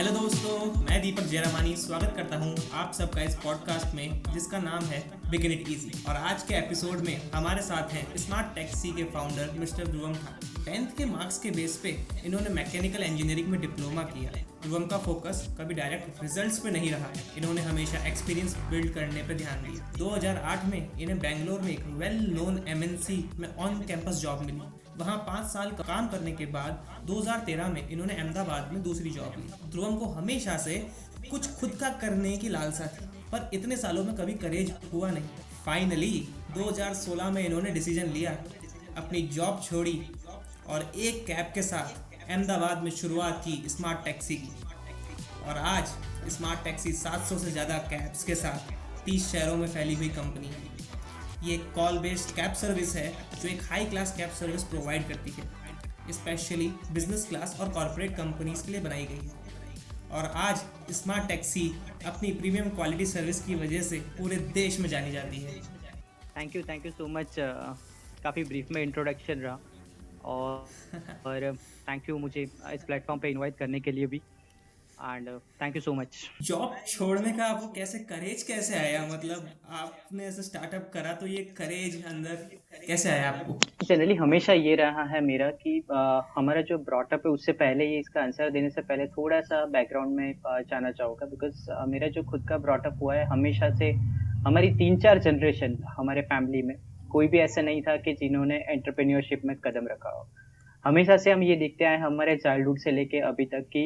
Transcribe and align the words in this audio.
Hello 0.00 0.12
दोस्तों, 0.12 0.84
मैं 0.84 1.00
दीपक 1.02 1.22
जयरामानी 1.22 1.74
स्वागत 1.76 2.12
करता 2.16 2.36
हूँ 2.36 2.54
आप 2.72 2.92
सबका 2.94 3.22
इस 3.22 3.34
पॉडकास्ट 3.34 3.94
में, 3.94 4.22
जिसका 4.34 4.58
नाम 4.58 4.84
है 4.84 5.00
बिगिन 5.30 5.52
इट 5.52 5.68
इजी 5.68 6.04
और 6.08 6.16
आज 6.16 6.42
के 6.42 6.54
एपिसोड 6.54 7.00
में 7.00 7.30
हमारे 7.34 7.62
साथ 7.62 7.92
हैं 7.92 8.16
स्मार्ट 8.16 8.54
टैक्सी 8.54 8.92
के 8.92 9.04
फाउंडर 9.04 9.50
मिस्टर 9.58 9.86
ध्रुवम 9.86 10.14
था 10.14 10.38
टेंथ 10.64 10.86
के 10.86 11.04
मार्क्स 11.04 11.38
के 11.38 11.50
बेस 11.50 11.76
पे 11.76 11.96
इन्होंने 12.24 12.48
मैकेनिकल 12.48 13.02
इंजीनियरिंग 13.02 13.48
में 13.48 13.60
डिप्लोमा 13.60 14.02
किया। 14.02 14.32
ध्रुवम 14.62 14.86
का 14.86 14.98
फोकस 14.98 15.46
कभी 15.60 15.74
डायरेक्ट 15.74 16.22
रिजल्ट्स 16.22 16.58
पे 16.58 16.70
नहीं 16.70 16.90
रहा। 16.90 17.12
इन्होंने 17.36 17.60
हमेशा 17.60 18.06
एक्सपीरियंस 18.06 18.56
बिल्ड 18.70 18.94
करने 18.94 19.22
पर 19.22 19.34
ध्यान 19.34 19.62
दिया। 19.62 19.92
2008 19.98 20.64
में 20.64 21.00
इन्हें 21.00 21.18
बेंगलोर 21.18 21.60
में 21.60 21.72
एक 21.72 21.86
वेल 21.86 22.18
नोन 22.30 22.64
एमएनसी 22.68 23.30
में 23.38 23.56
ऑन 23.56 23.80
कैंपस 23.82 24.22
जॉब 24.22 24.40
मिली। 24.40 24.79
वहाँ 24.96 25.16
पाँच 25.26 25.46
साल 25.46 25.70
का 25.70 25.84
काम 25.84 26.08
करने 26.08 26.32
के 26.32 26.46
बाद 26.48 26.86
2013 27.06 27.68
में 27.68 27.88
इन्होंने 27.88 28.14
अहमदाबाद 28.14 28.72
में 28.72 28.82
दूसरी 28.82 29.10
जॉब 29.10 29.34
ली। 29.38 29.70
ध्रुवम 29.70 29.96
को 29.96 30.06
हमेशा 30.12 30.56
से 30.58 30.76
कुछ 31.30 31.50
खुद 31.50 31.70
का 31.80 31.88
करने 32.00 32.36
की 32.36 32.48
लालसा 32.48 32.86
थी, 32.86 33.06
पर 33.32 33.50
इतने 33.54 33.76
सालों 33.76 34.04
में 34.04 34.14
कभी 34.16 34.34
करेज 34.36 34.72
हुआ 34.92 35.10
नहीं। 35.10 35.28
फाइनली 35.64 36.28
2016 36.54 37.30
में 37.30 37.44
इन्होंने 37.44 37.70
डिसीज़न 37.70 38.12
लिया, 38.12 38.30
अपनी 38.96 39.22
जॉब 39.28 39.60
छोड़ी 39.64 40.00
और 40.68 40.90
एक 40.96 41.26
कैब 41.26 41.52
के 41.54 41.62
साथ 41.62 42.18
अहमदाबाद 42.20 42.82
में 42.82 42.90
शुरुआत 42.92 43.42
की 43.44 43.62
स्मार्ट 43.68 44.04
टैक्सी 44.04 44.36
की। 44.36 44.52
और 45.40 45.58
आज 45.58 45.88
स्मार्ट 46.30 46.64
टैक्सी 46.64 46.92
700 46.94 47.38
से 47.38 47.50
ज़्यादा 47.50 47.76
कैब्स 47.90 48.24
के 48.24 48.34
साथ 48.34 48.72
30 49.06 49.30
शहरों 49.32 49.56
में 49.56 49.66
फैली 49.68 49.94
हुई 49.94 50.08
कंपनी 50.10 50.46
है। 50.46 50.69
ये 51.42 51.56
कॉल 51.74 51.98
बेस्ड 51.98 52.34
कैब 52.36 52.52
सर्विस 52.52 52.94
है 52.96 53.12
जो 53.42 53.48
एक 53.48 53.62
high 53.62 53.84
class 53.86 54.16
cab 54.16 54.30
service 54.30 54.64
provide 54.64 55.08
करती 55.08 55.30
है। 55.30 56.12
स्पेशली 56.12 56.66
बिज़नेस 56.92 57.26
क्लास 57.28 57.56
और 57.60 57.68
कॉरपोरेट 57.68 58.16
कंपनीज़ 58.16 58.64
के 58.66 58.72
लिए 58.72 58.80
बनाई 58.80 59.04
गई 59.04 59.26
है। 59.26 59.40
और 60.10 60.24
आज 60.24 60.62
स्मार्ट 60.90 61.28
टैक्सी 61.28 61.68
अपनी 62.06 62.32
प्रीमियम 62.32 62.68
क्वालिटी 62.68 63.06
सर्विस 63.06 63.40
की 63.44 63.54
वजह 63.54 63.82
से 63.82 64.00
पूरे 64.18 64.36
देश 64.36 64.78
में 64.80 64.88
जानी 64.88 65.12
जाती 65.12 65.36
है। 65.36 65.54
Thank 66.36 66.56
you 66.56 66.62
thank 66.62 66.86
you 66.86 66.92
so 66.92 67.06
much 67.08 67.36
काफ़ी 68.22 68.44
ब्रीफ 68.44 68.70
में 68.70 68.82
इंट्रोडक्शन 68.82 69.40
रहा। 69.40 69.58
और 70.24 70.68
और 71.26 71.56
थैंक 71.88 72.08
यू 72.08 72.18
मुझे 72.18 72.42
इस 72.42 72.84
प्लेटफॉर्म 72.84 73.20
पे 73.20 73.30
इनवाइट 73.30 73.56
करने 73.56 73.80
के 73.80 73.92
लिए 73.92 74.06
भी। 74.06 74.20
And 75.02 75.28
thank 75.62 75.76
you 75.76 75.80
so 75.82 75.92
much 75.94 76.16
job 76.42 76.74
छोड़ने 76.88 77.32
का 77.32 77.44
आपको 77.44 77.66
कैसे 77.72 77.98
करेज 78.06 78.42
कैसे 78.42 78.74
आया? 78.76 79.02
मतलब 79.06 79.48
आपने 79.72 80.24
ऐसे 80.24 80.42
स्टार्टअप 80.42 80.90
करा 80.94 81.12
तो 81.12 81.26
ये 81.26 81.42
करेज 81.58 82.04
अंदर 82.06 82.34
कैसे 82.86 83.10
आया 83.10 83.28
आपको? 83.28 83.58
जनरली 83.84 84.14
हमेशा 84.14 84.52
ये 84.52 84.74
रहा 84.76 85.04
है 85.04 85.20
मेरा 85.20 85.50
कि 85.62 85.82
आ, 85.92 86.20
हमारा 86.34 86.62
जो 86.62 86.78
ब्रॉटअप 86.80 87.26
है 87.26 87.32
उससे 87.32 87.52
पहले 87.54 87.86
ये 87.86 87.98
इसका 87.98 88.22
आंसर 88.22 88.50
देने 88.50 88.70
से 88.70 88.82
पहले 88.82 89.06
थोड़ा 89.08 89.40
सा 89.40 89.64
बैकग्राउंड 89.68 90.16
में 90.16 90.34
जाना 90.46 90.90
चाहूँगा। 90.92 91.26
बिकॉज़ 91.26 91.70
मेरा 91.88 92.08
जो 92.08 92.22
खुद 92.30 92.46
का 92.48 92.58
ब्रॉटअप 92.58 92.98
हुआ 93.02 93.14
है 93.14 93.24
हमेशा 93.26 93.74
से 93.78 93.90
हमारी 94.46 94.70
तीन 94.74 95.00
चार 95.00 95.18
जनरेशन 95.20 95.76
हमारे 95.88 96.22
फैमिली 96.22 96.62
में 96.62 96.76
कोई 97.12 97.28
भी 97.28 97.38
ऐसा 97.38 97.62
नहीं 97.62 97.82
था 97.82 97.96
कि 97.96 98.12
जिन्होंने 98.12 98.56
एंटरप्रेन्योरशिप 98.68 99.42
में 99.44 99.56
कदम 99.56 99.86
रखा 99.86 100.10
हो। 100.10 100.28
हमेशा 100.84 101.16
से 101.16 101.30
हम 101.30 101.42
ये 101.42 101.56
देखते 101.56 101.84
आए 101.84 101.96
हमारे 101.98 102.36
चाइल्डहुड 102.36 102.78
से 102.78 102.90
लेके 102.90 103.18
अभी 103.20 103.44
तक 103.46 103.68
कि 103.72 103.82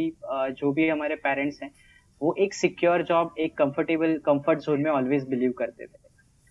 जो 0.52 0.72
भी 0.72 0.88
हमारे 0.88 1.14
पेरेंट्स 1.16 1.62
हैं, 1.62 1.70
वो 2.20 2.34
एक 2.38 2.54
सिक्योर 2.54 3.02
जॉब 3.02 3.34
एक 3.38 3.56
कंफर्टेबल 3.58 4.16
कंफर्ट 4.26 4.58
जोन 4.60 4.80
में 4.80 4.90
ऑलवेज 4.90 5.28
बिलीव 5.28 5.52
करते 5.58 5.86
थे। 5.86 6.02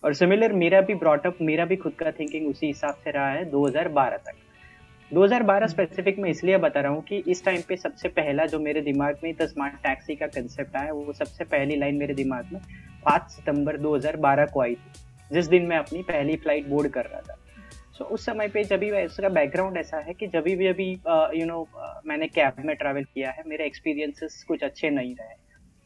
और 0.04 0.14
सिमिलर 0.14 0.54
मेरा 0.54 0.82
भी 0.82 0.96
ब्रॉटअप 0.96 1.38
मेरा 1.42 1.66
भी 1.66 1.76
खुद 1.76 1.94
का 1.94 2.12
थिंकिंग 2.12 2.48
उसी 2.48 2.68
हिसाब 2.68 2.96
से 3.04 3.12
रहा 3.12 3.30
है 3.30 3.46
2012 3.52 4.18
तक। 4.18 4.36
2012 5.12 5.68
स्पेसिफिक 5.68 6.20
में 6.20 6.30
इसलिए 6.30 6.58
बता 6.58 6.82
रहा 6.82 6.92
हूँ 6.92 7.04
कि 7.04 7.24
इस 7.28 7.44
टाइम 7.46 7.62
पे 7.68 7.76
सबसे 7.78 8.10
पहला 8.12 8.46
जो 8.46 8.60
मेरे 8.60 8.82
दिमाग 8.82 9.20
में 9.24 9.34
द 9.36 9.48
स्मार्ट 9.48 9.76
टैक्सी 9.84 10.16
का 10.16 10.28
कंसेप्ट 10.30 10.76
आया, 10.76 10.94
वो 10.94 11.14
सबसे 11.14 11.44
पहली 11.46 11.76
लाइन 11.76 11.96
मेरे 11.96 12.14
दिमाग 12.14 12.50
में 12.54 12.60
5 13.06 13.30
सितंबर 13.30 13.78
2012 13.80 14.46
को 14.46 14.62
आई 14.62 14.76
थी, 14.76 14.92
जिस 15.32 15.48
दिन 15.48 15.66
मैं 15.66 15.78
अपनी 15.78 16.02
पहली 16.04 16.36
फ़्लाइट 16.36 16.68
बोर्ड 16.68 16.92
कर 16.92 17.06
रहा 17.06 17.22
था। 17.22 17.38
सो 17.96 18.06
उस 18.06 18.26
समय 18.26 18.48
पे 18.48 18.64
जब 18.64 18.80
भी 18.80 18.92
उसका 18.94 19.30
बैकग्राउंड 19.30 19.78
ऐसा 19.78 19.98
है 20.00 20.14
कि 20.14 20.28
जब 20.28 20.44
भी 20.44 20.68
अभी 20.68 20.90
यू 21.40 21.46
नो 21.46 21.68
मैंने 22.08 22.28
कैब 22.30 22.64
में 22.66 22.76
ट्रैवल 22.76 23.04
किया 23.04 23.32
है, 23.32 23.44
मेरे 23.48 23.66
एक्सपीरियंसेस 23.66 24.44
कुछ 24.48 24.64
अच्छे 24.64 24.90
नहीं 24.90 25.16
रहे। 25.16 25.36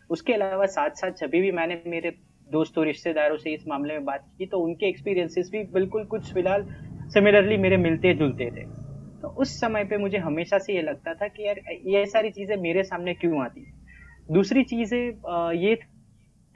उसके 0.10 0.34
अलावा 0.34 0.66
साथ 0.68 0.90
साथ 0.96 1.12
जब 1.20 1.30
भी 1.32 1.52
मैंने 1.52 1.82
मेरे 1.88 2.12
दोस्तों, 2.50 2.86
रिश्तेदारों 2.86 3.38
से 3.38 3.54
इस 3.54 3.68
मामले 3.68 3.94
में 3.94 4.06
बात 4.06 4.26
की 4.38 4.46
तो 4.46 4.60
उनके 4.60 4.88
एक्सपीरियंसेस 4.90 5.50
भी 5.52 5.64
बिल्कुल 5.74 6.06
कुछ 6.06 6.34
फ़िलहाल 6.34 6.64
सिमिलरली 7.14 7.58
मेरे 7.58 7.78
मिलते 7.78 8.14
जुलते 8.14 8.46
थे। 8.52 8.66
तो 9.22 9.28
उस 9.38 9.60
समय 9.60 9.84
पे 9.84 9.98
मुझे 9.98 10.18
हमेशा 10.20 10.58
से 10.60 10.74
ये 10.74 10.82
लगता 10.82 11.14
था 11.14 11.28
कि 11.28 11.48
यार, 11.48 11.60
ये 11.88 12.06
सारी 12.06 12.30
चीज़ें 12.30 12.56
मेरे 12.58 12.84
सामने 12.84 13.14
क्यों 13.16 13.44
आती 13.44 13.66
दूसरी 14.30 14.64
चीज़ें 14.64 15.00
ये 15.56 15.78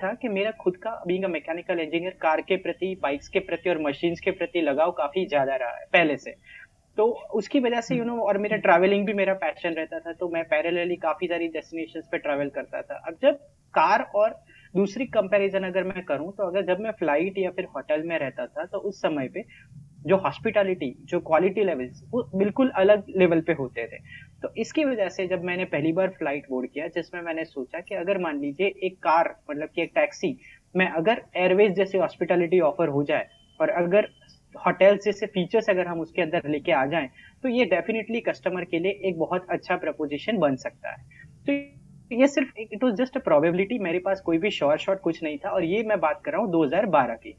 था 0.04 0.14
कि 0.14 0.30
मेरा 0.30 0.52
खुद 0.62 0.78
का 0.78 0.92
बीइंग 1.08 1.26
मैकेनिकल 1.32 1.80
इंजीनियर 1.80 2.18
कार 2.22 2.42
के 2.42 2.58
प्रति 2.58 2.96
बाइक्स 3.02 3.28
के 3.28 3.40
प्रति 3.42 3.70
और 3.70 3.82
मशीन्स 3.82 4.20
के 4.20 4.32
प्रति 4.32 4.62
लगाव 4.62 4.92
काफ़ी 4.98 5.26
ज़्यादा 5.28 5.56
रहा 5.56 5.78
है 5.78 5.86
पहले 5.94 6.18
से। 6.18 6.36
तो 6.98 7.06
उसकी 7.34 7.60
वजह 7.60 7.82
से 7.82 7.96
यू 7.96 8.04
नो 8.04 8.18
और 8.22 8.38
मेरा 8.38 8.58
ट्रैवलिंग 8.60 9.06
भी 9.06 9.14
मेरा 9.14 9.34
पैशन 9.42 9.74
रहता 9.74 10.00
था 10.00 10.14
तो 10.14 10.30
मैं 10.30 10.44
पैरेलली 10.46 10.96
काफ़ी 11.00 11.28
सारी 11.28 11.48
डेस्टिनेशंस 11.50 12.08
पे 12.12 12.18
ट्रैवल 12.18 12.50
करता 12.50 12.82
था। 12.82 12.96
अब 13.08 13.18
जब 13.22 13.36
कार 13.74 14.02
और 14.16 14.40
दूसरी 14.74 15.06
कंपैरिजन 15.10 15.64
अगर 15.64 15.84
मैं 15.84 16.04
करूँ 16.06 16.32
तो 16.32 16.48
अगर 16.48 16.66
जब 16.66 16.80
मैं 16.80 16.92
फ़्लाइट 16.92 17.38
या 17.38 17.52
फिर 17.52 17.66
होटल 17.76 18.04
में 18.04 18.18
रहता 18.20 18.46
था 18.48 18.66
तो 18.66 18.78
उस 18.80 19.02
समय 19.02 19.28
पे 19.28 19.42
जो 20.02 20.18
हॉस्पिटैलिटी 20.18 20.94
जो 21.06 21.20
क्वालिटी 21.22 21.64
लेवल्स 21.64 22.04
वो 22.12 22.30
बिल्कुल 22.36 22.70
अलग 22.76 23.04
लेवल 23.18 23.42
पे 23.42 23.54
होते 23.54 23.86
थे। 23.88 23.98
तो 24.42 24.54
इसकी 24.58 24.86
वजह 24.86 25.10
से 25.10 25.28
जब 25.28 25.44
मैंने 25.44 25.66
पहली 25.66 25.92
बार 25.94 26.10
फ़्लाइट 26.10 26.46
बोर्ड 26.50 26.70
किया, 26.70 26.88
जिसमें 26.88 27.22
मैंने 27.22 27.46
सोचा 27.46 27.80
कि 27.80 27.96
अगर 27.96 28.18
मान 28.18 28.40
लीजिए 28.40 28.74
एक 28.84 28.98
कार 29.00 29.36
मतलब 29.52 29.70
कि 29.76 29.82
एक 29.82 29.92
टैक्सी 29.96 30.38
में 30.76 30.88
अगर 30.88 31.22
एयरवेज 31.36 31.76
जैसे 31.76 31.98
हॉस्पिटैलिटी 31.98 32.60
ऑफ़र 32.62 32.90
हो 32.90 33.04
जाए, 33.04 33.28
और 33.60 33.70
अगर 33.72 34.08
होटल 34.56 34.98
जैसे 35.06 35.26
फीचर्स 35.28 35.70
अगर 35.70 35.88
हम 35.88 36.00
उसके 36.00 36.22
अंदर 36.22 36.50
लेके 36.50 36.72
आ 36.72 36.86
जाएँ 36.86 37.10
तो 37.44 37.50
ये 37.50 37.66
डेफिनेटली 37.68 38.20
कस्टमर 38.22 38.64
के 38.64 38.80
लिए 38.80 38.92
एक 39.06 39.20
बहुत 39.20 39.46
अच्छा 39.50 39.76
प्रपोजिशन 39.78 40.38
बन 40.38 40.56
सकता 40.58 40.92
है। 40.92 40.98
तो 41.48 41.54
ये 42.12 42.28
सिर्फ़ 42.28 42.60
इट 42.60 42.84
वॉज़ 42.84 42.96
जस्ट 42.96 43.18
प्रोबेबिलिटी 43.18 43.78
मेरे 43.80 44.00
पास 44.00 44.22
कोई 44.22 44.38
भी 44.38 44.50
शॉर्ट 44.52 44.82
शॉर्ट 44.82 45.00
कुछ 45.00 45.22
नहीं 45.24 45.38
था, 45.38 45.50
और 45.50 45.64
ये 45.64 45.84
मैं 45.84 46.00
बात 46.00 46.22
कर 46.26 46.32
रहा 46.32 46.42
हूँ 46.42 46.52
2012 46.52 47.16
की। 47.16 47.36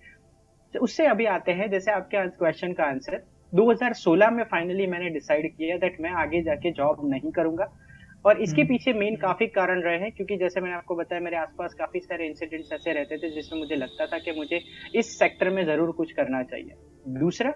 उससे 0.78 1.06
अभी 1.06 1.24
आते 1.26 1.52
हैं 1.52 1.70
जैसे 1.70 1.90
आपके 1.90 2.26
क्वेश्चन 2.28 2.72
का 2.72 2.84
आंसर 2.84 3.22
2016 3.52 4.30
में 4.30 4.44
फाइनली 4.44 4.86
मैंने 4.86 5.08
डिसाइड 5.10 5.50
किया 5.56 5.76
दैट 5.76 5.96
मैं 6.00 6.10
आगे 6.10 6.42
जाके 6.42 6.70
जॉब 6.70 7.00
नहीं 7.04 7.30
करूँगा। 7.32 7.68
और 8.24 8.40
इसके 8.42 8.62
हम्म। 8.62 8.68
पीछे 8.68 8.92
मेन 8.92 9.16
काफ़ी 9.16 9.46
कारण 9.46 9.80
रहे 9.82 9.98
हैं 9.98 10.10
क्योंकि 10.12 10.36
जैसे 10.36 10.60
मैंने 10.60 10.74
आपको 10.74 10.96
बताया 10.96 11.20
मेरे 11.20 11.36
आसपास 11.36 11.74
काफ़ी 11.74 12.00
सारे 12.00 12.26
इंसिडेंट्स 12.26 12.72
ऐसे 12.72 12.92
रहते 12.92 13.18
थे 13.18 13.30
जिसमें 13.30 13.58
मुझे 13.60 13.76
लगता 13.76 14.06
था 14.06 14.18
कि 14.18 14.32
मुझे 14.32 14.60
इस 14.94 15.18
सेक्टर 15.18 15.50
में 15.50 15.64
ज़रूर 15.66 15.90
कुछ 15.92 16.12
करना 16.12 16.42
चाहिए। 16.42 16.74
दूसरा 17.18 17.52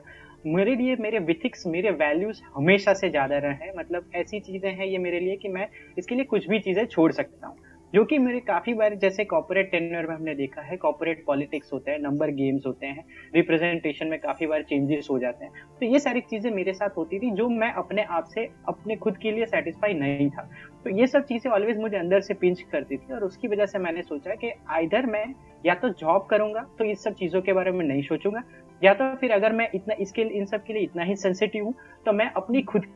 मेरे 0.47 0.75
लिए 0.76 0.97
मेरे 0.97 1.19
विथिक्स 1.19 1.66
मेरे 1.66 1.91
वैल्यूज़ 1.91 2.41
हमेशा 2.56 2.94
से 2.94 3.10
ज़्यादा 3.10 3.38
रहे 3.38 3.66
हैं। 3.66 3.72
मतलब 3.78 4.05
ऐसी 4.15 4.41
चीज़ें 4.41 4.71
हैं 4.71 4.87
ये 4.87 4.99
मेरे 4.99 5.21
लिए 5.21 5.37
कि 5.37 5.49
मैं 5.49 5.69
इसके 5.99 6.15
लिए 6.15 6.25
कुछ 6.25 6.49
भी 6.49 6.59
चीज़ें 6.59 6.84
छोड़ 6.87 7.12
सकता 7.12 7.47
हूँ। 7.47 7.56
जो 7.96 8.04
कि 8.04 8.16
मेरे 8.18 8.40
काफ़ी 8.40 8.72
बार 8.74 8.94
जैसे 8.94 9.24
कॉपोरेट 9.24 9.70
टेन्योर 9.70 10.06
में 10.06 10.14
हमने 10.14 10.34
देखा 10.34 10.62
है 10.62 10.76
कॉपोरेट 10.76 11.24
पॉलिटिक्स 11.26 11.72
होते 11.72 11.90
हैं 11.90 11.98
नंबर 11.98 12.30
गेम्स 12.30 12.66
होते 12.66 12.86
हैं 12.86 13.04
रिप्रेजेंटेशन 13.34 14.06
में 14.06 14.18
काफ़ी 14.20 14.46
बार 14.46 14.62
चेंजेस 14.62 15.08
हो 15.10 15.18
जाते 15.18 15.44
हैं। 15.44 15.52
तो 15.80 15.86
ये 15.86 15.98
सारी 15.98 16.20
चीज़ें 16.22 16.50
मेरे 16.50 16.72
साथ 16.72 16.96
होती 16.96 17.18
थी 17.18 17.30
जो 17.30 17.48
मैं 17.50 17.72
अपने 17.74 18.02
आप 18.02 18.24
से, 18.24 18.44
अपने 18.68 18.96
खुद 18.96 19.16
के 19.16 19.32
लिए 19.32 19.46
सेटिस्फाई 19.46 19.94
नहीं 19.94 20.28
था। 20.30 20.42
तो 20.84 20.90
ये 20.90 21.06
सब 21.06 21.24
चीज़ें 21.24 21.50
ऑलवेज 21.52 21.78
मुझे 21.78 21.96
अंदर 21.96 22.20
से 22.20 22.34
पिंच 22.34 22.60
करती 22.72 22.96
थी 22.96 23.14
और 23.14 23.24
उसकी 23.24 23.48
वजह 23.48 23.66
से 23.66 23.78
मैंने 23.78 24.02
सोचा 24.02 24.34
कि 24.34 24.52
आइधर 24.70 25.06
मैं 25.06 25.24
या 25.64 25.74
तो 25.76 25.88
जॉब 25.96 26.26
करूँगा 26.30 26.66
तो 26.78 26.84
इस 26.84 27.02
सब 27.04 27.14
चीज़ों 27.14 27.42
के 27.42 27.52
बारे 27.52 27.70
में 27.70 27.84
नहीं 27.86 28.02
सोचूँगा, 28.02 28.42
या 28.82 28.94
तो 28.94 29.14
फिर 29.16 29.32
अगर 29.32 29.52
मैं 29.52 29.70
इतना, 29.74 29.94
इसके 29.94 30.22
इन 30.22 30.44
सब 30.44 30.64
के 30.64 30.72
लिए 30.72 30.82
इतना 30.82 31.02
ही 31.02 31.16
सेंसिटिव 31.16 31.64
हूँ 31.64 31.74
तो 32.06 32.12
मैं 32.12 32.31
अपनी 32.32 32.62
खुद 32.64 32.87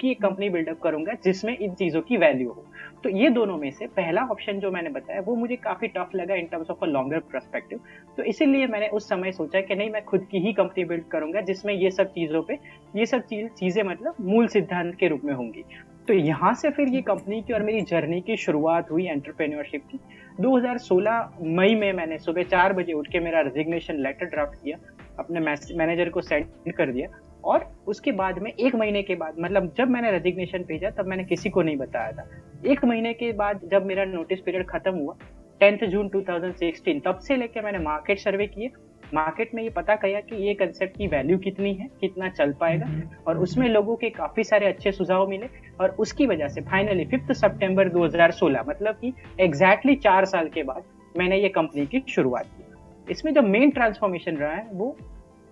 की 0.00 0.10
एक 0.10 0.20
कंपनी 0.22 0.48
बिल्डअप 0.50 0.80
करूँगा, 0.80 1.12
जिसमें 1.24 1.56
इन 1.56 1.74
चीज़ों 1.74 2.02
की 2.02 2.16
वैल्यू 2.16 2.48
हो। 2.48 2.64
तो 3.04 3.08
ये 3.10 3.28
दोनों 3.30 3.56
में 3.58 3.70
से 3.70 3.86
पहला 3.86 4.22
ऑप्शन 4.22 4.58
जो 4.60 4.70
मैंने 4.70 4.90
बताया, 4.90 5.20
वो 5.20 5.34
मुझे 5.36 5.56
काफ़ी 5.56 5.88
टफ 5.88 6.14
लगा 6.14 6.34
in 6.34 6.46
terms 6.46 6.70
of 6.70 6.84
a 6.84 6.86
longer 6.86 7.18
perspective 7.32 7.80
तो 8.16 8.22
इसीलिए 8.24 8.66
मैंने 8.66 8.88
उस 8.88 9.08
समय 9.08 9.32
सोचा 9.32 9.60
कि 9.60 9.74
नहीं, 9.74 9.90
मैं 9.90 10.04
खुद 10.04 10.26
की 10.30 10.38
ही 10.38 10.52
कंपनी 10.52 10.84
बिल्ड 10.84 11.04
करूँगा, 11.08 11.40
जिसमें 11.40 11.74
ये 11.74 11.90
सब 11.90 12.12
चीज़ों 12.12 12.42
पे, 12.42 12.58
ये 12.96 13.06
सब 13.06 13.22
चीज़, 13.22 13.46
चीज़ें 13.50 13.82
मतलब 13.82 14.14
मूल 14.20 14.46
सिद्धांत 14.48 14.94
के 14.94 15.08
रूप 15.08 15.24
में 15.24 15.34
होंगी। 15.34 15.64
तो 16.08 16.14
यहाँ 16.14 16.52
से 16.54 16.70
फिर 16.70 16.88
ये 16.88 17.00
कंपनी 17.02 17.40
की 17.42 17.52
और 17.52 17.62
मेरी 17.62 17.80
जर्नी 17.80 18.20
की 18.20 18.36
शुरुआत 18.36 18.90
हुई 18.90 19.06
एंटरप्रेन्योरशिप 19.06 19.82
की। 19.90 19.98
2016 20.40 21.30
मई 21.40 21.74
में 21.74 21.92
मैंने 21.92 22.18
सुबह 22.18 22.42
चार 22.44 22.72
बजे 22.72 22.92
उठ 22.92 23.08
के 23.08 23.20
मेरा 23.20 23.40
रेजिग्नेशन 23.40 24.02
लेटर 24.02 24.26
ड्राफ्ट 24.26 24.62
किया, 24.62 24.78
अपने 25.18 25.40
मैनेजर 25.40 26.08
को 26.08 26.20
सेंड 26.20 26.72
कर 26.72 26.92
दिया। 26.92 27.08
और 27.44 27.72
उसके 27.86 28.12
बाद 28.12 28.38
में 28.38 28.52
एक 28.52 28.74
महीने 28.74 29.02
के 29.02 29.14
बाद 29.14 29.34
मतलब 29.40 29.72
जब 29.78 29.90
मैंने 29.90 30.10
रेजिग्नेशन 30.10 30.58
भेजा 30.58 30.90
तब 30.90 31.06
मैंने 31.06 31.24
किसी 31.24 31.50
को 31.50 31.62
नहीं 31.62 31.76
बताया 31.76 32.12
था। 32.12 32.28
एक 32.66 32.84
महीने 32.84 33.12
के 33.12 33.32
बाद 33.32 33.60
जब 33.64 33.86
मेरा 33.86 34.04
नोटिस 34.04 34.40
पीरियड 34.40 34.66
खत्म 34.66 34.94
हुआ 34.94 35.16
टेंथ 35.60 35.78
जून 35.88 36.08
2016 36.08 37.00
तब 37.04 37.18
से 37.18 37.36
लेके 37.36 37.60
मैंने 37.60 37.78
मार्केट 37.78 38.18
सर्वे 38.18 38.46
किए। 38.46 38.70
मार्केट 39.14 39.54
में 39.54 39.62
ये 39.62 39.70
पता 39.70 39.94
किया 39.96 40.20
कि 40.20 40.36
ये 40.36 40.54
कंसेप्ट 40.54 40.96
की 40.96 41.06
वैल्यू 41.06 41.38
कितनी 41.38 41.72
है 41.74 41.88
कितना 42.00 42.28
चल 42.28 42.52
पाएगा। 42.52 42.86
और 43.26 43.38
उसमें 43.38 43.68
लोगों 43.68 43.96
के 43.96 44.10
काफ़ी 44.10 44.44
सारे 44.44 44.66
अच्छे 44.66 44.92
सुझाव 44.92 45.28
मिले। 45.28 45.46
और 45.80 45.90
उसकी 45.90 46.26
वजह 46.26 46.48
से 46.48 46.60
फाइनली 46.60 47.04
फिफ्थ 47.04 47.32
सितंबर 47.32 47.88
2016 47.88 48.64
मतलब 48.68 48.94
कि 48.94 49.12
एग्जैक्टली 49.40 49.94
चार 49.96 50.24
साल 50.24 50.48
के 50.48 50.62
बाद 50.62 50.82
मैंने 51.18 51.38
ये 51.38 51.48
कंपनी 51.48 51.86
की 51.86 52.02
शुरुआत 52.08 52.46
की। 52.46 53.12
इसमें 53.12 53.34
जो 53.34 53.42
मेन 53.42 53.70
ट्रांसफॉर्मेशन 53.70 54.36
रहा 54.36 54.52
है 54.52 54.66
वो 54.72 54.96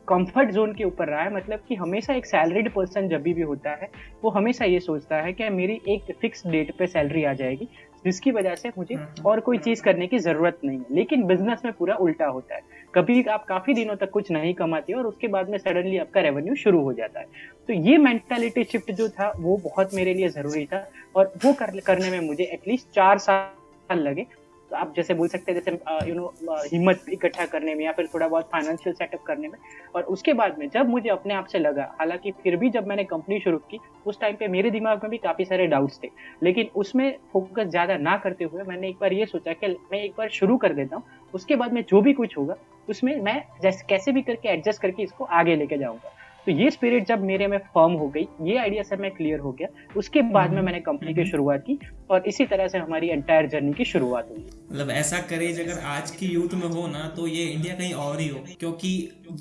कंफर्ट 0.08 0.50
जोन 0.50 0.72
के 0.74 0.84
ऊपर 0.84 1.08
रहा 1.08 1.22
है 1.22 1.34
मतलब 1.34 1.60
कि 1.68 1.74
हमेशा 1.74 2.14
एक 2.14 2.26
सैलरीड 2.26 2.70
पर्सन 2.70 3.08
जब 3.08 3.22
भी 3.22 3.40
होता 3.40 3.70
है 3.70 3.88
वो 4.24 4.30
हमेशा 4.30 4.64
ये 4.64 4.80
सोचता 4.80 5.16
है 5.16 5.32
कि 5.32 5.48
मेरी 5.48 5.80
एक 5.88 6.16
फिक्स 6.20 6.46
डेट 6.46 6.72
पे 6.78 6.86
सैलरी 6.86 7.24
आ 7.24 7.32
जाएगी 7.32 7.68
जिसकी 8.04 8.30
वजह 8.30 8.54
से 8.54 8.68
मुझे 8.78 8.94
हम्म। 8.94 9.22
और 9.26 9.40
कोई 9.40 9.58
चीज़ 9.58 9.82
करने 9.82 10.06
की 10.06 10.18
ज़रूरत 10.18 10.58
नहीं 10.64 10.78
है। 10.78 10.84
लेकिन 10.90 11.24
बिज़नेस 11.24 11.62
में 11.64 11.72
पूरा 11.74 11.94
उल्टा 11.94 12.26
होता 12.26 12.54
है। 12.54 12.60
कभी 12.94 13.22
आप 13.22 13.44
काफ़ी 13.44 13.74
दिनों 13.74 13.96
तक 13.96 14.10
कुछ 14.10 14.30
नहीं 14.30 14.54
कमाते 14.54 14.92
और 14.92 15.06
उसके 15.06 15.28
बाद 15.28 15.48
में 15.48 15.58
सडनली 15.58 15.98
आपका 15.98 16.20
रेवेन्यू 16.20 16.54
शुरू 16.54 16.80
हो 16.80 16.92
जाता 16.92 17.20
है। 17.20 17.26
तो 17.66 17.72
ये 17.72 17.98
मेंटालिटी 17.98 18.64
शिफ्ट 18.64 18.92
जो 18.92 19.08
था 19.08 19.32
वो 19.36 19.56
बहुत 19.56 19.94
मेरे 19.94 20.14
लिए 20.14 20.28
ज़रूरी 20.28 20.64
था 20.66 20.90
और 21.16 21.32
वो 21.44 21.52
कर, 21.52 21.80
करने 21.80 22.10
में 22.10 22.20
मुझे 22.20 22.44
एटलीस्ट 22.44 22.88
चार 22.88 23.18
साल 23.18 23.98
लगे। 23.98 24.26
तो 24.70 24.76
आप 24.76 24.92
जैसे 24.96 25.14
बोल 25.14 25.28
सकते 25.28 25.52
हैं 25.52 25.60
जैसे 25.60 26.08
यू 26.08 26.14
नो 26.14 26.32
हिम्मत 26.64 27.04
इकट्ठा 27.12 27.44
करने 27.46 27.74
में 27.74 27.84
या 27.84 27.92
फिर 27.92 28.08
थोड़ा 28.14 28.28
बहुत 28.28 28.48
फाइनेंशियल 28.52 28.94
सेटअप 28.94 29.22
करने 29.22 29.48
में। 29.48 29.58
और 29.94 30.02
उसके 30.04 30.32
बाद 30.32 30.58
में 30.58 30.68
जब 30.68 30.88
मुझे 30.88 31.08
अपने 31.08 31.34
आप 31.34 31.46
से 31.46 31.58
लगा, 31.58 31.90
हालाँकि 31.98 32.32
फिर 32.42 32.56
भी 32.56 32.70
जब 32.70 32.86
मैंने 32.86 33.04
कंपनी 33.04 33.40
शुरू 33.40 33.58
की, 33.70 33.78
उस 34.06 34.20
टाइम 34.20 34.36
पे 34.36 34.48
मेरे 34.48 34.70
दिमाग 34.70 35.02
में 35.02 35.10
भी 35.10 35.18
काफ़ी 35.18 35.44
सारे 35.44 35.66
डाउट्स 35.66 36.00
थे। 36.04 36.10
लेकिन 36.42 36.70
उसमें 36.76 37.10
फोकस 37.32 37.66
ज़्यादा 37.66 37.96
ना 37.98 38.16
करते 38.16 38.44
हुए 38.44 38.62
मैंने 38.62 38.88
एक 38.88 38.96
बार 39.00 39.12
ये 39.12 39.26
सोचा 39.26 39.52
कि 39.52 39.76
मैं 39.92 40.02
एक 40.02 40.14
बार 40.18 40.28
शुरू 40.30 40.56
कर 40.56 40.72
देता 40.72 40.96
हूँ। 40.96 41.04
उसके 41.34 41.56
बाद 41.56 41.72
में 41.72 41.82
जो 41.88 42.00
भी 42.00 42.12
कुछ 42.12 42.36
होगा, 42.38 42.56
उसमें 42.88 43.20
मैं 43.20 43.42
जैसे, 43.62 43.84
कैसे 43.88 44.12
भी 44.12 44.22
करके 44.22 44.48
एडजस्ट 44.48 44.82
करके 44.82 45.02
इसको 45.02 45.24
आगे 45.24 45.56
लेके 45.56 45.78
जाऊँगा। 45.78 46.12
तो 46.46 46.52
ये 46.52 46.70
स्पिरिट 46.70 47.06
जब 47.06 47.22
मेरे 47.24 47.46
में 47.46 47.56
फर्म 47.68 47.92
हो 47.94 48.08
गई 48.08 48.26
ये 48.42 48.56
आइडिया 48.58 48.82
से 48.82 48.96
मैं 48.96 49.10
क्लियर 49.10 49.38
हो 49.40 49.52
गया 49.52 49.68
उसके 49.96 50.22
बाद 50.24 50.50
में 50.50 50.56
हम्म। 50.56 50.64
मैंने 50.66 50.80
कंपनी 50.82 51.14
की 51.14 51.24
शुरुआत 51.26 51.64
की 51.66 51.78
और 52.10 52.26
इसी 52.28 52.44
तरह 52.46 52.68
से 52.68 52.78
हमारी 52.78 53.08
एंटायर 53.10 53.46
जर्नी 53.48 53.72
की 53.72 53.84
शुरुआत 53.84 54.28
हुई 54.30 54.44
मतलब 54.70 54.90
ऐसा 54.92 55.18
करेज 55.26 55.60
अगर 55.60 55.78
आज 55.88 56.10
की 56.12 56.26
यूथ 56.26 56.54
में 56.54 56.66
हो 56.68 56.86
ना 56.88 57.08
तो 57.16 57.26
ये 57.28 57.44
इंडिया 57.46 57.74
कहीं 57.74 57.92
और 57.96 58.20
ही 58.20 58.28
हो 58.28 58.44
क्योंकि 58.60 58.92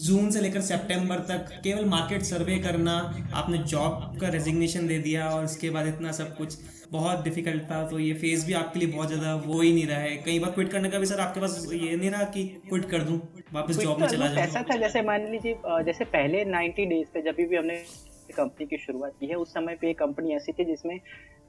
जून 0.01 0.29
से 0.31 0.41
लेकर 0.41 0.61
सेप्टेम्बर 0.63 1.19
तक 1.27 1.51
केवल 1.63 1.85
मार्केट 1.87 2.23
सर्वे 2.25 2.57
करना 2.59 2.95
आपने 3.35 3.57
जॉब 3.65 4.17
का 4.21 4.29
रेजिग्नेशन 4.29 4.87
दे 4.87 4.97
दिया 5.01 5.29
और 5.29 5.43
उसके 5.45 5.69
बाद 5.69 5.87
इतना 5.87 6.11
सब 6.13 6.35
कुछ 6.37 6.57
बहुत 6.91 7.23
डिफ़िकल्ट 7.23 7.63
था 7.63 7.83
तो 7.89 7.99
ये 7.99 8.13
फ़ेज़ 8.15 8.45
भी 8.47 8.53
आपके 8.53 8.79
लिए 8.79 8.87
बहुत 8.89 9.07
ज़्यादा 9.07 9.33
वो 9.37 9.59
ही 9.61 9.73
नहीं 9.73 9.85
रहा 9.87 9.99
है। 9.99 10.15
कई 10.25 10.39
बार 10.39 10.51
क्विट 10.51 10.69
करने 10.71 10.89
का 10.89 10.99
भी 10.99 11.05
सर 11.05 11.19
आपके 11.19 11.41
पास 11.41 11.69
ये 11.73 11.95
नहीं 11.95 12.09
रहा 12.11 12.23
कि 12.31 12.43
क्विट 12.69 12.85
कर 12.85 13.03
दूँ 13.03 13.19
वापस 13.53 13.77
जॉब 13.77 13.99
में 13.99 14.07
चला 14.07 14.27
जाऊँ। 14.27 14.43
ऐसा 14.43 14.61
था 14.63 14.75
जैसे 14.77 15.01
मान 15.03 15.29
लीजिए 15.31 15.83
जैसे 15.83 16.05
पहले 16.07 16.43
90 16.47 16.85
डेज़ 16.87 17.07
पे 17.13 17.21
जब 17.21 17.35
भी 17.39 17.55
हमने 17.55 17.83
कंपनी 18.29 18.65
की 18.65 18.77
शुरुआत 18.77 19.13
की 19.19 19.27
है 19.27 19.35
उस 19.35 19.53
समय 19.53 19.75
पे 19.81 19.93
कंपनी 19.95 20.35
ऐसी 20.35 20.51
थी 20.51 20.65
जिसमें 20.65 20.99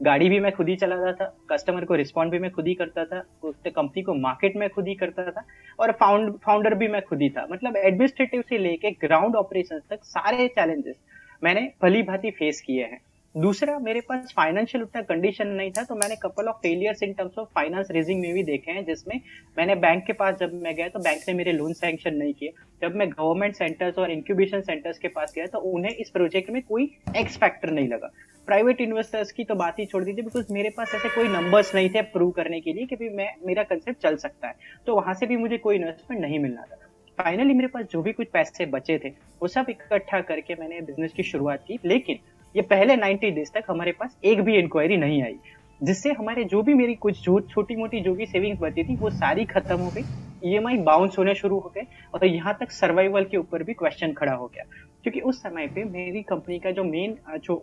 गाड़ी 0.00 0.28
भी 0.28 0.38
मैं 0.40 0.52
खुद 0.52 0.68
ही 0.68 0.76
चलाता 0.76 1.12
था 1.14 1.26
कस्टमर 1.50 1.84
को 1.84 1.94
रिस्पॉन्ड 1.94 2.32
भी 2.32 2.38
मैं 2.38 2.50
खुद 2.50 2.66
ही 2.66 2.74
करता 2.74 3.04
था 3.04 3.22
उससे 3.42 3.70
कंपनी 3.70 4.02
को 4.02 4.14
मार्केट 4.16 4.56
में 4.56 4.68
खुद 4.70 4.88
ही 4.88 4.94
करता 4.94 5.30
था 5.30 5.44
और 5.78 5.92
फाउंड 6.00 6.36
फाउंडर 6.44 6.74
भी 6.74 6.88
मैं 6.88 7.02
खुद 7.02 7.22
ही 7.22 7.28
था। 7.30 7.46
मतलब 7.52 7.76
एडमिनिस्ट्रेटिव 7.76 8.42
से 8.48 8.58
लेके 8.58 8.90
ग्राउंड 9.00 9.36
ऑपरेशन 9.36 9.80
तक 9.90 10.04
सारे 10.04 10.48
चैलेंजेस 10.48 10.96
मैंने 11.42 11.60
भली 11.82 12.02
भांति 12.02 12.30
फेस 12.30 12.60
किए 12.60 12.84
हैं। 12.84 13.00
दूसरा, 13.36 13.78
मेरे 13.78 14.00
पास 14.00 14.32
फाइनेंशियल 14.36 14.82
उतना 14.84 15.00
कंडीशन 15.02 15.48
नहीं 15.48 15.70
था 15.70 15.82
तो 15.84 15.94
मैंने 15.94 16.16
couple 16.16 16.46
of 16.48 16.56
failures 16.56 17.02
in 17.02 17.12
terms 17.12 17.38
of 17.38 17.48
finance 17.54 17.88
raising 17.90 18.20
में 18.20 18.32
भी 18.34 18.42
देखे 18.42 18.72
हैं, 18.72 18.84
जिसमें 18.84 19.20
मैंने 19.58 19.74
बैंक 19.74 20.04
के 20.06 20.12
पास 20.12 20.36
जब 20.40 20.54
मैं 20.54 20.74
गया 20.74 20.88
तो 20.88 20.98
बैंक 20.98 21.22
ने 21.28 21.34
मेरे 21.34 21.52
लोन 21.52 21.72
सैंक्शन 21.72 22.14
नहीं 22.14 22.32
किए। 22.34 22.52
जब 22.82 22.94
मैं 22.96 23.08
गवर्नमेंट 23.10 23.54
सेंटर्स 23.54 23.98
और 23.98 24.10
इंक्यूबेशन 24.10 24.60
सेंटर्स 24.60 24.98
के 24.98 25.08
पास 25.08 25.32
गया 25.36 25.46
तो 25.46 25.58
उन्हें 25.70 25.92
इस 25.92 26.10
प्रोजेक्ट 26.10 26.50
में 26.50 26.62
कोई 26.62 26.90
एक्स 27.16 27.36
फैक्टर 27.36 27.70
नहीं 27.70 27.88
लगा। 27.88 28.10
प्राइवेट 28.48 28.80
इन्वेस्टर्स 28.80 29.32
की 29.32 29.44
तो 29.44 29.54
बात 29.54 29.78
ही 29.78 29.86
छोड़ 29.86 30.02
दीजिए 30.04 30.24
बिकॉज़ 30.24 30.52
मेरे 30.52 30.70
पास 30.70 30.94
ऐसे 30.94 31.08
कोई 31.08 31.28
नंबर्स 31.28 31.74
नहीं 31.74 31.90
थे 31.90 32.02
प्रूव 32.02 32.30
करने 32.30 32.60
के 32.60 32.72
लिए 32.72 32.86
कि 32.86 32.96
भी 32.96 33.08
मैं, 33.08 33.32
मेरा 33.46 33.62
कंसेप्ट 33.62 34.02
चल 34.02 34.16
सकता 34.16 34.48
है। 34.48 34.54
तो 34.86 34.94
वहाँ 34.96 35.14
से 35.14 35.26
भी 35.26 35.36
मुझे 35.36 35.58
कोई 35.58 35.76
इन्वेस्टमेंट 35.76 36.22
नहीं 36.22 36.38
मिलना 36.38 36.62
था। 36.62 36.78
फाइनली 37.18 37.54
मेरे 37.54 37.68
पास 37.68 37.84
जो 37.90 38.02
भी 38.02 38.12
कुछ 38.12 38.28
पैसे 38.28 38.66
बचे 38.66 38.98
थे, 38.98 39.08
वो 39.08 39.48
सब 39.48 39.66
इकट्ठा 39.70 40.20
करके 40.20 40.54
मैंने 40.54 40.80
बिज़नेस 40.80 41.12
की 41.12 41.22
शुरुआत 41.22 41.64
की। 41.68 41.78
लेकिन 41.84 42.18
ये 42.56 42.62
पहले 42.64 42.96
90 42.96 43.30
डेज़ 43.34 43.50
तक 43.54 43.64
हमारे 43.70 43.92
पास 43.92 44.16
एक 44.24 44.40
भी 44.42 44.56
इंक्वायरी 44.58 44.96
नहीं 44.96 45.22
आई। 45.22 45.38
जिससे 45.80 46.12
हमारे 46.18 46.44
जो 46.44 46.62
भी 46.62 46.74
मेरी 46.74 46.94
कुछ 46.96 47.22
छोटी 47.24 47.76
मोटी 47.76 48.00
जो 48.00 48.14
भी 48.14 48.26
सेविंग्स 48.26 48.60
बची 48.60 48.84
थी 48.84 48.96
वो 48.96 49.10
सारी 49.12 49.44
खत्म 49.46 49.78
हो 49.78 49.90
गई। 49.90 50.04
ई 50.42 50.58
बाउंस 50.84 51.16
होने 51.18 51.34
शुरू 51.34 51.58
हो 51.58 51.72
गए 51.74 51.82
और 52.14 52.20
तो 52.20 52.26
यहाँ 52.26 52.56
तक 52.60 52.70
सर्वाइवल 52.70 53.24
के 53.24 53.36
ऊपर 53.36 53.62
भी 53.62 53.74
क्वेश्चन 53.74 54.12
खड़ा 54.12 54.32
हो 54.32 54.46
गया। 54.46 54.64
क्योंकि 55.04 55.20
उस 55.20 55.40
समय 55.42 55.66
पे 55.74 55.84
मेरी 55.84 56.22
कंपनी 56.22 56.58
का 56.58 56.70
जो 56.70 56.84
मेन 56.84 57.16
जो 57.44 57.56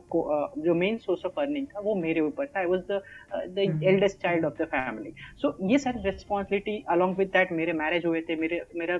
जो 0.58 0.74
मेन 0.76 0.98
सोर्स 0.98 1.26
ऑफ़ 1.26 1.40
अर्निंग 1.42 1.66
था 1.68 1.80
वो 1.80 1.96
मेरे 1.96 2.22
ऊपर 2.22 2.46
था। 2.46 2.60
I 2.60 2.66
was 2.66 2.80
the 2.92 3.02
the 3.56 3.84
eldest 3.84 4.22
child 4.22 4.46
of 4.46 4.62
the 4.62 4.66
family 4.66 5.14
so 5.42 5.56
ये 5.70 5.78
सारी 5.80 6.04
रिस्पॉन्सिबिलिटी 6.06 6.84
अलॉन्ग 6.90 7.18
विद 7.18 7.28
दैट 7.28 7.52
मेरे 7.52 7.74
मैरिज 7.74 8.06
हुए 8.06 8.22
थे 8.30 8.36
मेरे 8.36 8.62
मेरा 8.76 8.98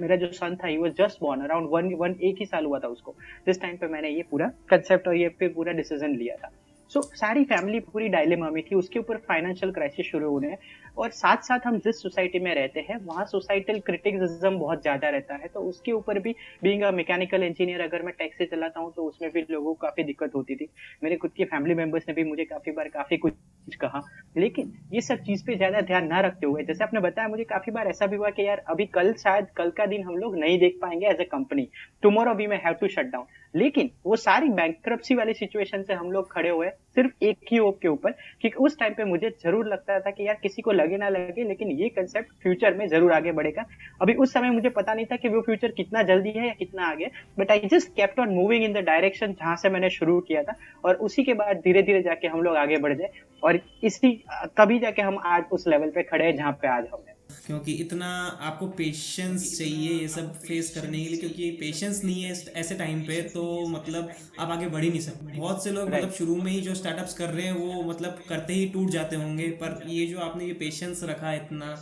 मेरा 0.00 0.16
जो 0.16 0.26
सन 0.32 0.56
था 0.56 0.68
वो 0.78 0.88
just 0.88 1.18
born 1.20 1.40
around 1.40 1.68
one 1.70 1.94
one 1.94 2.14
एक 2.22 2.36
ही 2.38 2.46
साल 2.46 2.64
हुआ 2.64 2.78
था 2.78 2.88
उसको। 2.88 3.14
जिस 3.46 3.60
टाइम 3.60 3.76
पे 3.76 3.86
मैंने 3.86 4.08
ये 4.08 4.22
पूरा 4.30 4.52
कंसेप्ट 4.68 5.08
और 5.08 5.16
ये 5.16 5.28
पे 5.28 5.48
पूरा 5.48 5.72
डिसीज़न 5.72 6.16
लिया 6.16 6.36
था। 6.36 6.50
सो 6.90 7.00
so, 7.00 7.06
सारी 7.16 7.44
फैमिली 7.44 7.78
पूरी 7.82 8.08
डायलेमा 8.08 8.50
में 8.50 8.62
थी। 8.62 8.74
उसके 8.74 8.98
ऊपर 8.98 9.16
फाइनेंशियल 9.28 9.72
क्राइसिस 9.72 10.06
शुरू 10.06 10.30
होने 10.30 10.48
हैं। 10.48 10.58
और 10.96 11.10
साथ 11.10 11.42
साथ 11.42 11.66
हम 11.66 11.78
जिस 11.78 12.02
सोसाइटी 12.02 12.38
में 12.38 12.54
रहते 12.54 12.80
हैं 12.80 12.96
वहाँ 13.04 13.24
सोसाइटल 13.26 13.78
क्रिटिसिज्म 13.86 14.58
बहुत 14.58 14.82
ज़्यादा 14.82 15.08
रहता 15.08 15.34
है। 15.34 15.48
तो 15.54 15.60
उसके 15.60 15.92
ऊपर 15.92 16.18
भी 16.18 16.34
बीइंग 16.62 16.82
अ 16.82 16.90
मैकेनिकल 16.90 17.42
इंजीनियर 17.42 17.80
अगर 17.80 18.02
मैं 18.02 18.14
टैक्सी 18.18 18.46
चलाता 18.46 18.80
हूँ 18.80 18.92
तो 18.96 19.04
उसमें 19.04 19.30
भी 19.32 19.40
लोगों 19.50 19.74
को 19.74 19.80
काफ़ी 19.82 20.04
दिक्कत 20.04 20.34
होती 20.34 20.56
थी। 20.56 20.68
मेरे 21.04 21.16
खुद 21.16 21.30
के 21.36 21.44
फैमिली 21.46 21.74
मेंबर्स 21.74 22.04
ने 22.08 22.14
भी 22.14 22.24
मुझे 22.24 22.44
काफ़ी 22.44 22.72
बार 22.72 22.88
काफ़ी 22.88 23.16
कुछ 23.16 23.74
कहा। 23.80 24.02
लेकिन 24.36 24.72
ये 24.92 25.00
सब 25.00 25.22
चीज़ 25.24 25.44
पे 25.46 25.56
ज़्यादा 25.56 25.80
ध्यान 25.82 26.06
ना 26.06 26.20
रखते 26.20 26.46
हुए 26.46 26.62
जैसे 26.64 26.84
आपने 26.84 27.00
बताया 27.00 27.28
मुझे 27.28 27.44
काफ़ी 27.46 27.72
बार 27.72 27.86
ऐसा 27.88 28.06
भी 28.06 28.16
हुआ 28.16 28.30
कि 28.30 28.46
यार 28.46 28.62
अभी 28.68 28.86
कल 28.94 29.12
शायद 29.22 29.46
कल 29.56 29.70
का 29.76 29.86
दिन 29.86 30.02
हम 30.04 30.16
लोग 30.16 30.36
नहीं 30.38 30.58
देख 30.58 30.78
पाएँगे 30.82 31.06
as 31.06 31.20
a 31.20 31.24
company 31.32 31.68
tomorrow 32.02 32.34
we 32.34 32.46
may 32.46 32.56
have 32.64 32.74
to 32.80 32.88
shut 32.88 33.06
down 33.06 33.24
लेकिन 33.56 33.90
वो 34.06 34.16
सारी 34.18 34.48
बैंक 34.50 34.88
वाली 35.12 35.32
सिचुएशन 35.34 35.82
से 35.82 35.94
हम 35.94 36.10
लोग 36.12 36.32
खड़े 36.32 36.48
हुए 36.48 36.68
सिर्फ़ 36.94 37.24
एक 37.24 37.38
ही 37.52 37.58
ओप 37.58 37.78
के 37.82 37.88
ऊपर 37.88 38.10
क्योंकि 38.10 38.64
उस 38.64 38.78
टाइम 38.78 38.94
पे 38.94 39.04
मुझे 39.04 39.30
ज़रूर 39.42 39.66
लगता 39.68 39.98
था 40.00 40.10
कि 40.10 40.26
यार 40.26 40.38
किसी 40.42 40.62
को 40.62 40.72
लगे 40.72 40.96
ना 40.96 41.08
लगे, 41.08 41.44
लेकिन 41.44 41.70
ये 41.72 41.88
कंसेप्ट 41.88 42.32
फ्यूचर 42.42 42.74
में 42.74 42.86
ज़रूर 42.88 43.12
आगे 43.12 43.32
बढ़ेगा। 43.32 43.64
अभी 44.02 44.14
उस 44.14 44.32
समय 44.32 44.50
मुझे 44.50 44.68
पता 44.70 44.94
नहीं 44.94 45.06
था 45.06 45.16
कि 45.16 45.28
वो 45.28 45.40
फ्यूचर 45.40 45.70
कितना 45.72 46.02
जल्दी 46.04 46.30
है 46.30 46.46
या 46.46 46.54
कितना 46.54 46.86
आगे 46.86 47.10
but 47.38 47.50
I 47.50 47.68
just 47.72 47.94
kept 47.96 48.20
on 48.20 48.34
moving 48.34 48.64
in 48.64 48.72
the 48.72 48.84
direction 48.86 49.32
जहाँ 49.32 49.56
से 49.56 49.70
मैंने 49.70 49.90
शुरू 49.90 50.20
किया 50.20 50.42
था, 50.42 50.54
और 50.84 50.94
उसी 50.96 51.24
के 51.24 51.34
बाद 51.34 51.60
धीरे 51.64 51.82
धीरे 51.82 52.02
जाके 52.02 52.28
हम 52.28 52.42
लोग 52.42 52.56
आगे 52.56 52.78
बढ़ 52.78 52.94
जाए 52.94 53.10
और 53.42 53.60
इसी, 53.82 54.12
तभी 54.58 54.78
जाके 54.78 55.02
हम 55.02 55.18
आज 55.26 55.44
उस 55.52 55.68
लेवल 55.68 55.90
पे 55.90 56.02
खड़े 56.04 56.24
हैं 56.24 56.36
जहाँ 56.36 56.52
पे 56.52 56.68
आज 56.68 56.88
हम 56.92 57.04
क्योंकि 57.46 57.72
इतना 57.74 58.06
आपको 58.42 58.66
पेशेंस 58.68 59.56
चाहिए 59.58 59.90
ये 59.92 60.08
सब 60.08 60.32
फेस 60.40 60.70
करने 60.74 60.98
के 60.98 61.08
लिए 61.08 61.18
क्योंकि 61.18 61.50
पेशेंस 61.60 62.02
नहीं 62.04 62.22
है 62.22 62.32
ऐसे 62.54 62.74
टाइम 62.74 63.00
पे 63.02 63.20
तो 63.34 63.44
मतलब 63.68 64.10
आप 64.38 64.50
आगे 64.50 64.68
बढ़ 64.68 64.84
ही 64.84 64.88
नहीं 64.90 65.00
सकते। 65.00 65.38
बहुत 65.38 65.64
से 65.64 65.70
लोग 65.70 65.88
मतलब 65.88 66.12
शुरू 66.12 66.36
में 66.36 66.50
ही 66.52 66.60
जो 66.60 66.74
स्टार्टअप्स 66.74 67.14
कर 67.14 67.28
रहे 67.28 67.46
हैं 67.46 67.52
वो 67.52 67.82
मतलब 67.82 68.22
करते 68.28 68.54
ही 68.54 68.66
टूट 68.68 68.90
जाते 68.90 69.16
होंगे 69.16 69.48
पर 69.62 69.82
ये 69.88 70.06
जो 70.06 70.18
आपने 70.20 70.46
ये 70.46 70.52
पेशेंस 70.54 71.02
रखा 71.04 71.34
इतना 71.34 71.74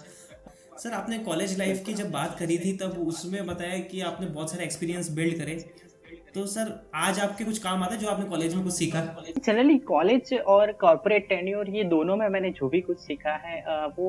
सर 0.82 0.92
आपने 0.92 1.18
कॉलेज 1.20 1.58
लाइफ 1.58 1.82
की 1.86 1.94
जब 1.94 2.10
बात 2.10 2.36
करी 2.38 2.58
थी 2.58 2.76
तब 2.76 2.98
उसमें 3.06 3.44
बताया 3.46 3.78
कि 3.80 4.00
आपने 4.02 4.26
बहुत 4.28 4.50
सारे 4.50 4.64
एक्सपीरियंस 4.64 5.10
बिल्ड 5.10 5.38
करे। 5.38 5.54
तो 6.34 6.44
सर 6.46 6.70
आज 6.94 7.18
आपके 7.20 7.44
कुछ 7.44 7.58
काम 7.58 7.82
आता 7.82 7.94
है 7.94 8.00
जो 8.00 8.08
आपने 8.08 8.24
कॉलेज 8.26 8.54
में 8.54 8.62
कुछ 8.64 8.72
सीखा? 8.74 9.00
जनरली 9.38 9.76
कॉलेज 9.80 10.32
और 10.46 10.70
कॉर्पोरेट 10.80 11.28
टेन्योर 11.28 11.68
ये 11.70 11.84
दोनों 11.84 12.16
में 12.16 12.28
मैंने 12.28 12.50
जो 12.50 12.68
भी 12.68 12.80
कुछ 12.80 12.98
सीखा 12.98 13.34
है 13.44 13.60
वो 13.88 14.08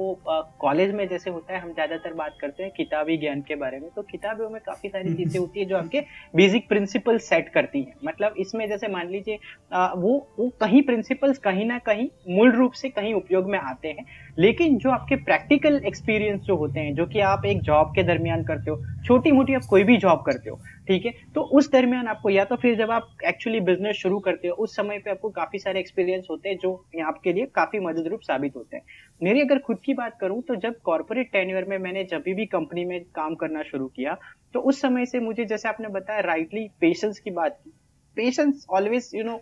कॉलेज 0.62 0.94
में 0.94 1.08
जैसे 1.08 1.30
होता 1.30 1.54
है 1.54 1.60
हम 1.62 1.74
ज़्यादातर 1.74 2.14
बात 2.14 2.38
करते 2.42 2.64
हैं 2.64 2.72
किताबी 2.78 3.18
ज्ञान 3.18 3.42
के 3.42 3.56
बारे 3.56 3.80
में। 3.80 3.90
तो 3.96 4.02
किताबों 4.02 4.50
में 4.50 4.60
काफ़ी 4.66 4.90
सारी 4.90 5.08
हम्म। 5.08 5.18
चीज़ें 5.18 5.40
होती 5.40 5.60
है 5.60 5.66
जो 5.66 5.78
आपके 5.78 6.02
बेसिक 6.36 6.68
प्रिंसिपल 6.70 7.18
सेट 7.20 7.50
करती 7.50 7.82
हैं। 7.82 7.94
मतलब 8.06 8.36
इसमें 8.38 8.68
जैसे 8.70 8.88
मान 8.88 9.10
लीजिए 9.10 9.36
वो 9.74 10.18
वो 10.40 10.50
कहीं 10.62 10.82
प्रिंसिपल्स 10.84 11.38
कहीं 11.40 11.66
ना 11.66 11.78
कहीं 11.88 12.08
मूल 12.30 12.52
रूप 12.52 12.74
से 12.74 12.90
कहीं 12.92 13.14
उपयोग 13.14 13.50
में 13.50 13.60
आते 13.60 13.88
हैं। 13.90 14.06
लेकिन 14.40 14.78
जो 14.78 14.90
आपके 14.92 15.16
प्रैक्टिकल 15.26 15.82
एक्सपीरियंस 15.86 16.42
जो 16.42 16.56
होते 16.58 16.80
हैं 16.80 16.96
जो 16.96 17.06
कि 17.06 17.20
आप 17.26 17.46
एक 17.46 17.62
जॉब 17.64 17.94
के 17.96 18.04
दरमियान 18.04 18.44
करते 18.44 18.72
हो 18.72 19.04
छोटी 19.06 19.32
मोटी 19.32 19.54
आप 19.54 19.66
कोई 19.70 19.84
भी 19.84 19.98
जॉब 19.98 20.24
करते 20.26 20.50
हो 20.50 20.60
ठीक 20.88 21.06
है? 21.06 21.12
तो 21.36 21.42
उस 21.52 21.72
दरमियान 21.72 22.08
आपको 22.08 22.30
या 22.30 22.44
तो 22.46 22.56
फिर 22.56 22.76
जब 22.78 22.92
आप 22.92 23.08
एक्चुअली 23.26 23.60
बिज़नेस 23.62 23.96
शुरू 23.96 24.20
करते 24.20 24.48
हो, 24.48 24.54
उस 24.56 24.76
समय 24.76 25.00
पे 25.00 25.12
आपको 25.12 25.30
काफ़ी 25.32 25.60
सारे 25.60 25.80
एक्सपीरियंस 25.80 26.28
होते 26.30 26.50
हैं 26.50 26.58
जो 26.58 26.74
आपके 27.06 27.34
लिए 27.34 27.46
काफ़ी 27.56 27.80
मदद 27.80 28.08
रूप 28.08 28.22
साबित 28.22 28.56
होते 28.56 28.78
हैं। 28.78 28.84
मेरी 29.22 29.42
अगर 29.42 29.60
खुद 29.60 29.80
की 29.86 29.94
बात 29.94 30.18
करूँ 30.22 30.42
तो 30.42 30.56
जब 30.58 30.76
कॉर्पोरेट 30.86 31.32
टेन्यूर 31.32 31.66
में 31.66 31.78
मैंने 31.80 32.04
जब 32.04 32.24
भी 32.28 32.46
कंपनी 32.48 32.86
में 32.86 33.00
काम 33.16 33.36
करना 33.36 33.64
शुरू 33.64 33.88
किया 33.88 34.18
तो 34.56 34.60
उस 34.62 34.82
समय 34.82 35.06
से 35.06 35.20
मुझे, 35.20 35.46
जैसे 35.46 35.70
आपने 35.70 35.88
बताया 35.90 36.20
राइटली 36.22 36.68
पेशेंस 36.82 37.20
की 37.20 37.32
बात 37.32 37.60
की। 37.64 37.72
पेशेंस 38.18 38.66
ऑलवेज 38.70 39.10
यू 39.16 39.24
नो 39.24 39.40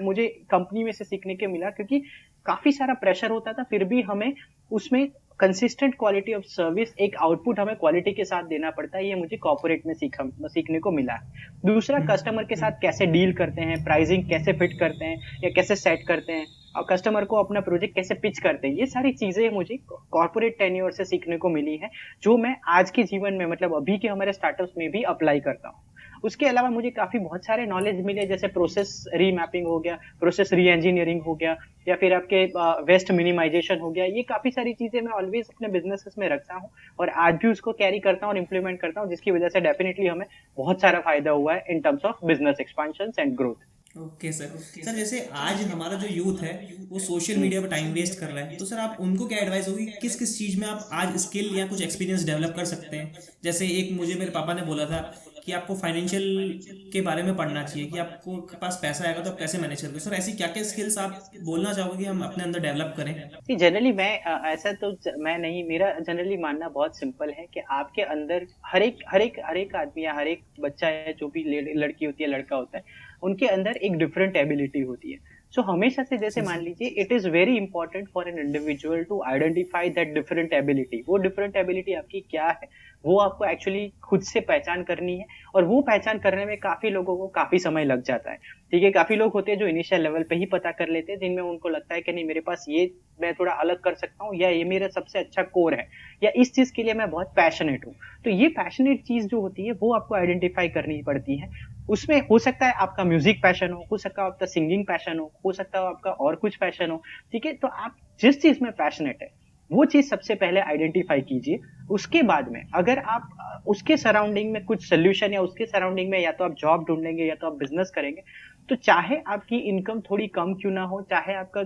मुझे 0.00 0.26
कंपनी 0.50 0.84
में 0.84 0.92
से 0.92 1.04
सीखने 1.04 1.34
के 1.34 1.46
मिला, 1.46 1.70
क्योंकि 1.70 1.98
काफ़ी 2.46 2.72
सारा 2.72 2.94
प्रेशर 2.96 3.30
होता 3.30 3.52
था, 3.52 3.62
फिर 3.62 3.84
भी 3.84 4.00
हमें 4.02 4.32
उसमें 4.70 5.08
कंसिस्टेंट 5.40 5.94
क्वालिटी 5.94 6.34
ऑफ़ 6.34 6.44
सर्विस 6.48 6.94
एक 6.98 7.16
आउटपुट 7.22 7.58
हमें 7.60 7.74
क्वालिटी 7.76 8.12
के 8.12 8.24
साथ 8.24 8.42
देना 8.46 8.70
पड़ता 8.72 8.98
है 8.98 9.06
ये 9.06 9.14
मुझे 9.14 9.36
कॉपोरेट 9.38 9.82
में 9.86 9.92
सीखा 9.94 10.24
सीखने 10.48 10.78
को 10.78 10.90
मिला 10.92 11.16
दूसरा 11.64 11.98
कस्टमर 12.06 12.34
हम्म। 12.34 12.46
के 12.46 12.56
साथ 12.56 12.80
कैसे 12.82 13.06
डील 13.08 13.32
करते 13.34 13.62
हैं 13.62 13.82
प्राइसिंग 13.84 14.28
कैसे 14.28 14.52
फिट 14.54 14.78
करते 14.80 15.04
हैं 15.04 15.40
या 15.44 15.50
कैसे 15.50 15.76
सेट 15.76 16.06
करते 16.08 16.32
हैं 16.32 16.46
और 16.76 16.86
कस्टमर 16.88 17.24
को 17.24 17.36
अपना 17.36 17.60
प्रोजेक्ट 17.62 17.94
कैसे 17.94 18.14
पिच 18.16 18.38
करते 18.38 18.68
हैं 18.68 18.74
ये 18.74 18.86
सारी 18.86 19.12
चीज़ें 19.14 19.48
मुझे 19.50 19.76
कॉर्पोरेट 19.88 20.58
टेन्योर 20.58 20.92
से 20.92 21.04
सीखने 21.06 21.36
को 21.36 21.48
मिली 21.50 21.76
है 21.76 21.90
जो 22.22 22.36
मैं 22.38 22.56
आज 22.70 22.90
के 22.90 23.02
जीवन 23.04 23.34
में 23.34 23.46
मतलब 23.46 23.74
अभी 23.76 23.98
के 23.98 24.08
हमारे 24.08 24.32
स्टार्टअप्स 24.32 24.72
में 24.78 24.90
भी 24.90 25.02
अप्लाई 25.08 25.40
करता 25.42 25.68
हूँ 25.68 25.78
उसके 26.24 26.46
अलावा 26.46 26.70
मुझे 26.70 26.90
काफ़ी 26.92 27.18
बहुत 27.18 27.44
सारे 27.44 27.66
नॉलेज 27.66 28.00
मिले, 28.04 28.26
जैसे 28.26 28.48
प्रोसेस 28.48 29.04
रीमैपिंग 29.14 29.66
हो 29.66 29.78
गया 29.80 29.98
प्रोसेस 30.20 30.52
री 30.52 30.68
इंजीनियरिंग 30.70 31.22
हो 31.22 31.34
गया, 31.34 31.56
या 31.88 31.96
फिर 31.96 32.14
आपके 32.14 32.44
वेस्ट 32.84 33.10
मिनिमाइजेशन 33.12 33.78
हो 33.80 33.90
गया, 33.90 34.04
ये 34.06 34.22
काफ़ी 34.24 34.50
सारी 34.50 34.72
चीज़ें 34.74 35.00
मैं 35.00 35.12
ऑलवेज 35.12 35.48
अपने 35.48 35.68
बिजनेसेस 35.70 36.14
में 36.18 36.28
रखता 36.28 36.54
हूँ 36.54 36.70
और 36.98 37.08
आज 37.26 37.34
भी 37.42 37.48
उसको 37.48 37.72
कैरी 37.74 37.98
करता 38.00 38.26
हूँ 38.26 38.32
और 38.32 38.38
इम्प्लीमेंट 38.38 38.80
करता 38.80 39.00
हूँ, 39.00 39.08
जिसकी 39.10 39.30
वजह 39.30 39.48
से 39.48 39.60
डेफिनेटली 39.62 40.06
हमें 40.06 40.26
बहुत 40.58 40.80
सारा 40.80 41.00
फ़ायदा 41.00 41.30
हुआ 41.32 41.54
है 41.54 41.64
in 41.70 41.80
terms 41.80 42.04
of 42.04 42.26
business 42.26 42.60
expansion 42.60 43.12
and 43.18 43.36
growth 43.36 43.64
okay 43.98 44.30
sir 44.32 44.46
sir 44.76 44.94
जैसे 44.94 45.20
आज 45.34 45.60
हमारा 45.62 45.96
जो 45.96 46.08
यूथ 46.08 46.42
है, 46.42 46.52
वो 46.90 46.98
सोशल 46.98 47.36
मीडिया 47.36 47.60
पर 47.60 47.68
टाइम 47.68 47.92
वेस्ट 47.92 48.18
कर 48.20 48.26
रहा 48.26 48.44
है 48.44 48.56
तो 48.56 48.64
सर 48.64 48.78
आप 48.78 48.96
उनको 49.00 49.26
क्या 49.26 49.38
एडवाइस 49.38 49.68
होगी 49.68 49.86
किस 50.02 50.16
किस 50.16 50.36
चीज़ 50.38 50.58
में 50.60 50.66
आप 50.68 50.88
आज 50.94 51.16
स्किल 51.20 51.54
या 51.54 51.66
कुछ 51.66 51.82
एक्सपीरियंस 51.82 52.26
डेवलप 52.26 52.52
कर 52.56 52.64
सकते 52.66 52.96
हैं? 52.96 53.12
जैसे 53.44 53.66
एक 53.78 53.92
मुझे 53.92 54.14
मेरे 54.14 54.30
पापा 54.30 54.54
ने 54.54 54.62
बोला 54.62 54.86
था 54.86 55.00
कि 55.46 55.52
आपको 55.52 55.74
फाइनेंशियल 55.76 56.60
के 56.92 57.00
बारे 57.00 57.22
में 57.22 57.36
पढ़ना 57.36 57.62
चाहिए, 57.64 57.86
कि 57.86 57.98
आपको 57.98 58.36
पास 58.56 58.78
पैसा 58.82 59.04
आएगा 59.04 59.22
तो 59.22 59.30
आप 59.30 59.38
कैसे 59.38 59.58
मैनेज 59.58 59.82
करोगे? 59.82 59.98
सर 60.00 60.14
ऐसी 60.14 60.32
क्या 60.32 60.46
क्या 60.48 60.62
स्किल्स 60.64 60.98
आप 60.98 61.30
बोलना 61.42 61.72
चाहोगे 61.72 62.04
हम 62.04 62.22
अपने 62.22 62.44
अंदर 62.44 62.60
डेवलप 62.60 62.94
करें? 62.96 63.14
जनरली 63.52 63.92
मैं 63.92 64.10
ऐसा 64.46 64.72
तो 64.74 64.90
मैं 65.18 65.38
नहीं, 65.38 65.62
मेरा 65.64 65.92
जनरली 66.00 66.36
मानना 66.38 66.68
बहुत 66.70 66.98
सिंपल 66.98 67.30
है 67.30 67.46
कि 67.54 67.60
आपके 67.72 68.02
अंदर 68.04 68.46
हर 68.66 68.82
एक 68.82 68.98
हर 69.08 69.22
एक 69.22 69.40
हर 69.44 69.56
एक 69.56 69.74
आदमी 69.76 70.04
या 70.04 70.14
हर 70.14 70.28
एक 70.28 70.42
बच्चा 70.60 70.86
है 70.88 71.12
जो 71.12 71.28
भी 71.28 71.44
लड़की 71.74 72.04
होती 72.04 72.24
है, 72.24 72.30
लड़का 72.30 72.56
होता 72.56 72.78
है, 72.78 72.84
उनके 73.22 73.46
अंदर 73.48 73.76
एक 73.78 73.96
डिफरेंट 73.98 74.36
एबिलिटी 74.36 74.80
होती 74.82 75.12
है। 75.12 75.18
सो 75.52 75.62
so, 75.62 75.68
हमेशा 75.68 76.02
से 76.02 76.16
जैसे 76.18 76.42
मान 76.42 76.60
लीजिए 76.60 76.88
it 77.02 77.12
is 77.12 77.28
very 77.28 77.56
important 77.56 78.08
for 78.14 78.28
an 78.28 78.38
individual 78.38 79.04
to 79.04 79.22
identify 79.26 79.90
that 79.90 80.12
different 80.14 80.52
ability 80.52 81.02
वो 81.08 81.16
डिफरेंट 81.16 81.56
एबिलिटी 81.56 81.94
आपकी 81.94 82.20
क्या 82.20 82.46
है 82.46 82.68
वो 83.04 83.18
आपको 83.18 83.44
एक्चुअली 83.44 83.92
खुद 84.02 84.20
से 84.22 84.40
पहचान 84.40 84.82
करनी 84.82 85.16
है 85.18 85.26
और 85.54 85.64
वो 85.64 85.80
पहचान 85.80 86.18
करने 86.18 86.44
में 86.46 86.56
काफ़ी 86.56 86.90
लोगों 86.90 87.16
को 87.16 87.26
काफ़ी 87.28 87.58
समय 87.58 87.84
लग 87.84 88.02
जाता 88.02 88.30
है। 88.30 88.36
ठीक 88.72 88.82
है 88.82 88.90
काफ़ी 88.90 89.16
लोग 89.16 89.32
होते 89.32 89.50
हैं 89.52 89.58
जो 89.58 89.66
इनिशियल 89.66 90.02
लेवल 90.02 90.22
पे 90.22 90.36
ही 90.36 90.46
पता 90.46 90.70
कर 90.70 90.88
लेते 90.88 91.12
हैं 91.12 91.18
जिनमें 91.18 91.42
उनको 91.42 91.68
लगता 91.68 91.94
है 91.94 92.00
कि 92.00 92.12
नहीं 92.12 92.24
मेरे 92.24 92.40
पास 92.40 92.64
ये 92.68 92.90
मैं 93.20 93.32
थोड़ा 93.34 93.52
अलग 93.52 93.80
कर 93.80 93.94
सकता 93.94 94.24
हूँ 94.24 94.34
या 94.36 94.48
ये 94.48 94.64
मेरा 94.64 94.88
सबसे 94.88 95.18
अच्छा 95.18 95.42
कोर 95.42 95.74
है 95.74 95.88
या 96.22 96.30
इस 96.36 96.54
चीज़ 96.54 96.72
के 96.72 96.82
लिए 96.82 96.94
मैं 96.94 97.10
बहुत 97.10 97.32
पैशनेट 97.36 97.86
हूँ। 97.86 97.94
तो 98.24 98.30
ये 98.30 98.48
पैशनेट 98.48 99.02
चीज़ 99.02 99.26
जो 99.26 99.40
होती 99.40 99.66
है 99.66 99.72
वो 99.72 99.92
आपको 99.94 100.14
आइडेंटिफाई 100.14 100.68
करनी 100.68 101.02
पड़ती 101.02 101.36
है। 101.36 101.50
उसमें 101.88 102.18
हो 102.30 102.38
सकता 102.40 102.66
है 102.66 102.72
आपका 102.80 103.04
म्यूज़िक 103.04 103.42
पैशन 103.42 103.72
हो 103.72 103.86
हो 103.92 103.98
सकता 103.98 104.22
है 104.22 104.28
आपका 104.28 104.46
सिंगिंग 104.46 104.84
पैशन 104.86 105.18
हो 105.18 105.30
हो 105.44 105.52
सकता 105.52 105.80
है 105.80 105.86
आपका 105.86 106.10
और 106.12 106.36
कुछ 106.36 106.56
पैशन 106.56 106.90
हो, 106.90 107.02
ठीक 107.32 107.46
है? 107.46 107.52
तो 107.54 107.68
आप 107.68 107.96
जिस 108.20 108.40
चीज़ 108.42 108.58
में 108.62 108.70
पैशनेट 108.74 109.18
है, 109.22 109.28
वो 109.70 109.84
चीज़ 109.86 110.08
सबसे 110.08 110.34
पहले 110.36 110.60
आइडेंटिफाई 110.62 111.20
कीजिए। 111.22 111.58
उसके 111.90 112.22
बाद 112.24 112.48
में 112.52 112.62
अगर 112.74 112.98
आप 112.98 113.28
उसके 113.66 113.96
सराउंडिंग 113.96 114.52
में 114.52 114.64
कुछ 114.64 114.88
सोल्यूशन 114.88 115.32
या 115.32 115.40
उसके 115.42 115.66
सराउंडिंग 115.66 116.10
में 116.10 116.18
या 116.20 116.32
तो 116.32 116.44
आप 116.44 116.54
जॉब 116.58 116.84
ढूंढेंगे 116.88 117.24
या 117.24 117.34
तो 117.34 117.46
आप 117.46 117.56
बिज़नेस 117.58 117.90
करेंगे 117.94 118.22
तो 118.68 118.74
चाहे 118.76 119.16
आपकी 119.28 119.56
इनकम 119.70 120.00
थोड़ी 120.00 120.26
कम 120.28 120.52
क्यों 120.54 120.70
ना 120.72 120.82
हो, 120.84 121.00
चाहे 121.10 121.34
आपका 121.34 121.60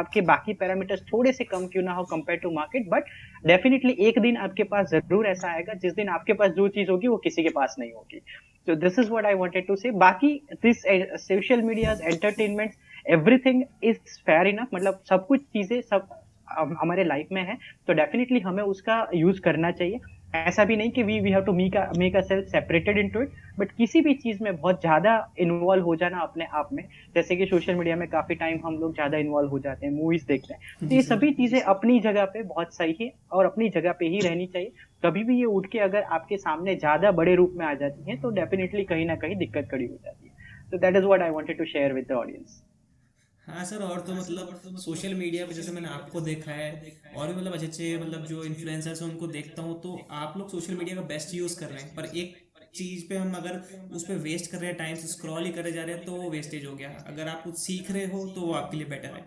आपके 0.00 0.20
बाकी 0.22 0.52
पैरामीटर्स 0.54 1.00
थोड़े 1.12 1.32
से 1.32 1.44
कम 1.44 1.66
क्यों 1.66 1.82
ना 1.84 1.92
हो 1.92 2.04
compare 2.06 2.38
to 2.38 2.50
market 2.52 2.88
but 2.90 3.04
definitely 3.44 3.92
एक 4.08 4.18
दिन 4.18 4.36
आपके 4.38 4.62
पास 4.64 4.88
ज़रूर 4.90 5.26
ऐसा 5.26 5.52
आएगा, 5.52 5.74
जिस 5.74 5.92
दिन 5.94 6.08
आपके 6.10 6.32
पास 6.34 6.50
जो 6.52 6.68
चीज़ 6.70 6.90
होगी 6.90 7.08
वो 7.08 7.16
किसी 7.24 7.42
के 7.42 7.48
पास 7.50 7.74
नहीं 7.78 7.92
होगी। 7.92 8.20
तो 8.68 8.74
this 8.76 8.98
is 8.98 9.10
what 9.10 9.26
I 9.26 9.34
wanted 9.34 9.66
to 9.66 9.76
say 9.76 9.90
बाकी 10.00 10.32
this 10.62 10.82
social 11.18 11.62
media 11.62 11.92
entertainment 12.04 12.72
everything 13.10 13.62
is 13.84 13.98
fair 14.26 14.46
enough 14.46 14.74
मतलब 14.74 15.00
सब 15.10 15.26
कुछ 15.26 15.40
चीज़ें 15.42 15.80
सब 15.82 16.08
हमारे 16.82 17.04
लाइफ 17.04 17.28
में 17.32 17.42
है 17.44 17.56
तो 17.86 17.92
डेफिनेटली 17.94 18.40
हमें 18.40 18.62
उसका 18.64 19.06
यूज़ 19.14 19.40
करना 19.40 19.70
चाहिए। 19.72 19.98
ऐसा 20.36 20.64
भी 20.64 20.76
नहीं 20.76 20.90
कि 20.90 21.02
we 21.02 21.18
we 21.20 21.30
have 21.30 21.42
to 21.42 21.52
make 21.52 21.76
make 21.98 22.16
a 22.16 22.20
self 22.22 22.46
separated 22.46 22.98
into 22.98 23.20
it 23.22 23.30
but 23.58 23.70
किसी 23.72 24.00
भी 24.00 24.12
चीज़ 24.14 24.42
में 24.44 24.56
बहुत 24.56 24.80
ज़्यादा 24.80 25.12
इन्वॉल्व 25.40 25.84
हो 25.84 25.94
जाना 25.96 26.18
अपने 26.20 26.44
आप 26.52 26.68
में। 26.72 26.82
जैसे 27.14 27.36
कि 27.36 27.46
सोशल 27.46 27.74
मीडिया 27.74 27.96
में 27.96 28.06
काफ़ी 28.08 28.34
टाइम 28.34 28.58
हम 28.64 28.76
लोग 28.80 28.94
ज़्यादा 28.94 29.18
इन्वॉल्व 29.18 29.50
हो 29.50 29.58
जाते 29.58 29.86
हैं 29.86 29.92
मूवीज़ 29.92 30.26
देखते 30.28 30.54
हैं। 30.54 30.60
तो 30.80 30.94
ये 30.94 31.02
सभी 31.02 31.30
चीज़ें 31.32 31.60
अपनी 31.62 31.98
जगह 32.00 32.24
पे 32.34 32.42
बहुत 32.44 32.74
सही 32.74 32.96
है 33.00 33.10
और 33.32 33.46
अपनी 33.46 33.68
जगह 33.70 33.92
पे 33.92 34.08
ही 34.08 34.20
रहनी 34.20 34.46
चाहिए। 34.46 34.72
कभी 35.02 35.24
भी 35.24 35.38
ये 35.38 35.44
उठ 35.46 35.66
के 35.72 35.78
अगर 35.80 36.02
आपके 36.12 36.36
सामने 36.38 36.74
ज़्यादा 36.76 37.10
बड़े 37.12 37.34
रूप 37.34 37.52
में 37.56 37.64
आ 37.66 37.74
जाती 37.74 38.10
है 38.10 38.16
तो 38.20 38.30
डेफिनेटली 38.32 38.84
कहीं 38.84 39.06
ना 39.06 39.16
कहीं 39.16 39.36
दिक्कत 39.36 39.68
खड़ी 39.70 39.86
हो 39.86 39.96
जाती 39.96 40.28
है। 40.28 40.70
तो 40.70 40.78
that 40.78 40.96
is 40.96 41.04
what 41.04 41.22
I 41.22 41.30
wanted 41.30 41.58
to 41.58 41.64
share 41.66 41.92
with 41.92 42.12
audience 42.14 42.62
हाँ 43.44 43.64
सर, 43.64 43.82
और 43.82 44.00
तो 44.00 44.14
मतलब 44.14 44.76
सोशल 44.78 45.14
मीडिया 45.14 45.44
पे 45.46 45.54
जैसे 45.54 45.72
मैंने 45.72 45.88
आपको 45.90 46.20
देखा 46.22 46.52
है, 46.52 46.70
और 47.16 47.28
भी 47.28 47.34
मतलब 47.34 47.52
अच्छे 47.52 47.66
अच्छे 47.66 47.96
मतलब 47.98 48.26
जो 48.26 48.42
इन्फ्लुएंसर्स 48.44 49.02
हैं, 49.02 49.08
उनको 49.10 49.26
देखता 49.28 49.62
हूँ 49.62 49.80
तो 49.82 49.94
आप 50.14 50.34
लोग 50.38 50.50
सोशल 50.50 50.74
मीडिया 50.74 50.96
का 50.96 51.02
बेस्ट 51.04 51.34
यूज़ 51.34 51.58
कर 51.60 51.66
रहे 51.68 51.82
हैं। 51.82 51.94
पर 51.94 52.04
एक 52.16 52.36
चीज़ 52.74 53.08
पे 53.08 53.16
हम 53.16 53.32
अगर 53.34 53.60
उस 53.90 54.04
पर 54.04 54.14
वेस्ट 54.24 54.50
कर 54.52 54.58
रहे 54.58 54.68
हैं 54.68 54.76
टाइम 54.78 54.96
स्क्रॉल 55.06 55.44
ही 55.44 55.50
करे 55.52 55.72
जा 55.72 55.82
रहे 55.82 55.94
हैं 55.94 56.04
तो 56.04 56.12
वो 56.14 56.30
वेस्टेज 56.30 56.66
हो 56.66 56.74
गया। 56.74 56.90
अगर 57.08 57.28
आप 57.28 57.42
कुछ 57.44 57.58
सीख 57.58 57.90
रहे 57.90 58.04
हो 58.06 58.26
तो 58.28 58.40
वो 58.42 58.52
आपके 58.54 58.76
लिए 58.76 58.86
बेटर 58.88 59.08
है। 59.10 59.26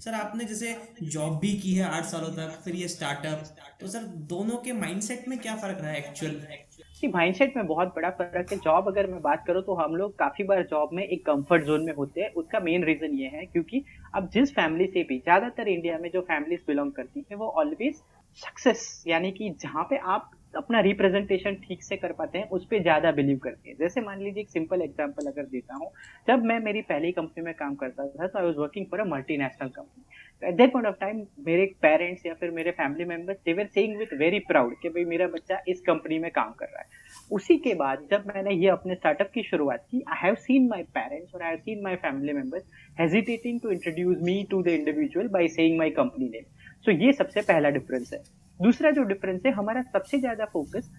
सर 0.00 0.14
आपने 0.14 0.44
जैसे 0.44 0.76
जॉब 1.04 1.38
भी 1.40 1.52
की 1.58 1.72
है 1.74 1.84
आठ 1.86 2.04
सालों 2.04 2.28
तक, 2.30 2.60
फिर 2.64 2.74
ये 2.74 2.88
स्टार्टअप 2.88 3.56
तो 3.80 3.86
सर 3.86 4.04
दोनों 4.28 4.56
के 4.58 4.72
माइंडसेट 4.74 5.28
में 5.28 5.38
क्या 5.38 5.54
फ़र्क 5.56 5.80
रहा 5.80 5.90
है 5.90 5.98
एक्चुअल 5.98 7.10
माइंडसेट 7.14 7.56
में 7.56 7.66
बहुत 7.66 7.88
बड़ा 7.88 8.10
फ़र्क 8.12 8.52
है। 8.52 8.58
जॉब 8.58 8.88
अगर 8.88 9.06
मैं 9.06 9.20
बात 9.22 9.44
करूँ 9.46 9.62
तो 9.62 9.74
हम 9.74 9.94
लोग 9.96 10.16
काफ़ी 10.18 10.44
बार 10.44 10.62
जॉब 10.70 10.90
में 10.92 11.02
एक 11.04 11.24
कंफर्ट 11.26 11.64
जोन 11.64 11.84
में 11.84 11.92
होते 11.94 12.20
हैं। 12.20 12.30
उसका 12.32 12.60
मेन 12.60 12.84
रीजन 12.84 13.18
ये 13.18 13.28
है, 13.28 13.44
क्योंकि 13.46 13.84
अब 14.14 14.28
जिस 14.34 14.52
फैमिली 14.54 14.86
से 14.86 15.02
भी, 15.02 15.18
ज़्यादातर 15.18 15.68
इंडिया 15.68 15.98
में 15.98 16.10
जो 16.10 16.20
फैमिलीज़ 16.22 16.60
बिलोंग 16.66 16.92
करती 16.92 17.24
है, 17.30 17.36
वो 17.36 17.48
ऑलवेज 17.50 18.02
सक्सेस 18.38 19.02
यानी 19.06 19.30
कि 19.32 19.50
जहाँ 19.62 19.84
पे 19.84 19.96
आप 20.08 20.30
अपना 20.54 20.80
रिप्रेजेंटेशन 20.80 21.54
ठीक 21.66 21.82
से 21.82 21.96
कर 21.96 22.12
पाते 22.12 22.38
हैं, 22.38 22.48
उस 22.48 22.64
पर 22.66 22.82
ज़्यादा 22.82 23.10
बिलीव 23.12 23.38
करते 23.38 23.68
हैं। 23.70 23.76
जैसे 23.78 24.00
मान 24.00 24.20
लीजिए 24.20 24.42
एक 24.42 24.48
सिंपल 24.50 24.82
एग्ज़ाम्पल 24.82 25.26
अगर 25.26 25.44
देता 25.46 25.74
हूँ, 25.74 25.90
जब 26.28 26.44
मैं 26.44 26.58
मेरी 26.60 26.82
पहली 26.84 27.12
कंपनी 27.12 27.44
में 27.44 27.52
काम 27.54 27.74
करता 27.74 28.06
था 28.06 28.26
तो 28.26 28.38
I 28.38 28.44
was 28.44 28.56
working 28.58 28.86
for 28.90 29.00
a 29.00 29.04
multinational 29.06 29.68
company 29.68 30.48
at 30.48 30.54
that 30.56 30.72
point 30.72 30.86
of 30.88 30.96
time 31.00 31.22
मेरे 31.46 31.66
पेरेंट्स 31.82 32.26
या 32.26 32.34
फिर 32.34 32.50
मेरे 32.50 32.70
family 32.72 33.04
members 33.04 33.38
they 33.44 33.52
were 33.52 33.66
saying 33.74 33.96
with 33.98 34.12
very 34.18 34.38
proud 34.48 34.74
कि 34.82 34.88
भाई 34.88 35.04
मेरा 35.04 35.26
बच्चा 35.28 35.58
इस 35.68 35.80
कंपनी 35.86 36.18
में 36.18 36.30
काम 36.30 36.52
कर 36.58 36.66
रहा 36.66 36.80
है। 36.80 36.98
उसी 37.32 37.56
के 37.58 37.74
बाद 37.74 38.06
जब 38.10 38.24
मैंने 38.26 38.54
ये 38.54 38.68
अपने 38.68 38.94
स्टार्टअप 38.94 39.30
की 39.34 39.42
शुरुआत 39.42 39.86
की 39.90 40.02
I 40.08 40.18
have 40.22 40.34
seen 40.40 40.68
my 40.68 40.82
parents 40.94 41.34
और 41.34 41.42
I 41.42 41.50
have 41.50 41.58
seen 41.58 41.82
my 41.84 41.96
family 41.98 42.32
members 42.32 42.64
hesitating 43.00 43.60
to 43.60 43.70
introduce 43.70 44.16
me 44.22 44.42
to 44.50 44.62
the 44.62 44.68
individual 44.80 45.28
by 45.28 45.48
saying 45.50 45.78
my 45.78 45.90
company 45.98 46.28
name 46.28 46.44
so 46.84 46.92
ये 46.92 47.12
सबसे 47.12 47.40
पहला 47.42 47.70
डिफरेंस 47.70 48.12
है। 48.12 48.18
दूसरा 48.60 48.90
जो 48.90 49.02
डिफरेंस 49.04 49.40
है, 49.46 49.52
हमारा 49.52 49.82
सबसे 49.84 50.18
ज़्यादा 50.18 50.44
फोकस 50.44 50.90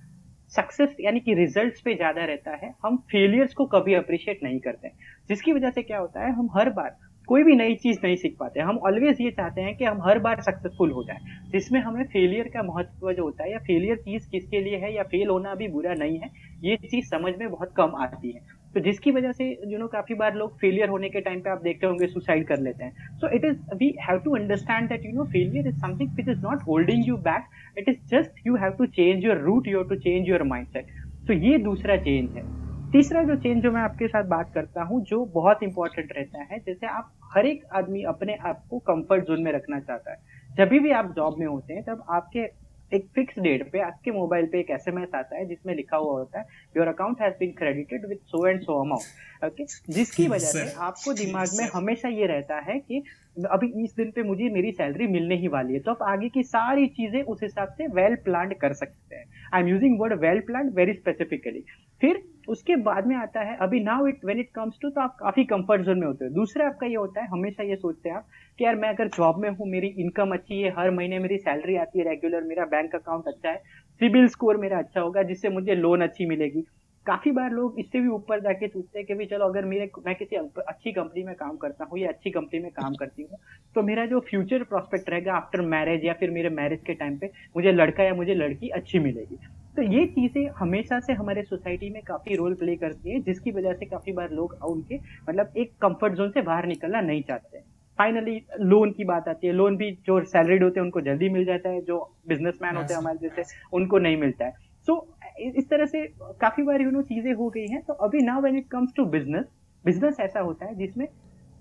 सक्सेस 0.53 0.95
यानी 0.99 1.19
कि 1.19 1.33
रिजल्ट्स 1.33 1.81
पे 1.81 1.93
ज़्यादा 1.95 2.25
रहता 2.25 2.55
है। 2.55 2.73
हम 2.83 2.97
फेलियर्स 3.11 3.53
को 3.53 3.65
कभी 3.67 3.93
अप्रिशिएट 3.93 4.43
नहीं 4.43 4.59
करते 4.59 4.89
जिसकी 5.29 5.53
वजह 5.53 5.69
से 5.69 5.81
क्या 5.83 5.97
होता 5.97 6.25
है, 6.25 6.31
हम 6.31 6.49
हर 6.55 6.69
बार 6.71 6.95
कोई 7.29 7.43
भी 7.43 7.55
नई 7.55 7.75
चीज़ 7.75 7.99
नहीं 8.03 8.15
सीख 8.15 8.35
पाते। 8.39 8.59
हम 8.59 8.77
ऑलवेज 8.79 9.21
ये 9.21 9.29
चाहते 9.31 9.61
हैं 9.61 9.75
कि 9.77 9.85
हम 9.85 10.01
हर 10.01 10.19
बार 10.19 10.41
सक्सेसफुल 10.41 10.91
हो 10.91 11.03
जाए, 11.03 11.19
जिसमें 11.51 11.79
हमें 11.81 12.03
फेलियर 12.05 12.47
का 12.47 12.63
महत्व 12.63 13.11
जो 13.13 13.23
होता 13.23 13.43
है 13.43 13.51
या 13.51 13.59
फेलियर 13.59 13.97
चीज़ 13.97 14.29
किसके 14.31 14.61
लिए 14.61 14.77
है 14.77 14.93
या 14.95 15.03
फेल 15.03 15.29
होना 15.29 15.53
भी 15.55 15.67
बुरा 15.67 15.93
नहीं 15.93 16.17
है, 16.19 16.29
ये 16.61 16.75
चीज़ 16.77 17.05
समझ 17.07 17.33
में 17.39 17.49
बहुत 17.51 17.73
कम 17.77 17.95
आती 17.99 18.31
है। 18.31 18.41
तो 18.73 18.79
जिसकी 18.79 19.11
वजह 19.11 19.31
से 19.31 19.45
यू 19.67 19.79
नो 19.79 19.87
काफ़ी 19.87 20.15
बार 20.15 20.35
लोग 20.35 20.57
फेलियर 20.59 20.89
होने 20.89 21.09
के 21.09 21.21
टाइम 21.21 21.41
पे 21.41 21.49
आप 21.49 21.61
देखते 21.61 21.87
होंगे 21.87 22.07
सुसाइड 22.07 22.47
कर 22.47 22.59
लेते 22.59 22.83
हैं। 22.83 23.17
So 23.17 23.29
it 23.35 23.45
is 23.45 23.57
we 23.75 23.93
have 24.01 24.19
to 24.19 24.35
understand 24.35 24.89
that 24.89 25.05
you 25.05 25.11
know 25.13 25.25
failure 25.31 25.67
is 25.67 25.79
something 25.79 26.15
which 26.15 26.29
is 26.29 26.41
not 26.41 26.63
holding 26.67 27.07
you 27.07 27.17
back 27.27 27.77
it 27.77 27.89
is 27.89 27.97
just 28.11 28.47
you 28.47 28.55
have 28.55 28.71
to 28.71 28.85
change 28.85 29.25
your 29.25 29.37
route 29.37 29.67
you 29.67 29.77
have 29.77 29.89
to 29.89 29.95
change 29.97 30.29
your 30.29 30.43
mind 30.43 30.67
set 30.67 30.99
तो 31.27 31.33
ये 31.33 31.57
दूसरा 31.57 31.97
change 31.97 32.37
है। 32.37 32.43
तीसरा 32.91 33.21
जो 33.23 33.35
change 33.35 33.61
जो 33.63 33.71
मैं 33.71 33.81
आपके 33.81 34.07
साथ 34.07 34.23
बात 34.23 34.51
करता 34.53 34.83
हूँ, 34.83 35.03
जो 35.03 35.25
बहुत 35.25 35.61
इंपॉर्टेंट 35.63 36.11
रहता 36.17 36.41
है, 36.43 36.57
जैसे 36.59 36.87
आप 36.87 37.11
हर 37.35 37.45
एक 37.45 37.63
आदमी 37.75 38.01
अपने 38.03 38.33
आप 38.47 38.63
को 38.69 38.79
कंफर्ट 38.79 39.27
जोन 39.27 39.41
में 39.41 39.51
रखना 39.51 39.79
चाहता 39.79 40.11
है। 40.11 40.17
जब 40.57 40.69
भी 40.73 40.91
आप 40.91 41.13
जॉब 41.15 41.35
में 41.39 41.45
होते 41.47 41.73
हैं, 41.73 41.83
तब 41.83 42.03
आपके 42.09 42.45
एक 42.93 43.07
फिक्स 43.15 43.39
डेट 43.39 43.71
पे 43.71 43.79
आपके 43.79 44.11
मोबाइल 44.11 44.45
पे 44.45 44.59
एक 44.59 44.69
एसएमएस 44.71 45.15
आता 45.15 45.37
है 45.37 45.45
जिसमें 45.45 45.75
लिखा 45.75 45.97
हुआ 45.97 46.17
होता 46.19 46.39
है 46.39 46.45
your 46.77 46.87
account 46.87 47.21
has 47.21 47.33
been 47.39 47.51
credited 47.51 48.05
with 48.05 48.17
so 48.25 48.47
and 48.47 48.61
so 48.61 48.79
amount 48.81 49.45
okay 49.45 49.65
जिसकी 49.93 50.27
वजह 50.27 50.45
से 50.47 50.69
आपको 50.79 51.13
दिमाग 51.13 51.57
में 51.57 51.67
हमेशा 51.73 52.09
ये 52.09 52.25
रहता 52.27 52.59
है 52.59 52.79
कि 52.79 53.03
अभी 53.51 53.67
इस 53.83 53.95
दिन 53.95 54.11
पे 54.11 54.23
मुझे 54.23 54.49
मेरी 54.49 54.71
सैलरी 54.71 55.07
मिलने 55.07 55.35
ही 55.35 55.47
वाली 55.47 55.73
है 55.73 55.79
तो 55.79 55.91
आप 55.91 56.01
आगे 56.03 56.29
की 56.29 56.43
सारी 56.43 56.87
चीज़ें 56.97 57.21
उस 57.23 57.43
हिसाब 57.43 57.67
से 57.77 57.87
वेल 57.87 58.15
प्लान 58.25 58.53
कर 58.61 58.73
सकते 58.73 59.15
हैं। 59.15 59.25
I 59.53 59.61
am 59.61 59.67
using 59.67 59.99
word 59.99 60.13
well 60.19 60.39
plan 60.39 60.69
very 60.69 60.93
specifically 60.93 61.63
फिर 62.01 62.23
उसके 62.47 62.75
बाद 62.77 63.07
में 63.07 63.15
आता 63.15 63.41
है, 63.41 63.55
अभी 63.57 63.79
now 63.79 64.07
it 64.07 64.25
when 64.25 64.39
it 64.39 64.49
comes 64.55 64.77
to 64.81 64.89
तो 64.89 65.01
आप 65.01 65.15
काफ़ी 65.19 65.43
कंफर्ट 65.45 65.81
जोन 65.81 65.99
में 65.99 66.07
होते 66.07 66.25
हो। 66.25 66.31
दूसरा 66.31 66.67
आपका 66.67 66.87
ये 66.87 66.95
होता 66.95 67.21
है, 67.21 67.27
हमेशा 67.27 67.63
ये 67.63 67.75
सोचते 67.75 68.09
हैं 68.09 68.15
आप 68.15 68.27
कि 68.59 68.65
यार 68.65 68.75
मैं 68.75 68.89
अगर 68.89 69.07
जॉब 69.09 69.39
में 69.39 69.49
हूँ, 69.49 69.69
मेरी 69.69 69.87
इनकम 69.99 70.33
अच्छी 70.33 70.61
है, 70.61 70.73
हर 70.77 70.91
महीने 70.91 71.19
मेरी 71.19 71.37
सैलरी 71.39 71.75
आती 71.77 71.99
है 71.99 72.05
रेगुलर 72.05 72.43
मेरा 72.43 72.65
बैंक 72.67 72.95
अकाउंट 72.95 73.27
अच्छा 73.27 73.49
है, 73.49 73.57
सिबिल 74.01 74.27
स्कोर 74.27 74.57
मेरा 74.57 74.77
अच्छा 74.77 75.01
होगा, 75.01 75.23
जिससे 75.23 75.49
मुझे 75.49 75.75
लोन 75.75 76.01
अच्छी 76.01 76.25
मिलेगी। 76.25 76.65
काफ़ी 77.05 77.31
बार 77.31 77.51
लोग 77.51 77.79
इससे 77.79 77.99
भी 77.99 78.07
ऊपर 78.09 78.39
जाके 78.39 78.67
सोचते 78.67 78.99
हैं 78.99 79.05
कि 79.07 79.13
भी 79.13 79.25
चलो 79.25 79.45
अगर 79.45 79.65
मेरे, 79.65 79.89
मैं 80.05 80.15
किसी 80.15 80.35
अच्छी 80.35 80.91
कंपनी 80.91 81.23
में 81.23 81.33
काम 81.35 81.55
करता 81.57 81.85
हूँ 81.85 81.99
या 81.99 82.09
अच्छी 82.09 82.31
कंपनी 82.31 82.59
में 82.59 82.71
काम 82.71 82.95
करती 82.95 83.23
हूँ 83.23 83.39
तो 83.75 83.81
मेरा 83.81 84.05
जो 84.05 84.19
फ्यूचर 84.19 84.63
प्रोस्पेक्ट 84.63 85.09
रहेगा 85.09 85.33
आफ्टर 85.35 85.61
मैरिज 85.67 86.05
या 86.05 86.13
फिर 86.13 86.31
मेरे 86.31 86.49
मैरिज 86.51 86.83
के 86.87 86.93
टाइम 86.93 87.17
पे, 87.17 87.31
मुझे 87.55 87.71
लड़का 87.71 88.03
या 88.03 88.13
मुझे 88.13 88.33
लड़की 88.35 88.69
अच्छी 88.71 88.99
मिलेगी। 88.99 89.37
तो 89.75 89.81
ये 89.81 90.05
चीज़ें 90.05 90.49
हमेशा 90.59 90.99
से 90.99 91.13
हमारे 91.13 91.41
सोसाइटी 91.41 91.89
में 91.89 92.01
काफ़ी 92.07 92.35
रोल 92.35 92.53
प्ले 92.53 92.75
करती 92.75 93.11
है 93.11 93.19
जिसकी 93.19 93.51
वजह 93.51 93.73
से 93.73 93.85
काफ़ी 93.85 94.11
बार 94.11 94.31
लोग 94.31 94.57
उनके 94.63 94.95
मतलब 95.29 95.53
एक 95.57 95.71
कंफर्ट 95.81 96.13
जोन 96.13 96.29
से 96.29 96.41
बाहर 96.41 96.65
निकलना 96.65 97.01
नहीं 97.01 97.21
चाहते 97.21 97.59
फाइनली 97.99 98.35
लोन 98.59 98.91
की 98.91 99.03
बात 99.03 99.27
आती 99.27 99.47
है। 99.47 99.53
लोन 99.53 99.77
भी 99.77 99.91
जो 100.05 100.23
सैलरीड 100.23 100.63
होते 100.63 100.79
हैं 100.79 100.85
उनको 100.85 101.01
जल्दी 101.01 101.29
मिल 101.29 101.45
जाता 101.45 101.69
है। 101.69 101.81
जो 101.81 101.97
बिजनेसमैन 102.27 102.75
होते 102.75 102.93
हैं 102.93 102.99
हमारे 103.01 103.29
जैसे 103.29 103.43
उनको 103.73 103.97
नहीं 103.97 104.17
मिलता 104.17 104.45
है। 104.45 104.51
सो 104.87 104.93
so, 104.93 105.57
इस 105.57 105.69
तरह 105.69 105.85
से 105.85 106.05
काफ़ी 106.41 106.63
बार 106.63 106.81
यू 106.81 106.91
नो 106.91 107.01
चीज़ें 107.01 107.33
हो 107.33 107.49
गई 107.49 107.67
हैं। 107.67 107.81
तो 107.81 107.93
अभी 107.93 108.21
now 108.21 108.41
when 108.41 108.57
it 108.57 108.67
comes 108.67 108.93
to 108.97 109.05
business 109.05 109.45
business 109.85 110.19
ऐसा 110.19 110.39
होता 110.39 110.65
है 110.65 110.75
जिसमें 110.75 111.07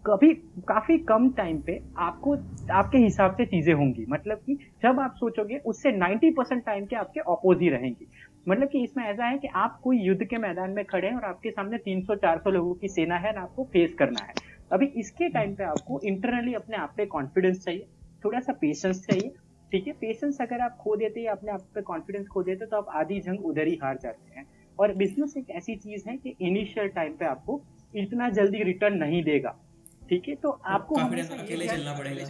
कभी 0.07 0.35
काफ़ी 0.69 0.99
कम 0.99 1.29
टाइम 1.31 1.61
पे 1.61 1.81
आपको, 1.99 2.35
आपके 2.73 2.99
हिसाब 2.99 3.33
से 3.33 3.45
चीज़ें 3.47 3.75
होंगी। 3.75 4.05
मतलब 4.09 4.37
कि 4.37 4.55
जब 4.83 5.01
आप 5.01 5.15
सोचोगे, 5.17 5.57
उससे 5.57 5.93
90 5.93 6.31
परसेंट 6.31 6.65
टाइम 6.67 6.87
के 6.87 6.97
आपके 6.97 7.21
अपोजिट 7.21 7.73
रहेंगी। 7.73 8.07
मतलब 8.49 8.69
कि 8.69 8.83
इसमें 8.85 9.05
ऐसा 9.05 9.25
है 9.25 9.39
कि 9.39 9.49
आप 9.49 9.81
कोई 9.85 9.99
युद्ध 9.99 10.25
के 10.25 10.37
मैदान 10.37 10.71
में 10.71 10.85
खड़े 10.85 11.09
हैं 11.09 11.17
और 11.17 11.25
आपके 11.25 11.51
सामने 11.51 11.79
300-400 11.79 12.51
लोगों 12.51 12.75
की 12.75 12.89
सेना 12.89 13.17
है 13.17 13.35
ना 13.35 13.41
आपको 13.41 13.65
फेस 13.65 13.95
करना 13.95 14.21
है। 14.21 14.35
अभी 14.73 14.87
इसके 14.87 15.29
टाइम 15.29 15.55
पे 15.55 15.65
आपको 15.65 16.01
इंटरनली 16.05 16.55
अपने 16.55 16.77
आप 16.77 16.95
पे 16.97 17.07
कॉन्फिडेंस 17.07 17.65
चाहिए 17.65 17.87
थोड़ा 18.25 18.41
सा 18.41 18.53
पेशेंस 18.53 19.07
चाहिए, 19.07 19.29
ठीक 19.73 19.87
है? 19.87 19.93
पेशेंस 19.93 20.41
अगर 20.41 20.61
आप 20.61 20.77
खो 20.81 20.97
देते 20.97 21.21
या 21.21 21.33
अपने 21.33 21.53
आप 21.53 21.61
पे 21.75 21.83
कॉन्फिडेंस 21.83 22.27
खो 22.29 22.43
देते 22.43 22.67
तो 22.67 22.77
आप 22.77 22.87
आधी 22.95 23.21
जंग 23.21 23.45
उधर 23.47 23.67
ही 23.67 23.79
हार 23.83 23.99
जाते 24.03 24.39
हैं। 24.39 24.47
और 24.79 24.95
बिज़नेस 24.95 25.35
एक 25.37 25.51
ऐसी 25.51 25.77
चीज़ 25.77 26.09
है 26.09 26.17
कि 26.17 26.37
इनिशियल 26.41 26.89
टाइम 26.89 27.13
पे 27.13 27.25
आपको 27.25 27.61
इतना 27.95 28.29
जल्दी 28.29 28.63
रिटर्न 28.63 28.97
नहीं 28.99 29.23
देगा। 29.23 29.57
ठीक 30.11 30.29
है 30.29 30.35
तो 30.37 30.51
आपको 30.51 30.95
अकेले 30.95 31.67
चलना 31.67 31.93
पड़ेगा। 31.95 32.23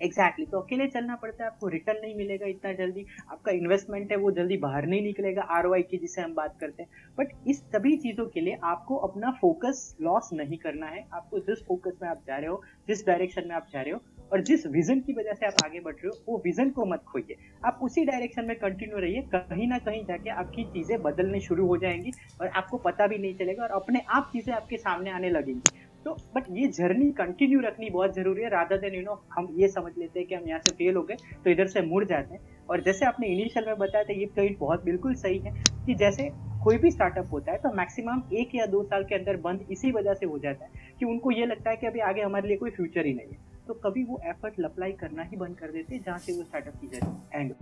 Exactly 0.00 0.44
exactly. 0.44 0.50
तो 0.52 0.58
अकेले 0.58 0.86
चलना 0.88 1.16
पड़ता 1.16 1.44
है 1.44 1.50
आपको 1.50 1.68
रिटर्न 1.68 2.00
नहीं 2.02 2.14
मिलेगा 2.16 2.46
इतना 2.46 2.72
जल्दी। 2.72 3.04
आपका 3.30 3.52
इन्वेस्टमेंट 3.52 4.12
है 4.12 4.16
वो 4.18 4.30
जल्दी 4.32 4.56
बाहर 4.58 4.86
नहीं 4.86 5.02
निकलेगा 5.02 5.42
आर 5.56 5.66
की 5.82 5.98
जिसे 5.98 6.22
हम 6.22 6.34
बात 6.34 6.56
करते 6.60 6.82
हैं। 6.82 6.88
बट 7.18 7.32
इस 7.48 7.60
सभी 7.66 7.96
चीज़ों 7.96 8.26
के 8.26 8.40
लिए 8.40 8.56
आपको 8.64 8.96
अपना 9.08 9.30
फोकस 9.40 9.84
लॉस 10.02 10.30
नहीं 10.32 10.58
करना 10.58 10.86
है। 10.86 11.04
आपको 11.12 11.38
जिस 11.40 11.62
फोकस 11.66 11.98
में 12.02 12.08
आप 12.08 12.22
जा 12.26 12.36
रहे 12.36 12.48
हो 12.48 12.62
जिस 12.88 13.06
डायरेक्शन 13.06 13.48
में 13.48 13.54
आप 13.56 13.66
जा 13.72 13.80
रहे 13.80 13.92
हो 13.92 14.00
और 14.32 14.42
जिस 14.42 14.66
विजन 14.68 15.00
की 15.00 15.12
वजह 15.12 15.32
से 15.32 15.46
आप 15.46 15.64
आगे 15.64 15.80
बढ़ 15.80 15.94
रहे 15.94 16.08
हो 16.08 16.18
वो 16.28 16.40
विजन 16.44 16.70
को 16.70 16.84
मत 16.86 17.04
खोइए। 17.08 17.36
आप 17.64 17.78
उसी 17.82 18.04
डायरेक्शन 18.04 18.44
में 18.46 18.56
कंटिन्यू 18.58 18.98
रहिए 18.98 19.22
कहीं 19.34 19.68
ना 19.68 19.78
कहीं 19.80 20.04
जाके 20.06 20.30
आपकी 20.32 20.64
चीज़ें 20.72 21.00
बदलने 21.02 21.40
शुरू 21.42 21.66
हो 21.66 21.76
जाएँगी 21.76 22.12
और 22.40 22.48
आपको 22.48 22.78
पता 22.80 23.06
भी 23.06 23.18
नहीं 23.18 23.34
चलेगा 23.36 23.62
और 23.62 23.80
अपने 23.80 24.02
आप 24.10 24.30
चीज़ें 24.32 24.52
आपके 24.54 24.76
सामने 24.78 25.10
आने 25.10 25.30
लगेंगी। 25.30 25.80
तो 26.04 26.16
बट 26.34 26.44
ये 26.50 26.66
जर्नी 26.68 27.10
कंटिन्यू 27.12 27.60
रखनी 27.60 27.90
बहुत 27.90 28.14
ज़रूरी 28.14 28.42
है 28.42 28.48
राधा 28.50 28.76
देन 28.76 28.94
यू 28.94 29.02
नो 29.02 29.20
हम 29.32 29.48
ये 29.56 29.68
समझ 29.68 29.92
लेते 29.98 30.20
हैं 30.20 30.28
कि 30.28 30.34
हम 30.34 30.48
यहाँ 30.48 30.60
से 30.60 30.74
फेल 30.76 30.96
हो 30.96 31.02
गए 31.02 31.16
तो 31.44 31.50
इधर 31.50 31.66
से 31.66 31.82
मुड़ 31.82 32.04
जाते 32.04 32.34
हैं। 32.34 32.40
और 32.70 32.80
जैसे 32.82 33.06
आपने 33.06 33.26
इनिशियल 33.26 33.66
में 33.66 33.76
बताया 33.78 34.04
था, 34.04 34.12
ये 34.12 34.26
पॉइंट 34.36 34.58
बहुत 34.58 34.84
बिल्कुल 34.84 35.14
सही 35.16 35.38
है 35.38 35.52
कि 35.86 35.94
जैसे 35.94 36.30
कोई 36.64 36.78
भी 36.78 36.90
स्टार्टअप 36.90 37.32
होता 37.32 37.52
है 37.52 37.58
तो 37.58 37.72
मैक्सिमम 37.76 38.22
एक 38.32 38.54
या 38.54 38.66
दो 38.66 38.82
साल 38.84 39.04
के 39.04 39.14
अंदर 39.14 39.36
बंद 39.40 39.66
इसी 39.70 39.90
वजह 39.92 40.14
से 40.14 40.26
हो 40.26 40.38
जाता 40.38 40.64
है 40.64 40.90
कि 40.98 41.04
उनको 41.04 41.30
ये 41.30 41.46
लगता 41.46 41.70
है 41.70 41.76
कि 41.76 41.86
अभी 41.86 42.00
आगे 42.02 42.22
हमारे 42.22 42.48
लिए 42.48 42.56
कोई 42.56 42.70
फ्यूचर 42.70 43.06
ही 43.06 43.14
नहीं 43.14 43.28
है। 43.28 43.50
तो 43.66 43.74
कभी 43.80 44.04
वो 44.04 44.20
एफर्ट 44.26 44.60
अप्लाई 44.64 44.92
करना 45.00 45.22
ही 45.22 45.36
बंद 45.36 45.56
कर 45.58 45.72
देते 45.72 45.94
हैं, 45.94 46.02
जहाँ 46.02 46.18
से 46.18 46.32
वो 46.32 46.42
स्टार्टअप 46.42 46.80
की 46.80 46.86
जर्नी 46.88 47.40
एंड 47.40 47.54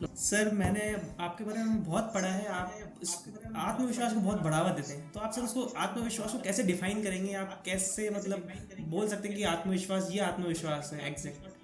सर 0.00 0.50
मैंने 0.54 0.82
आपके 1.20 1.44
बारे 1.44 1.62
में 1.64 1.84
बहुत 1.84 2.10
पढ़ा 2.14 2.28
है। 2.28 2.46
आप 2.48 2.72
आत्मविश्वास 3.58 4.12
को 4.14 4.20
बहुत 4.20 4.42
बढ़ावा 4.42 4.70
देते 4.70 4.92
हैं। 4.92 5.10
तो 5.12 5.20
आप 5.20 5.32
सर 5.32 5.42
उसको 5.42 5.62
आत्मविश्वास 5.78 6.32
को 6.32 6.38
कैसे 6.38 6.62
डिफाइन 6.62 7.02
करेंगे? 7.02 7.32
आप 7.34 7.62
कैसे 7.64 8.08
मतलब 8.10 8.48
बोल 8.88 9.08
सकते 9.08 9.28
हैं 9.28 9.36
कि 9.36 9.42
आत्मविश्वास 9.46 10.08
ये 10.12 10.20
आत्मविश्वास 10.22 10.90
है 10.94 11.06
एग्जैक्ट 11.08 11.56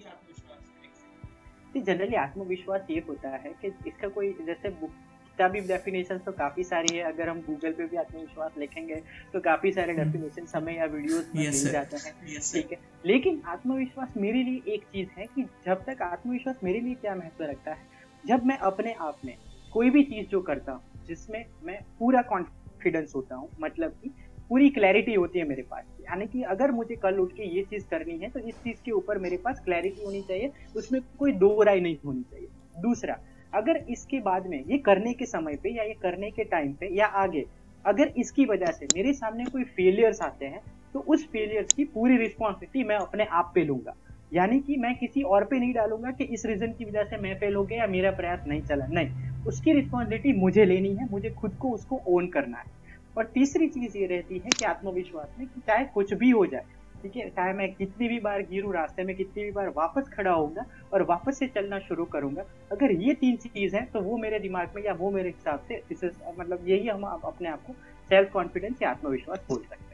जनरली 1.77 2.17
आत्मविश्वास 2.17 2.91
ये 2.91 2.99
होता 3.09 3.29
है 3.37 3.55
कि 3.63 3.69
इसका 3.87 4.09
कोई 4.09 4.33
जैसे 4.41 4.71
किताबी 4.71 5.61
डेफिनेशन 5.61 6.19
तो 6.19 6.33
काफ़ी 6.33 6.65
सारी 6.65 6.97
है। 6.97 7.03
अगर 7.05 7.29
हम 7.29 7.41
गूगल 7.43 7.73
पे 7.73 7.87
भी 7.87 7.97
आत्मविश्वास 7.97 8.59
लिखेंगे 8.59 8.95
तो 9.33 9.41
काफ़ी 9.41 9.73
सारे 9.73 9.93
डेफिनेशन 9.95 10.43
हम्म। 10.43 10.57
हमें 10.57 10.77
या 10.77 10.85
वीडियोस 10.85 11.31
में 11.35 11.43
मिल 11.43 11.71
जाते 11.73 11.97
हैं। 11.97 12.15
ठीक 12.43 12.73
है। 12.73 12.79
लेकिन 13.07 13.43
आत्मविश्वास 13.47 14.17
मेरे 14.17 14.43
लिए 14.43 14.75
एक 14.75 14.85
चीज़ 14.85 15.09
है 15.19 15.27
कि 15.27 15.43
जब 15.67 15.85
तक 15.87 16.03
आत्मविश्वास 16.03 16.57
मेरे 16.65 16.81
लिए 16.81 16.95
क्या 16.95 17.15
महत्व 17.15 17.45
रखता 17.45 17.71
है 17.71 17.93
जब 18.25 18.45
मैं 18.47 18.57
अपने 18.67 18.93
आप 19.01 19.19
में 19.25 19.37
कोई 19.73 19.91
भी 19.91 20.03
चीज़ 20.03 20.27
जो 20.27 20.41
करता 20.43 20.73
हूँ, 20.73 20.81
जिसमें 21.09 21.45
मैं 21.65 21.81
पूरा 21.99 22.23
कॉन्फिडेंस 22.25 23.13
होता 23.17 23.35
हूँ 23.37 23.49
मतलब 23.61 23.91
कि 24.03 24.15
पूरी 24.51 24.69
क्लैरिटी 24.71 25.15
होती 25.15 25.39
है 25.39 25.45
मेरे 25.49 25.63
पास, 25.63 25.85
यानी 26.03 26.27
कि 26.27 26.43
अगर 26.45 26.71
मुझे 26.73 26.95
कल 26.97 27.19
उठ 27.19 27.33
के 27.33 27.49
ये 27.49 27.63
चीज़ 27.65 27.85
करनी 27.91 28.19
है 28.19 28.29
तो 28.31 28.41
इस 28.41 28.55
चीज़ 28.57 28.81
के 28.85 28.91
ऊपर 28.93 29.19
मेरे 29.19 29.37
पास 29.37 29.61
क्लैरिटी 29.65 30.03
होनी 30.03 30.23
चाहिए, 30.23 30.53
उसमें 30.77 31.01
कोई 31.19 31.33
दो 31.35 31.63
राय 31.63 31.81
नहीं 31.81 31.97
होनी 32.05 32.23
चाहिए। 32.23 32.49
दूसरा, 32.77 33.17
अगर 33.53 33.77
इसके 33.89 34.21
बाद 34.21 34.47
में, 34.47 34.59
ये 34.61 34.79
करने 34.81 35.13
के 35.15 35.27
समय 35.27 35.57
पे 35.57 35.75
या 35.77 35.85
ये 35.85 35.95
करने 36.03 36.31
के 36.31 36.45
टाइम 36.47 36.73
पे 36.73 36.95
या 36.97 37.07
आगे, 37.23 37.45
अगर 37.85 38.13
इसकी 38.17 38.45
वजह 38.47 38.71
से 38.71 38.87
मेरे 38.89 39.13
सामने 39.13 39.45
कोई 39.47 39.65
फेलियर्स 39.77 40.21
आते 40.23 40.47
हैं 40.47 40.61
तो 40.95 41.01
उस 41.09 41.27
फेलियर्स 41.27 41.73
की 41.73 41.85
पूरी 41.85 42.17
रिस्पॉन्सिबिलिटी 42.17 42.89
मैं 42.89 42.97
अपने 42.97 43.25
आप 43.33 43.51
पे 43.55 43.65
लूँगा। 43.65 43.95
यानी 44.35 44.59
कि 44.61 44.77
मैं 44.77 44.95
किसी 44.95 45.23
और 45.25 45.45
पे 45.45 45.59
नहीं 45.59 45.73
डालूँगा 45.75 46.11
कि 46.11 46.25
इस 46.35 46.47
रीजन 46.47 46.73
की 46.73 46.85
वजह 46.85 47.05
से 47.05 47.17
मैं 47.19 47.35
फेल 47.35 47.55
हो 47.55 47.65
गया 47.65 47.79
या 47.79 47.87
मेरा 47.89 48.11
प्रयास 48.13 48.45
नहीं 48.49 48.63
चला। 48.63 48.87
नहीं, 48.91 49.09
उसकी 49.47 49.73
रिस्पॉन्सिबिलिटी 49.73 50.33
मुझे 50.41 50.65
लेनी 50.65 50.95
है, 50.95 51.09
मुझे 51.11 51.31
खुद 51.31 51.57
को 51.57 51.71
उसको 51.71 52.01
ओन 52.09 52.27
करना 52.29 52.59
है। 52.59 52.73
और 53.17 53.25
तीसरी 53.35 53.69
चीज़ 53.69 53.99
ये 53.99 54.07
रहती 54.07 54.39
है 54.39 54.51
कि 54.51 54.65
आत्मविश्वास 54.65 55.35
में 55.39 55.47
कि 55.49 55.61
चाहे 55.61 55.85
कुछ 55.95 56.15
भी 56.15 56.31
हो 56.31 56.47
जाए, 56.47 56.65
ठीक 57.03 57.17
है, 57.17 57.29
चाहे 57.29 57.53
मैं 57.53 57.69
कितनी 57.75 58.09
भी 58.09 58.19
बार 58.21 58.43
गिरू, 58.43 58.71
रास्ते 58.73 59.05
में 59.05 59.15
कितनी 59.17 59.45
भी 59.45 59.51
बार 59.51 59.69
वापस 59.77 60.09
खड़ा 60.13 60.31
होऊँगा 60.31 60.65
और 60.93 61.03
वापस 61.09 61.39
से 61.39 61.47
चलना 61.49 61.79
शुरू 61.79 62.05
करूँगा, 62.13 62.45
अगर 62.73 62.93
ये 63.03 63.15
तीन 63.15 63.37
चीज़ 63.39 63.77
है 63.77 63.85
तो 63.85 64.01
वो 64.01 64.17
मेरे 64.19 64.39
दिमाग 64.39 64.73
में 64.77 64.83
या 64.83 64.93
वो 64.95 65.11
मेरे 65.11 65.29
हिसाब 65.29 65.61
से, 65.69 65.83
इस 65.91 66.05
मतलब 66.39 66.69
यही 66.69 66.89
हम 66.89 67.05
अपने 67.05 67.49
आप 67.49 67.63
को 67.67 67.73
सेल्फ 68.11 68.31
कॉन्फिडेंस 68.33 68.83
या 68.83 68.91
आत्मविश्वास 68.91 69.45
बोल 69.49 69.63
सकते 69.63 69.94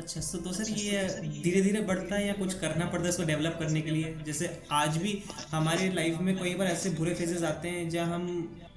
अच्छा 0.00 0.20
तो, 0.20 0.38
तो 0.38 0.52
सर 0.52 0.70
ये 0.72 1.02
धीरे 1.42 1.60
धीरे 1.62 1.80
बढ़ता 1.80 2.14
है 2.14 2.26
या 2.26 2.32
कुछ 2.32 2.54
करना 2.54 2.86
पड़ता 2.86 3.04
है 3.04 3.08
इसको 3.08 3.22
डेवलप 3.22 3.56
करने 3.58 3.80
के 3.80 3.90
लिए? 3.90 4.14
जैसे 4.26 4.48
आज 4.72 4.96
भी 4.96 5.12
हमारे 5.50 5.88
लाइफ 5.92 6.18
में 6.20 6.36
कई 6.38 6.54
बार 6.54 6.66
ऐसे 6.66 6.90
बुरे 6.90 7.14
फेजेस 7.14 7.42
आते 7.42 7.68
हैं 7.68 7.88
जहाँ 7.90 8.14
हम 8.14 8.26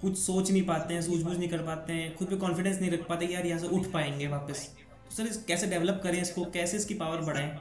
कुछ 0.02 0.18
सोच 0.18 0.52
नहीं 0.52 0.64
पाते 0.66 0.94
हैं 0.94 1.02
सूझबूझ 1.02 1.38
नहीं 1.38 1.50
कर 1.50 1.62
पाते 1.64 1.94
हैं 1.94 2.16
खुद 2.16 2.28
पे 2.28 2.36
कॉन्फिडेंस 2.36 2.80
नहीं 2.82 2.92
रख 2.92 3.08
पाते 3.08 3.26
यार 3.26 3.46
यहाँ 3.46 3.60
से 3.60 3.68
उठ 3.68 3.92
पाएँगे 3.92 4.28
वापस। 4.28 4.68
तो 5.10 5.16
सर 5.16 5.24
इस 5.24 5.44
कैसे 5.44 5.68
डेवलप 5.68 6.00
करें 6.04 6.22
इसको? 6.22 6.46
कैसे 6.46 6.78
इसकी 6.78 6.94
पावर 6.94 7.22
बढ़ाएँ? 7.22 7.58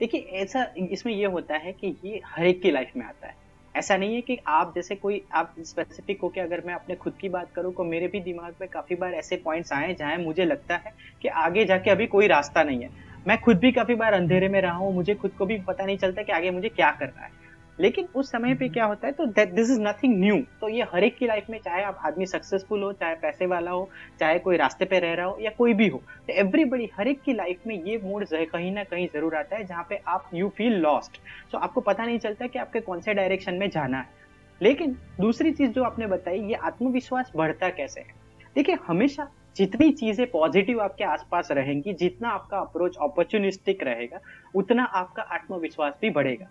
देखिए 0.00 0.20
ऐसा 0.40 0.66
इसमें 0.90 1.12
ये 1.14 1.26
होता 1.26 1.56
है 1.56 1.72
कि 1.72 1.96
ये 2.04 2.20
हर 2.26 2.46
एक 2.46 2.62
की 2.62 2.70
लाइफ 2.70 2.90
में 2.96 3.04
आता 3.06 3.26
है। 3.26 3.34
ऐसा 3.76 3.96
नहीं 3.96 4.14
है 4.14 4.20
कि 4.20 4.38
आप 4.46 4.72
जैसे 4.74 4.94
कोई, 4.94 5.20
आप 5.34 5.54
स्पेसिफिक 5.60 6.20
हो 6.22 6.28
के 6.28 6.40
अगर 6.40 6.62
मैं 6.66 6.74
अपने 6.74 6.94
खुद 6.94 7.12
की 7.20 7.28
बात 7.28 7.50
करूँ 7.56 7.72
तो 7.74 7.84
मेरे 7.84 8.06
भी 8.06 8.20
दिमाग 8.20 8.54
में 8.60 8.68
काफ़ी 8.68 8.96
बार 8.96 9.14
ऐसे 9.14 9.36
पॉइंट्स 9.36 9.72
आए 9.72 9.94
जहाँ 9.94 10.16
मुझे 10.18 10.44
लगता 10.44 10.74
है 10.76 10.92
कि 11.22 11.28
आगे 11.28 11.64
जाके 11.64 11.90
अभी 11.90 12.06
कोई 12.06 12.26
रास्ता 12.26 12.62
नहीं 12.62 12.82
है। 12.82 12.90
मैं 13.26 13.40
खुद 13.40 13.58
भी 13.58 13.72
काफ़ी 13.72 13.94
बार 13.94 14.12
अंधेरे 14.12 14.48
में 14.48 14.60
रहा 14.60 14.76
हूँ, 14.76 14.94
मुझे 14.94 15.14
खुद 15.14 15.30
को 15.30 15.46
भी 15.46 15.58
पता 15.58 15.84
नहीं 15.84 15.96
चलता 15.96 16.22
कि 16.22 16.32
आगे 16.32 16.50
मुझे 16.50 16.68
क्या 16.68 16.90
करना 16.90 17.24
है। 17.24 17.45
लेकिन 17.78 18.06
उस 18.14 18.30
समय 18.32 18.54
पे 18.54 18.68
क्या 18.68 18.84
होता 18.84 19.06
है 19.06 19.12
तो 19.12 19.26
दिस 19.26 19.70
इज़ 19.70 19.80
नथिंग 19.80 20.18
न्यू 20.20 20.36
तो 20.60 20.68
ये 20.68 20.86
हर 20.92 21.04
एक 21.04 21.16
की 21.16 21.26
लाइफ 21.26 21.46
में, 21.50 21.58
चाहे 21.58 21.82
आप 21.84 21.98
आदमी 22.06 22.26
सक्सेसफुल 22.26 22.82
हो, 22.82 22.92
चाहे 22.92 23.14
पैसे 23.16 23.46
वाला 23.46 23.70
हो, 23.70 23.88
चाहे 24.20 24.38
कोई 24.38 24.56
रास्ते 24.56 24.84
पे 24.84 24.98
रह 25.00 25.14
रहा 25.14 25.26
हो, 25.26 25.38
या 25.40 25.50
कोई 25.58 25.74
भी 25.74 25.88
हो 25.88 26.02
तो 26.28 26.32
एवरीबडी 26.34 26.90
हर 26.96 27.08
एक 27.08 27.22
की 27.22 27.32
लाइफ 27.34 27.66
में 27.66 27.74
ये 27.84 28.00
मूड 28.04 28.24
कहीं 28.26 28.72
ना 28.72 28.84
कहीं 28.84 29.06
ज़रूर 29.08 29.34
आता 29.34 29.56
है, 29.56 29.64
जहाँ 29.64 29.86
पे 29.90 30.00
आप 30.08 30.30
यू 30.34 30.48
फील 30.48 30.78
लॉस्ट 30.80 31.20
सो 31.52 31.58
आपको 31.58 31.80
पता 31.82 32.04
नहीं 32.04 32.18
चलता 32.18 32.46
कि 32.46 32.58
आपके 32.58 32.80
कौन 32.80 33.00
से 33.00 33.14
डायरेक्शन 33.14 33.54
में 33.54 33.68
जाना 33.70 33.98
है. 33.98 34.24
लेकिन 34.60 34.96
दूसरी 35.20 35.50
चीज़ 35.52 35.70
जो 35.70 35.82
आपने 35.84 36.06
बताई, 36.06 36.38
ये 36.40 36.54
आत्मविश्वास 36.56 37.32
बढ़ता 37.36 37.68
कैसे 37.70 38.00
है? 38.00 38.14
देखिए, 38.56 38.76
हमेशा 38.86 39.28
जितनी 39.56 39.90
चीज़ें 39.92 40.26
पॉजिटिव 40.30 40.80
आपके 40.82 41.04
आसपास 41.04 41.48
रहेंगी, 41.50 41.92
जितना 41.94 42.28
आपका 42.28 42.58
अप्रोच 42.58 42.96
अपॉर्चुनिस्टिक 43.02 43.82
रहेगा, 43.82 44.20
उतना 44.54 44.84
आपका 44.84 45.22
आत्मविश्वास 45.24 45.92
भी 46.00 46.10
बढ़ेगा. 46.10 46.46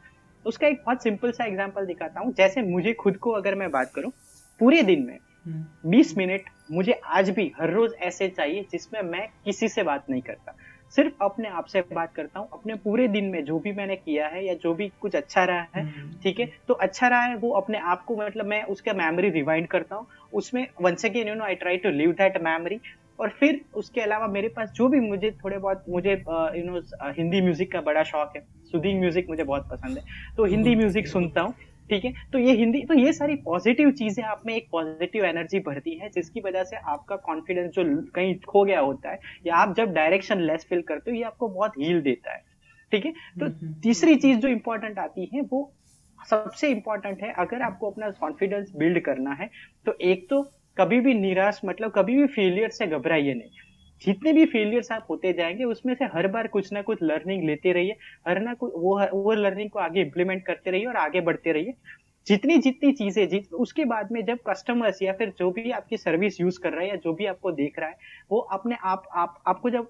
उसका 0.46 0.68
एक 0.68 0.82
बहुत 0.86 1.04
सिंपल 1.04 1.32
सा 1.32 1.46
एग्ज़ाम्पल 1.46 1.86
दिखाता 1.86 2.20
हूँ। 2.20 2.34
जैसे 2.34 2.62
मुझे 2.64 2.94
खुद 2.94 3.18
को 3.18 3.32
अगर 3.32 3.56
मैं 3.56 3.70
बात 3.72 3.92
करूँ 3.96 4.12
पूरे 4.62 4.82
दिन 4.84 5.06
में 5.06 5.18
हम्म। 5.46 5.90
बीस 5.92 6.18
मिनट 6.18 6.46
मुझे 6.72 7.00
आज 7.06 7.30
भी 7.30 7.52
हर 7.60 7.72
रोज 7.72 7.94
ऐसे 8.04 8.28
चाहिए 8.30 8.66
जिसमें 8.72 9.02
मैं 9.02 9.28
किसी 9.46 9.68
से 9.68 9.84
बात 9.84 10.10
नहीं 10.10 10.22
करता। 10.22 10.56
सिर्फ़ 10.96 11.24
अपने 11.24 11.50
आप 11.50 11.66
से 11.66 11.82
बात 11.94 12.14
करता 12.16 12.40
हूँ 12.40 12.48
अपने 12.54 12.76
पूरे 12.76 13.08
दिन 13.08 13.26
में 13.26 13.44
जो 13.46 13.58
भी 13.60 13.72
मैंने 13.74 13.96
किया 13.96 14.28
है 14.28 14.46
या 14.46 14.54
जो 14.54 14.74
भी 14.74 14.92
कुछ 15.02 15.16
अच्छा 15.16 15.44
रहा 15.46 15.68
है 15.76 15.84
हम्म। 15.84 16.12
ठीक 16.24 16.40
है? 16.40 16.46
तो 16.68 16.74
अच्छा 16.76 17.08
रहा 17.08 17.24
है 17.24 17.36
वो 17.38 17.52
अपने 17.52 17.80
आप 17.84 18.04
को 18.04 18.16
मतलब 18.18 18.46
मैं 18.46 18.64
उसका 18.66 18.94
मेमोरी 18.94 19.30
रिवाइंड 19.32 19.68
करता 19.68 19.96
हूँ। 19.96 20.08
उसमें 20.34 20.66
once 20.82 21.06
again 21.06 21.28
you 21.28 21.36
know 21.36 21.44
I 21.44 21.56
try 21.56 21.78
to 21.78 21.90
live 21.92 22.12
that 22.14 22.42
memory 22.44 22.80
और 23.20 23.30
फिर 23.30 23.60
उसके 23.76 24.02
अलावा 24.02 24.28
मेरे 24.28 24.48
पास 24.48 24.72
जो 24.76 24.88
भी 24.88 25.00
मुझे 25.00 25.32
थोड़े 25.44 25.58
बहुत 25.58 25.86
मुझे 25.90 26.12
यू 26.12 26.64
नो 26.66 26.82
हिंदी 27.12 27.42
म्यूज़िक 27.42 27.72
का 27.72 27.82
बड़ा 27.82 28.04
शौक 28.04 28.34
है। 28.36 28.42
सुदीन 28.72 29.00
म्यूज़िक 29.00 29.30
मुझे 29.30 29.44
बहुत 29.44 29.68
पसंद 29.72 29.98
है। 29.98 30.04
तो 30.38 30.46
हिंदी 30.46 30.76
म्यूज़िक 30.76 31.08
सुनता 31.08 31.42
हूँ 31.42 31.54
ठीक 31.90 32.06
है? 32.06 32.14
तो 32.32 32.40
ये 32.40 32.54
हिंदी 32.54 32.82
तो 32.82 32.94
ये 32.94 33.12
सारी 33.14 33.36
पॉजिटिव 33.36 33.92
चीज़ें 33.92 34.24
आप 34.24 34.42
में 34.46 34.54
एक 34.56 34.68
पॉजिटिव 34.72 35.26
एनर्जी 35.26 35.60
भरती 35.60 35.94
है 35.98 36.10
जिसकी 36.10 36.42
वजह 36.42 36.64
से 36.64 36.78
आपका 36.78 37.16
कॉन्फिडेंस 37.26 37.72
जो 37.72 37.84
कहीं 38.16 38.36
खो 38.48 38.64
गया 38.64 38.80
होता 38.80 39.12
है 39.12 39.20
या 39.48 39.56
आप 39.56 39.76
जब 39.78 39.94
डायरेक्शन 39.94 40.42
लेस 40.42 40.66
फील 40.70 40.82
करते 40.82 41.12
हो 41.12 41.18
ये 41.18 41.24
आपको 41.24 41.50
बहुत 41.50 41.78
हील 41.80 42.02
देता 42.02 42.34
है 42.34 42.44
ठीक 42.92 43.06
है? 43.06 43.12
तो 43.12 43.46
हम्म, 43.46 43.56
हम्म। 43.62 43.74
तीसरी 43.84 44.16
चीज़ 44.16 44.40
जो 44.40 44.48
इंपॉर्टेंट 44.48 45.00
आती 45.00 45.30
है 45.34 45.42
वो 45.42 45.72
सबसे 46.20 46.70
इंपॉर्टेंट 46.70 47.22
है 47.24 47.32
अगर 47.40 47.62
आपको 47.62 47.90
अपना 47.92 48.10
कॉन्फिडेंस 48.20 48.72
बिल्ड 48.76 49.00
करना 49.00 49.34
है 49.34 49.50
तो 49.86 49.98
एक 50.04 50.28
तो 50.30 50.42
कभी 50.78 51.00
भी 51.00 51.14
निराश 51.14 51.62
मतलब 51.66 51.92
कभी 51.92 52.18
भी 52.18 52.28
फेलियर 52.28 52.70
से 52.70 52.88
घबराइए 52.88 53.34
नहीं। 53.34 53.50
जितने 54.02 54.34
भी 54.34 54.46
फेलियर्स 54.46 54.92
आप 54.92 55.06
होते 55.10 55.34
जाएँगे, 55.34 55.64
उसमें 55.64 55.94
से 55.96 56.06
हर 56.06 56.28
बार 56.28 56.48
कुछ 56.48 56.72
ना 56.74 56.82
कुछ 56.82 57.00
लर्निंग 57.04 57.44
लेते 57.44 57.72
रहिए, 57.74 57.96
हर 58.28 58.40
ना 58.40 58.54
कुछ 58.54 58.72
वो 58.76 59.00
वो 59.14 59.34
लर्निंग 59.34 59.70
को 59.70 59.80
आगे 59.80 60.02
इम्प्लीमेंट 60.02 60.46
करते 60.46 60.72
रहिए 60.72 60.86
और 60.86 60.96
आगे 60.96 61.22
बढ़ते 61.22 61.52
रहिए। 61.52 61.74
जितनी 62.28 62.58
जितनी 62.58 62.92
चीज़ें, 62.92 63.28
जित, 63.30 63.54
उसके 63.54 63.86
बाद 63.86 64.12
में 64.12 64.24
जब 64.26 64.38
कस्टमर्स 64.50 65.02
या 65.02 65.14
फिर 65.14 65.34
जो 65.40 65.52
भी 65.52 65.72
आपकी 65.72 65.98
सर्विस 65.98 66.40
यूज़ 66.42 66.60
कर 66.60 66.72
रहा 66.72 66.82
है 66.82 66.90
या 66.90 66.96
जो 66.96 67.14
भी 67.14 67.26
आपको 67.26 67.52
देख 67.52 67.80
रहा 67.80 67.90
है, 67.90 67.96
वो 68.32 68.40
अपने 68.40 68.76
आप 68.84 69.04
आप, 69.16 69.42
आपको 69.48 69.70
जब 69.70 69.88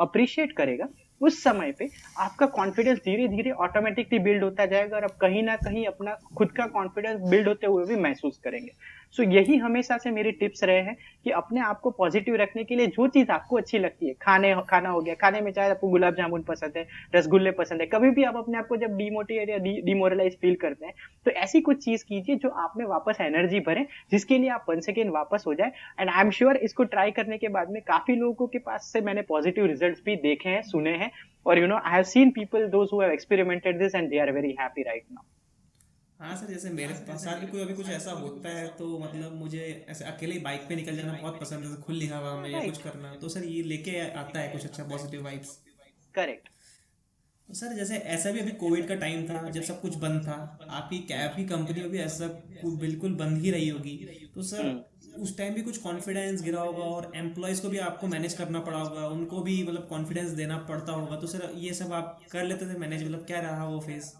अप्रिशिएट 0.00 0.52
करेगा 0.52 0.88
उस 1.20 1.42
समय 1.42 1.72
पे 1.72 1.88
आपका 2.18 2.46
कॉन्फिडेंस 2.46 2.98
धीरे 2.98 3.28
धीरे 3.28 3.50
ऑटोमेटिकली 3.50 4.18
बिल्ड 4.18 4.44
होता 4.44 4.66
जाएगा 4.66 4.96
और 4.96 5.04
आप 5.04 5.16
कहीं 5.20 5.42
ना 5.42 5.56
कहीं 5.56 5.84
अपना 5.86 6.16
खुद 6.36 6.50
का 6.52 6.66
कॉन्फिडेंस 6.66 7.20
बिल्ड 7.30 7.48
होते 7.48 7.66
हुए 7.66 7.84
भी 7.84 7.96
महसूस 7.96 8.40
करेंगे। 8.44 8.70
सो 9.10 9.22
so, 9.22 9.28
यही 9.30 9.56
हमेशा 9.56 9.96
से 9.98 10.10
मेरे 10.10 10.30
टिप्स 10.32 10.62
रहे 10.64 10.80
हैं 10.80 10.96
कि 11.24 11.30
अपने 11.30 11.60
आप 11.60 11.80
को 11.80 11.90
पॉजिटिव 11.90 12.34
रखने 12.36 12.64
के 12.64 12.76
लिए 12.76 12.86
जो 12.86 13.06
चीज़ 13.06 13.30
आपको 13.30 13.56
अच्छी 13.56 13.78
लगती 13.78 14.08
है 14.08 14.14
खाने 14.22 14.54
खाना 14.70 14.88
हो 14.88 15.00
गया 15.00 15.14
खाने 15.14 15.40
में 15.40 15.50
चाहे 15.52 15.70
आपको 15.70 15.88
गुलाब 15.88 16.14
जामुन 16.14 16.42
पसंद 16.42 16.72
है 16.76 16.86
रसगुल्ले 17.14 17.50
पसंद 17.50 17.80
है 17.80 17.86
कभी 17.86 18.10
भी 18.10 18.24
आप 18.24 18.36
अपने 18.36 18.58
आप 18.58 18.66
को 18.66 18.76
जब 18.76 18.96
डिमोटिवेट 18.96 19.48
या 19.50 19.58
डिमोरलाइज 19.58 20.36
फील 20.40 20.54
करते 20.54 20.86
हैं 20.86 20.94
तो 21.26 21.30
ऐसी 21.32 21.60
कुछ 21.60 21.84
चीज़ 21.84 22.04
कीजिए 22.04 22.36
जो 22.36 22.48
आप 22.48 22.74
में 22.76 22.84
वापस 22.86 23.20
एनर्जी 23.20 23.60
भरे 23.60 23.86
जिसके 24.12 24.38
लिए 24.38 24.50
आप 24.50 24.66
वन 24.68 24.80
सेकेंड 24.80 25.10
वापस 25.12 25.44
हो 25.46 25.54
जाए। 25.54 25.72
एंड 26.00 26.10
आई 26.10 26.20
एम 26.20 26.30
श्योर 26.30 26.56
इसको 26.58 26.84
ट्राई 26.84 27.10
करने 27.10 27.38
के 27.38 27.48
बाद 27.48 27.70
में 27.70 27.80
काफ़ी 27.82 28.16
लोगों 28.16 28.46
के 28.46 28.58
पास 28.58 28.90
से 28.92 29.00
मैंने 29.00 29.22
पॉजिटिव 29.22 29.66
रिज़ल्ट 29.66 30.04
भी 30.04 30.16
देखे 30.18 30.48
हैं 30.48 30.62
सुने 30.62 30.90
हैं। 30.92 31.05
और 31.46 31.58
you 31.58 31.66
know 31.66 31.76
I 31.76 31.92
have 31.92 32.02
seen 32.10 32.30
people 32.30 32.68
those 32.68 32.88
who 32.92 33.00
have 33.02 33.12
experimented 33.12 33.78
this 33.78 33.94
and 33.94 34.10
they 34.10 34.18
are 34.18 34.32
very 34.32 34.56
happy 34.60 34.82
right 34.82 35.04
now 35.12 35.24
हाँ 36.20 36.36
सर 36.36 36.46
जैसे 36.46 36.70
मेरे 36.70 36.94
साथ 36.94 37.40
भी 37.40 37.46
कोई 37.46 37.60
अभी 37.60 37.74
कुछ 37.74 37.88
ऐसा 37.90 38.10
होता 38.10 38.48
है 38.48 38.66
तो 38.76 38.86
मतलब 38.98 39.34
मुझे 39.34 39.64
ऐसे 39.88 40.04
अकेले 40.04 40.38
बाइक 40.38 40.60
पे 40.68 40.76
निकल 40.76 40.96
जाना 40.96 41.12
बहुत 41.12 41.40
पसंद 41.40 41.64
है 41.64 41.80
खुली 41.82 42.06
हवा 42.06 42.34
में 42.36 42.48
या 42.50 42.60
कुछ 42.64 42.78
करना। 42.82 43.14
तो 43.14 43.28
सर 43.28 43.44
ये 43.44 43.62
लेके 43.62 43.98
आता 44.20 44.38
है 44.40 44.48
कुछ 44.48 44.64
अच्छा 44.64 44.84
पॉजिटिव 44.84 45.24
वाइब्स 45.24 45.58
करेक्ट 46.14 46.48
तो 47.48 47.54
सर 47.54 47.74
जैसे 47.74 47.96
ऐसा 48.14 48.30
भी 48.30 48.40
अभी 48.40 48.50
कोविड 48.60 48.88
का 48.88 48.94
टाइम 48.94 49.26
था 49.28 49.42
जब 49.50 49.62
सब 49.62 49.80
कुछ 49.80 49.96
बंद 49.96 50.22
था 50.22 50.36
आपकी 50.70 50.98
कैब 51.10 51.36
की 51.36 51.44
कंपनी 51.44 51.82
भी 51.88 51.98
ऐसा 51.98 52.28
बिल्कुल 52.80 53.14
बंद 53.14 53.42
ही 53.42 53.50
रही 53.50 53.68
होगी। 53.68 53.96
तो 54.34 54.42
सर 54.42 54.66
हम्म। 54.66 54.80
उस 55.18 55.36
टाइम 55.38 55.54
भी 55.54 55.62
कुछ 55.62 55.78
कॉन्फिडेंस 55.78 56.42
गिरा 56.44 56.60
होगा 56.60 56.82
और 56.84 57.10
एम्प्लॉयज़ 57.16 57.62
को 57.62 57.68
भी 57.68 57.78
आपको 57.80 58.06
मैनेज 58.08 58.34
करना 58.34 58.60
पड़ा 58.60 58.78
होगा, 58.78 59.06
उनको 59.08 59.40
भी 59.40 59.62
मतलब 59.62 59.86
कॉन्फिडेंस 59.88 60.30
देना 60.32 60.58
पड़ता 60.68 60.92
होगा। 60.92 61.16
तो 61.16 61.26
सर 61.26 61.50
ये 61.56 61.72
सब 61.74 61.92
आप 61.94 62.20
कर 62.32 62.44
लेते 62.44 62.66
थे 62.66 62.78
मैनेज 62.78 63.04
मतलब 63.04 63.24
क्या 63.26 63.40
रहा 63.40 63.66
वो 63.66 63.80
फ़ेज़ 63.80 64.14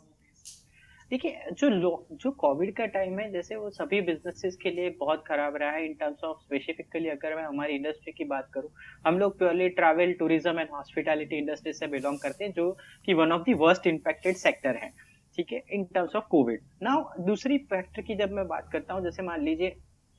देखिए, 1.11 1.51
जो 1.53 1.69
लोग 1.69 2.17
जो 2.17 2.31
कोविड 2.33 2.75
का 2.77 2.87
टाइम 2.87 3.19
है, 3.19 3.31
जैसे 3.33 3.57
वो 3.57 3.69
सभी 3.71 4.01
बिजनेसेस 4.01 4.57
के 4.63 4.71
लिए 4.71 4.89
बहुत 5.01 5.23
खराब 5.27 5.57
रहा 5.57 5.71
है 5.73 5.85
इन 5.87 5.93
टर्म्स 5.95 6.25
ऑफ़ 6.25 6.39
स्पेसिफिकली 6.39 7.09
अगर 7.09 7.37
मैं 7.37 7.43
हमारी 7.45 7.75
इंडस्ट्री 7.75 8.13
की 8.13 8.25
बात 8.27 8.49
करूँ, 8.55 8.71
हम 9.07 9.19
लोग 9.19 9.39
purely 9.39 9.69
travel 9.71 10.13
tourism 10.19 10.61
and 10.61 10.71
hospitality 10.73 11.39
industry 11.39 11.73
से 11.73 11.87
बिलोंग 11.87 12.19
करते 12.19 12.45
हैं, 12.45 12.53
जो 12.53 12.71
कि 13.07 13.15
one 13.15 13.33
of 13.33 13.43
the 13.43 13.55
worst 13.57 13.87
impacted 13.87 14.37
sector 14.37 14.77
है, 14.77 14.93
ठीक 15.39 15.53
है 15.53 15.63
इन 15.73 15.85
टर्म्स 15.95 16.17
ऑफ़ 16.17 16.25
कोविड 16.31 16.61
ना 16.83 16.97
दूसरी 17.21 17.59
फैक्टर 17.71 18.03
की 18.03 18.15
जब 18.17 18.33
मैं 18.33 18.47
बात 18.49 18.69
करता 18.73 18.95
हूँ, 18.95 19.03
जैसे 19.05 19.23
मान 19.23 19.45
लीजिए 19.45 19.77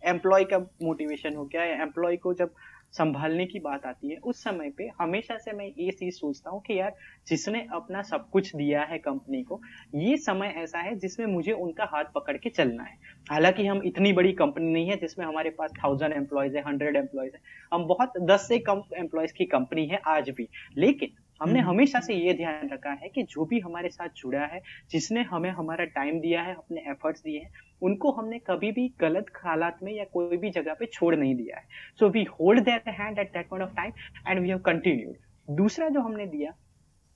एम्प्लॉय 0.07 0.43
का 0.43 0.57
मोटिवेशन 0.83 1.35
हो 1.35 1.45
गया 1.45 1.61
है 1.61 1.81
एम्प्लॉय 1.81 2.17
को 2.17 2.33
जब 2.33 2.53
संभालने 2.93 3.45
की 3.45 3.59
बात 3.59 3.85
आती 3.85 4.09
है 4.09 4.17
उस 4.17 4.43
समय 4.43 4.69
पे 4.69 4.89
हमेशा 4.99 5.37
से 5.37 5.51
मैं 5.51 5.65
ये 5.65 5.91
चीज़ 5.91 6.15
सोचता 6.15 6.49
हूँ 6.49 6.61
कि 6.61 6.79
यार 6.79 6.95
जिसने 7.27 7.65
अपना 7.73 8.01
सब 8.01 8.29
कुछ 8.29 8.55
दिया 8.55 8.83
है 8.83 8.97
कंपनी 8.97 9.43
को 9.43 9.59
ये 9.95 10.17
समय 10.17 10.53
ऐसा 10.57 10.79
है 10.79 10.95
जिसमें 10.95 11.25
मुझे 11.25 11.51
उनका 11.51 11.85
हाथ 11.85 12.05
पकड़ 12.15 12.37
के 12.37 12.49
चलना 12.49 12.83
है। 12.83 12.97
हालाँकि 13.31 13.65
हम 13.65 13.81
इतनी 13.85 14.13
बड़ी 14.13 14.31
कंपनी 14.33 14.71
नहीं 14.73 14.89
है 14.89 14.95
जिसमें 14.95 15.25
हमारे 15.25 15.49
पास 15.49 15.71
थाउज़ेंड 15.83 16.13
एम्प्लॉयज़ 16.13 16.57
है 16.57 16.63
हंड्रेड 16.63 16.95
एम्प्लॉयज़ 16.95 17.33
है। 17.33 17.41
हम 17.73 17.85
बहुत 17.85 18.13
दस 18.21 18.47
से 18.47 18.59
कम 18.59 18.83
एम्प्लॉयज़ 18.97 19.33
की 19.33 19.45
कंपनी 19.45 19.85
है 19.87 20.01
आज 20.07 20.29
भी। 20.29 20.47
लेकिन 20.77 21.09
हमने 21.41 21.59
हम्म। 21.59 21.69
हमेशा 21.69 21.99
से 21.99 22.13
ये 22.13 22.33
ध्यान 22.33 22.69
रखा 22.69 22.91
है 22.91 23.09
कि 23.09 23.23
जो 23.23 23.45
भी 23.45 23.59
हमारे 23.59 23.89
साथ 23.89 24.09
जुड़ा 24.17 24.45
है 24.45 24.61
जिसने 24.91 25.21
हमें 25.21 25.49
हमारा 25.49 25.85
टाइम 25.85 26.19
दिया 26.19 26.41
है 26.41 26.53
अपने 26.53 26.81
एफर्ट्स 26.91 27.21
दिए 27.21 27.39
हैं 27.39 27.51
उनको 27.81 28.11
हमने 28.11 28.39
कभी 28.47 28.71
भी 28.71 28.87
गलत 29.01 29.25
हालात 29.37 29.83
में 29.83 29.93
या 29.93 30.03
कोई 30.13 30.37
भी 30.37 30.49
जगह 30.51 30.73
पे 30.73 30.85
छोड़ 30.85 31.15
नहीं 31.15 31.35
दिया 31.35 31.57
है। 31.57 31.65
So 31.99 32.09
we 32.09 32.23
hold 32.31 32.63
their 32.65 32.89
hand 32.91 33.19
at 33.19 33.33
that 33.33 33.49
point 33.49 33.65
of 33.65 33.75
time 33.75 33.91
and 34.27 34.39
we 34.39 34.49
have 34.49 34.59
continued 34.65 35.55
दूसरा 35.57 35.89
जो 35.89 36.01
हमने 36.01 36.25
दिया, 36.27 36.53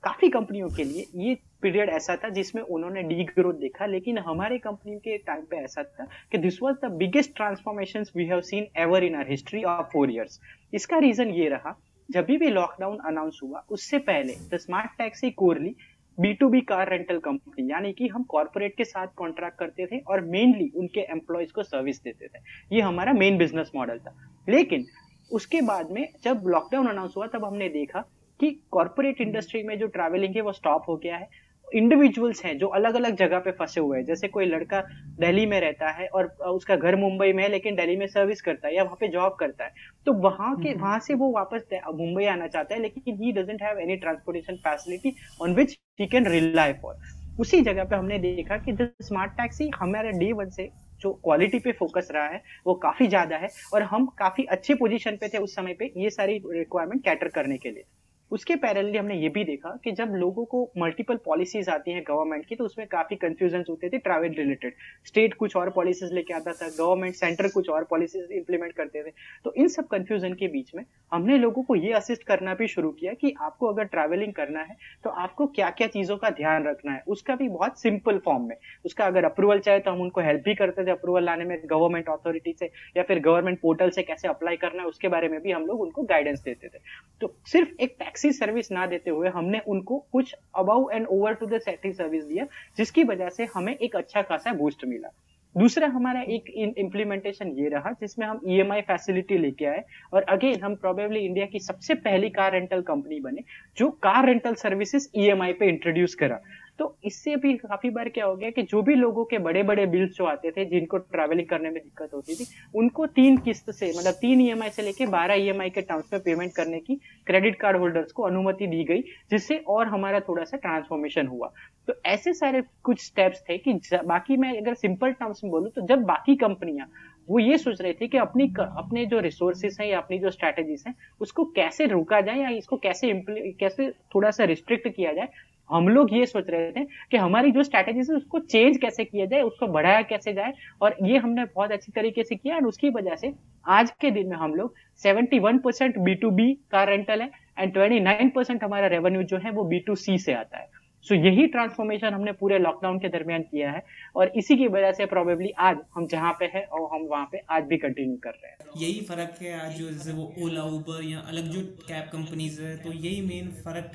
काफ़ी 0.03 0.29
कंपनियों 0.29 0.67
के 0.69 0.83
लिए, 0.83 1.05
ये 1.15 1.35
पीरियड 1.61 1.89
ऐसा 1.89 2.15
था 2.15 2.29
जिसमें 2.29 2.61
उन्होंने 2.63 3.01
डी 3.03 3.23
ग्रोथ 3.25 3.53
देखा, 3.55 3.85
लेकिन 3.85 4.17
हमारे 4.19 4.57
कंपनी 4.59 4.97
के 4.99 5.17
टाइम 5.19 5.41
पे 5.49 5.57
ऐसा 5.57 5.83
था 5.83 6.07
कि 6.31 6.37
this 6.37 6.61
was 6.63 6.75
the 6.83 6.91
biggest 6.93 7.35
transformation 7.35 8.05
we 8.15 8.25
have 8.25 8.41
seen 8.41 8.67
ever 8.79 9.03
in 9.03 9.15
our 9.15 9.29
history 9.29 9.63
of 9.65 9.91
four 9.93 10.11
years 10.11 10.39
इसका 10.73 10.97
रीजन 10.99 11.29
ये 11.31 11.49
रहा, 11.49 11.75
जब 12.09 12.25
भी 12.27 12.49
लॉकडाउन 12.49 12.97
अनाउंस 13.07 13.39
हुआ, 13.43 13.63
उससे 13.69 13.97
पहले 13.99 14.33
the 14.49 14.57
smart 14.59 14.97
taxi 14.97 15.29
corely 15.33 15.75
B 16.21 16.33
to 16.33 16.49
B 16.49 16.61
car 16.61 16.89
rental 16.89 17.17
company 17.17 17.71
यानी 17.71 17.93
कि 17.93 18.07
हम 18.07 18.23
कॉर्पोरेट 18.23 18.75
के 18.77 18.83
साथ 18.83 19.07
कॉन्ट्रैक्ट 19.15 19.57
करते 19.57 19.85
थे 19.85 19.99
और 19.99 20.21
मेनली 20.21 20.71
उनके 20.75 20.99
एम्प्लॉयज़ 20.99 21.53
को 21.53 21.63
सर्विस 21.63 22.03
देते 22.03 22.27
थे। 22.27 22.39
ये 22.75 22.81
हमारा 22.81 23.13
मेन 23.13 23.37
बिज़नेस 23.37 23.71
मॉडल 23.75 23.99
था। 23.99 24.15
लेकिन 24.49 24.85
उसके 25.31 25.61
बाद 25.61 25.91
में 25.91 26.09
जब 26.23 26.43
लॉकडाउन 26.47 26.87
अनाउंस 26.87 27.13
हुआ, 27.17 27.27
तब 27.27 27.45
हमने 27.45 27.69
देखा 27.69 27.99
कि 28.39 28.61
कॉरपोरेट 28.71 29.21
इंडस्ट्री 29.21 29.63
में 29.63 29.79
जो 29.79 29.87
ट्रैवलिंग 29.87 30.35
है, 30.35 30.41
वो 30.41 30.51
स्टॉप 30.51 30.83
हो 30.87 30.97
गया 30.97 31.17
है। 31.17 31.29
इंडिविजुअल्स 31.73 32.43
हैं 32.45 32.57
जो 32.57 32.67
अलग 32.69 32.95
अलग 32.95 33.15
जगह 33.17 33.39
पे 33.39 33.51
फंसे 33.51 33.81
हुए 33.81 33.97
हैं। 33.97 34.05
जैसे 34.05 34.27
कोई 34.27 34.45
लड़का 34.45 34.81
दिल्ली 35.19 35.45
में 35.45 35.59
रहता 35.61 35.89
है 35.91 36.07
और 36.09 36.25
उसका 36.49 36.75
घर 36.75 36.95
मुंबई 36.97 37.31
में 37.33 37.43
है 37.43 37.49
लेकिन 37.49 37.75
दिल्ली 37.75 37.95
में 37.97 38.05
सर्विस 38.07 38.41
करता 38.41 38.67
है 38.67 38.75
या 38.75 38.83
वहाँ 38.83 38.97
पे 38.99 39.07
जॉब 39.09 39.35
करता 39.39 39.63
है। 39.63 39.73
तो 40.07 40.13
वहाँ 40.21 40.55
के 40.55 40.69
हम्म। 40.69 40.81
वहाँ 40.81 40.99
से 40.99 41.13
वो 41.13 41.31
वापस 41.31 41.67
मुंबई 41.95 42.25
आना 42.27 42.47
चाहता 42.47 42.75
है 42.75 42.81
लेकिन 42.81 43.17
he 43.23 43.31
doesn't 43.31 43.63
have 43.63 43.79
any 43.79 43.95
transportation 43.97 44.55
facility 44.59 45.15
on 45.41 45.55
which 45.55 45.77
he 45.99 46.07
can 46.07 46.27
rely 46.27 46.73
for 46.73 46.95
उसी 47.39 47.61
जगह 47.61 47.83
पे 47.83 47.95
हमने 47.95 48.17
देखा 48.19 48.57
कि 48.59 48.75
स्मार्ट 49.01 49.31
टैक्सी 49.31 49.69
हमारे 49.75 50.11
डे 50.11 50.31
वन 50.33 50.49
से 50.49 50.69
जो 51.01 51.11
क्वालिटी 51.23 51.59
पे 51.59 51.71
फोकस 51.71 52.07
रहा 52.11 52.27
है 52.27 52.41
वो 52.67 52.73
काफ़ी 52.83 53.07
ज़्यादा 53.07 53.37
है 53.37 53.49
और 53.73 53.83
हम 53.83 54.05
काफ़ी 54.19 54.43
अच्छे 54.51 54.73
पोजीशन 54.75 55.15
पे 55.15 55.27
थे 55.27 55.37
उस 55.37 55.55
समय 55.55 55.73
पे 55.73 55.91
ये 55.97 56.09
सारी 56.09 56.37
रिक्वायरमेंट 56.47 57.03
कैटर 57.03 57.27
करने 57.27 57.57
के 57.57 57.69
लिए। 57.69 57.83
उसके 58.31 58.55
पैरेलली 58.55 58.97
हमने 58.97 59.15
ये 59.15 59.29
भी 59.29 59.43
देखा 59.43 59.69
कि 59.83 59.91
जब 59.91 60.13
लोगों 60.15 60.45
को 60.45 60.61
मल्टीपल 60.77 61.15
पॉलिसीज़ 61.25 61.69
आती 61.69 61.91
हैं 61.91 62.03
गवर्नमेंट 62.07 62.45
की 62.45 62.55
तो 62.55 62.65
उसमें 62.65 62.85
काफ़ी 62.87 63.15
कंफ्यूजन 63.15 63.63
होते 63.69 63.89
थे 63.89 63.97
ट्रैवल 63.99 64.33
रिलेटेड 64.33 64.73
स्टेट 65.05 65.33
कुछ 65.33 65.55
और 65.55 65.69
पॉलिसीज़ 65.69 66.13
लेके 66.13 66.33
आता 66.33 66.53
था 66.53 66.67
गवर्नमेंट 66.69 67.15
सेंटर 67.15 67.47
कुछ 67.47 67.69
और 67.69 67.83
पॉलिसीज़ 67.83 68.31
इंप्लीमेंट 68.33 68.73
करते 68.73 69.03
थे. 69.03 69.11
तो 69.45 69.53
इन 69.53 69.67
सब 69.67 69.87
कंफ्यूजन 69.87 70.33
के 70.33 70.47
बीच 70.47 70.71
में 70.75 70.83
हमने 71.11 71.37
लोगों 71.37 71.63
को 71.63 71.75
ये 71.75 71.91
असिस्ट 71.93 72.23
करना 72.23 72.53
भी 72.53 72.67
शुरू 72.67 72.91
किया 72.91 73.13
कि 73.13 73.33
आपको 73.41 73.67
अगर 73.67 73.83
ट्रैवलिंग 73.85 74.33
करना 74.33 74.61
है 74.61 74.77
तो 75.03 75.09
आपको 75.09 75.47
क्या 75.49 75.69
क्या 75.71 75.87
चीज़ों 75.89 76.17
का 76.17 76.29
ध्यान 76.31 76.67
रखना 76.67 76.91
है. 76.91 77.03
उसका 77.07 77.35
भी 77.35 77.49
बहुत 77.49 77.79
सिंपल 77.81 78.17
फॉर्म 78.25 78.47
में. 78.47 78.55
उसका 78.85 79.05
अगर 79.05 79.25
अप्रूवल 79.25 79.59
चाहे 79.59 79.79
तो 79.79 79.91
हम 79.91 80.01
उनको 80.01 80.21
हेल्प 80.21 80.43
भी 80.45 80.55
करते 80.55 80.85
थे 80.85 80.91
अप्रूवल 80.91 81.23
लाने 81.23 81.45
में 81.45 81.57
गवर्नमेंट 81.65 82.09
अथॉरिटी 82.09 82.53
से, 82.59 82.69
या 82.97 83.03
फिर 83.03 83.19
गवर्नमेंट 83.19 83.59
पोर्टल 83.61 83.89
से 83.89 84.03
कैसे 84.03 84.27
अप्लाई 84.27 84.57
करना 84.57 84.81
है, 84.81 84.87
उसके 84.87 85.07
बारे 85.07 85.27
में 85.27 85.39
भी 85.41 85.51
हम 85.51 85.65
लोग 85.65 85.81
उनको 85.81 86.03
गाइडेंस 86.05 86.43
देते 86.43 86.67
थे. 86.67 86.79
तो 87.21 87.33
सिर्फ़ 87.47 87.81
एक 87.81 87.95
टैक्स 87.99 88.20
टैक्सी 88.21 88.37
सर्विस 88.37 88.71
ना 88.71 88.85
देते 88.87 89.09
हुए 89.09 89.29
हमने 89.29 89.59
उनको 89.67 89.97
कुछ 90.11 90.33
above 90.55 90.89
and 90.89 91.05
over 91.07 91.33
to 91.33 91.45
the 91.47 91.59
service 91.59 92.23
दिया, 92.23 92.45
जिसकी 92.77 93.03
वजह 93.03 93.29
से 93.29 93.47
हमें 93.55 93.75
एक 93.75 93.95
अच्छा 93.95 94.21
खासा 94.21 94.53
बूस्ट 94.53 94.85
मिला। 94.85 95.09
दूसरा 95.55 95.87
हमारा 95.87 96.21
एक 96.29 96.49
इम्प्लीमेंटेशन 96.77 97.49
ये 97.51 97.69
रहा, 97.69 97.91
जिसमें 97.91 98.25
हम 98.27 98.39
ई 98.47 98.59
एम 98.59 98.71
आई 98.71 98.81
फैसिलिटी 98.81 99.37
लेके 99.37 99.65
आए 99.65 99.83
और 100.13 100.23
अगेन 100.29 100.61
हम 100.61 100.75
प्रोबेबली 100.75 101.19
इंडिया 101.21 101.45
की 101.45 101.59
सबसे 101.61 101.93
पहली 102.05 102.29
कार 102.29 102.51
रेंटल 102.51 102.81
कंपनी 102.83 103.19
बने, 103.19 103.43
जो 103.77 103.89
car 104.03 104.25
rental 104.25 104.53
services 104.55 105.09
E 105.15 105.27
M 105.29 105.41
I 105.41 105.53
पे 105.53 105.69
इंट्रोड्यूस 105.69 106.15
करा। 106.15 106.39
तो 106.81 106.95
इससे 107.05 107.35
भी 107.35 107.53
काफ़ी 107.55 107.89
बार 107.89 108.07
क्या 108.09 108.25
हो 108.25 108.35
गया 108.35 108.49
कि 108.49 108.61
जो 108.63 108.81
भी 108.81 108.93
लोगों 108.95 109.23
के 109.25 109.37
बड़े 109.39 109.61
बड़े 109.63 109.85
बिल्स 109.87 110.15
जो 110.15 110.25
आते 110.25 110.51
थे, 110.51 110.63
जिनको 110.65 110.97
ट्रैवलिंग 110.97 111.47
करने 111.47 111.69
में 111.69 111.81
दिक्कत 111.83 112.13
होती 112.13 112.35
थी, 112.35 112.45
उनको 112.75 113.05
तीन 113.09 113.37
किस्त 113.39 113.69
से 113.71 113.89
मतलब 113.89 114.13
तीन 114.21 114.41
ईएमआई 114.41 114.69
से 114.69 114.81
लेके 114.81 115.05
बारह 115.07 115.35
ई 115.35 115.69
के 115.69 115.81
टर्म्स 115.81 116.13
में 116.13 116.21
पेमेंट 116.21 116.53
करने 116.55 116.79
की 116.79 116.95
क्रेडिट 117.27 117.59
कार्ड 117.59 117.77
होल्डर्स 117.77 118.11
को 118.11 118.23
अनुमति 118.23 118.67
दी 118.67 118.83
गई, 118.83 119.01
जिससे 119.31 119.57
और 119.67 119.87
हमारा 119.87 120.19
थोड़ा 120.21 120.43
सा 120.43 120.57
ट्रांसफॉर्मेशन 120.57 121.27
हुआ। 121.27 121.51
तो 121.87 121.93
ऐसे 122.05 122.33
सारे 122.33 122.63
कुछ 122.83 123.05
स्टेप्स 123.05 123.43
थे 123.49 123.57
कि 123.59 123.73
बाकी 123.93 124.37
मैं 124.37 124.57
अगर 124.57 124.73
सिंपल 124.75 125.11
टर्म्स 125.11 125.43
में 125.43 125.51
बोलूँ 125.51 125.69
तो 125.69 125.85
जब 125.87 126.03
बाकी 126.05 126.35
कंपनियाँ, 126.37 126.87
वो 127.29 127.39
ये 127.39 127.57
सोच 127.57 127.81
रहे 127.81 127.93
थे 127.93 128.07
कि 128.07 128.17
अपनी 128.17 128.47
अपने 128.59 129.05
जो 129.05 129.19
रिसोर्सेस 129.19 129.77
हैं 129.81 129.87
या 129.87 129.97
अपनी 129.97 130.17
जो 130.19 130.29
स्ट्रैटेजीज 130.31 130.83
हैं, 130.87 130.95
उसको 131.21 131.45
कैसे 131.55 131.85
रोका 131.87 132.21
जाए 132.21 132.39
या 132.39 132.49
इसको 132.51 132.77
कैसे 132.79 133.13
कैसे 133.59 133.89
थोड़ा 134.15 134.31
सा 134.31 134.43
रिस्ट्रिक्ट 134.45 134.87
किया 134.87 135.13
जाए 135.13 135.29
हम 135.71 135.87
लोग 135.87 136.13
ये 136.13 136.25
सोच 136.25 136.49
रहे 136.49 136.71
थे 136.71 136.83
कि 137.11 137.17
हमारी 137.17 137.51
जो 137.51 137.63
स्ट्रैटेजी 137.63 137.99
है, 137.99 138.15
उसको 138.15 138.39
चेंज 138.39 138.77
कैसे 138.77 139.05
किया 139.05 139.25
जाए, 139.25 139.41
उसको 139.41 139.67
बढ़ाया 139.67 140.01
कैसे 140.01 140.33
जाए, 140.33 140.53
और 140.81 140.95
ये 141.03 141.17
हमने 141.17 141.45
बहुत 141.45 141.71
अच्छी 141.71 141.91
तरीके 141.91 142.23
से 142.23 142.35
किया 142.35 142.57
एंड 142.57 142.67
उसकी 142.67 142.89
वजह 142.89 143.15
से 143.15 143.33
आज 143.65 143.91
के 143.91 144.11
दिन 144.11 144.27
में 144.27 144.37
हम 144.37 144.55
लोग 144.55 144.75
71 145.03 145.59
परसेंट 145.63 145.97
बी 145.97 146.15
टू 146.15 146.31
बी 146.31 146.53
का 146.71 146.83
रेंटल 146.83 147.21
है 147.21 147.29
एंड 147.59 147.73
29 147.73 148.31
परसेंट 148.35 148.63
हमारा 148.63 148.87
रेवेन्यू 148.87 149.23
जो 149.23 149.37
है, 149.37 149.51
वो 149.51 149.63
बी 149.63 149.79
टू 149.79 149.95
सी 149.95 150.17
से 150.17 150.33
आता 150.33 150.57
है। 150.57 150.80
सो 151.05 151.15
so, 151.15 151.21
यही 151.21 151.45
ट्रांसफॉर्मेशन 151.47 152.13
हमने 152.13 152.31
पूरे 152.31 152.57
लॉकडाउन 152.59 152.97
के 152.99 153.09
दरमियान 153.09 153.41
किया 153.43 153.71
है 153.71 153.83
और 154.15 154.31
इसी 154.37 154.55
की 154.57 154.67
वजह 154.67 154.91
से 154.91 155.05
प्रोबेबली 155.05 155.51
आज 155.59 155.77
हम 155.95 156.07
जहाँ 156.07 156.31
पे 156.33 156.45
हैं 156.55 156.65
और 156.65 156.87
हम 156.93 157.07
वहाँ 157.07 157.25
पे 157.31 157.41
आज 157.49 157.63
भी 157.63 157.77
कंटिन्यू 157.77 158.17
कर 158.23 158.29
रहे 158.31 158.51
हैं। 158.51 158.57
यही 158.77 158.99
फ़र्क 159.05 159.37
है 159.41 159.53
आज 159.59 159.77
जो 159.79 159.89
जैसे 159.91 160.11
वो 160.11 160.33
ओला 160.39 160.63
उबर 160.71 161.03
या 161.03 161.19
अलग 161.27 161.49
जो 161.51 161.61
कैब 161.87 162.09
कंपनीज़ 162.11 162.61
है 162.61 162.75
तो 162.77 162.93
यही 162.93 163.21
मेन 163.21 163.49
फ़र्क 163.63 163.91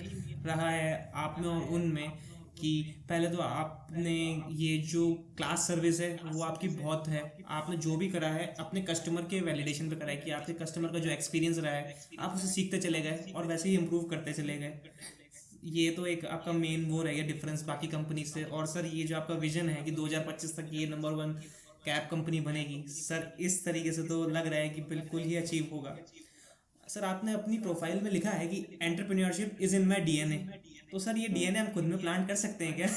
रहा 0.47 0.71
है 0.71 0.90
आप 1.16 1.37
में 1.38 1.49
और 1.49 1.62
उनमें 1.75 2.11
कि 2.59 2.71
पहले 3.09 3.29
तो 3.29 3.38
आपने 3.38 4.12
ये 4.57 4.77
जो 4.90 5.03
क्लास 5.37 5.66
सर्विस 5.69 6.01
है 6.01 6.11
वो 6.25 6.42
आपकी 6.42 6.69
बहुत 6.77 7.09
है। 7.09 7.23
आपने 7.51 7.77
जो 7.77 7.97
भी 7.97 8.09
करा 8.09 8.29
है 8.29 8.47
अपने 8.61 8.81
कस्टमर 8.83 9.23
के 9.31 9.40
वैलिडेशन 9.40 9.90
पे 9.90 9.97
करा 9.97 10.11
है 10.11 10.16
कि 10.16 10.31
आपके 10.31 10.53
कस्टमर 10.55 10.92
का 10.92 10.99
जो 10.99 11.11
एक्सपीरियंस 11.11 11.59
रहा 11.59 11.73
है 11.73 11.95
आप 12.19 12.35
उसे 12.35 12.49
सीखते 12.49 12.79
चले 12.81 13.01
गए 13.01 13.33
और 13.37 13.47
वैसे 13.47 13.69
ही 13.69 13.75
इम्प्रूव 13.77 14.05
करते 14.05 14.33
चले 14.33 14.57
गए। 14.59 14.79
ये 15.67 15.91
तो 15.91 16.07
एक 16.07 16.25
आपका 16.27 16.53
मेन 16.53 16.85
वो 16.85 17.03
रहेगा 17.03 17.27
डिफरेंस 17.27 17.63
बाकी 17.65 17.87
कंपनी 17.89 18.25
से। 18.25 18.43
और 18.45 18.67
सर 18.67 18.87
ये 18.87 19.05
जो 19.05 19.17
आपका 19.17 19.35
विजन 19.37 19.69
है 19.69 19.83
कि 19.85 19.91
2025 19.93 20.57
तक 20.57 20.69
ये 20.73 20.87
नंबर 20.87 21.13
वन 21.13 21.33
कैब 21.85 22.09
कंपनी 22.11 22.41
बनेगी 22.41 22.83
सर 22.89 23.33
इस 23.41 23.65
तरीके 23.65 23.93
से 23.93 24.03
तो 24.03 24.23
लग 24.29 24.47
रहा 24.47 24.61
है 24.61 24.69
कि 24.69 24.83
बिल्कुल 24.89 25.23
ही 25.23 25.37
अचीव 25.37 25.69
होगा। 25.73 25.97
सर 26.87 27.05
आपने 27.05 27.33
अपनी 27.33 27.59
प्रोफ़ाइल 27.59 28.01
में 28.03 28.11
लिखा 28.11 28.31
है 28.33 28.47
कि 28.47 28.65
entrepreneurship 28.83 29.59
is 29.61 29.77
in 29.77 29.89
my 29.89 30.01
DNA 30.03 30.39
तो 30.93 30.99
सर 30.99 31.19
ये 31.19 31.29
डीएनए 31.29 31.59
हम 31.59 31.73
खुद 31.73 31.85
में 31.85 31.99
प्लान 31.99 32.27
कर 32.27 32.35
सकते 32.37 32.65
हैं 32.65 32.75
क्या? 32.77 32.89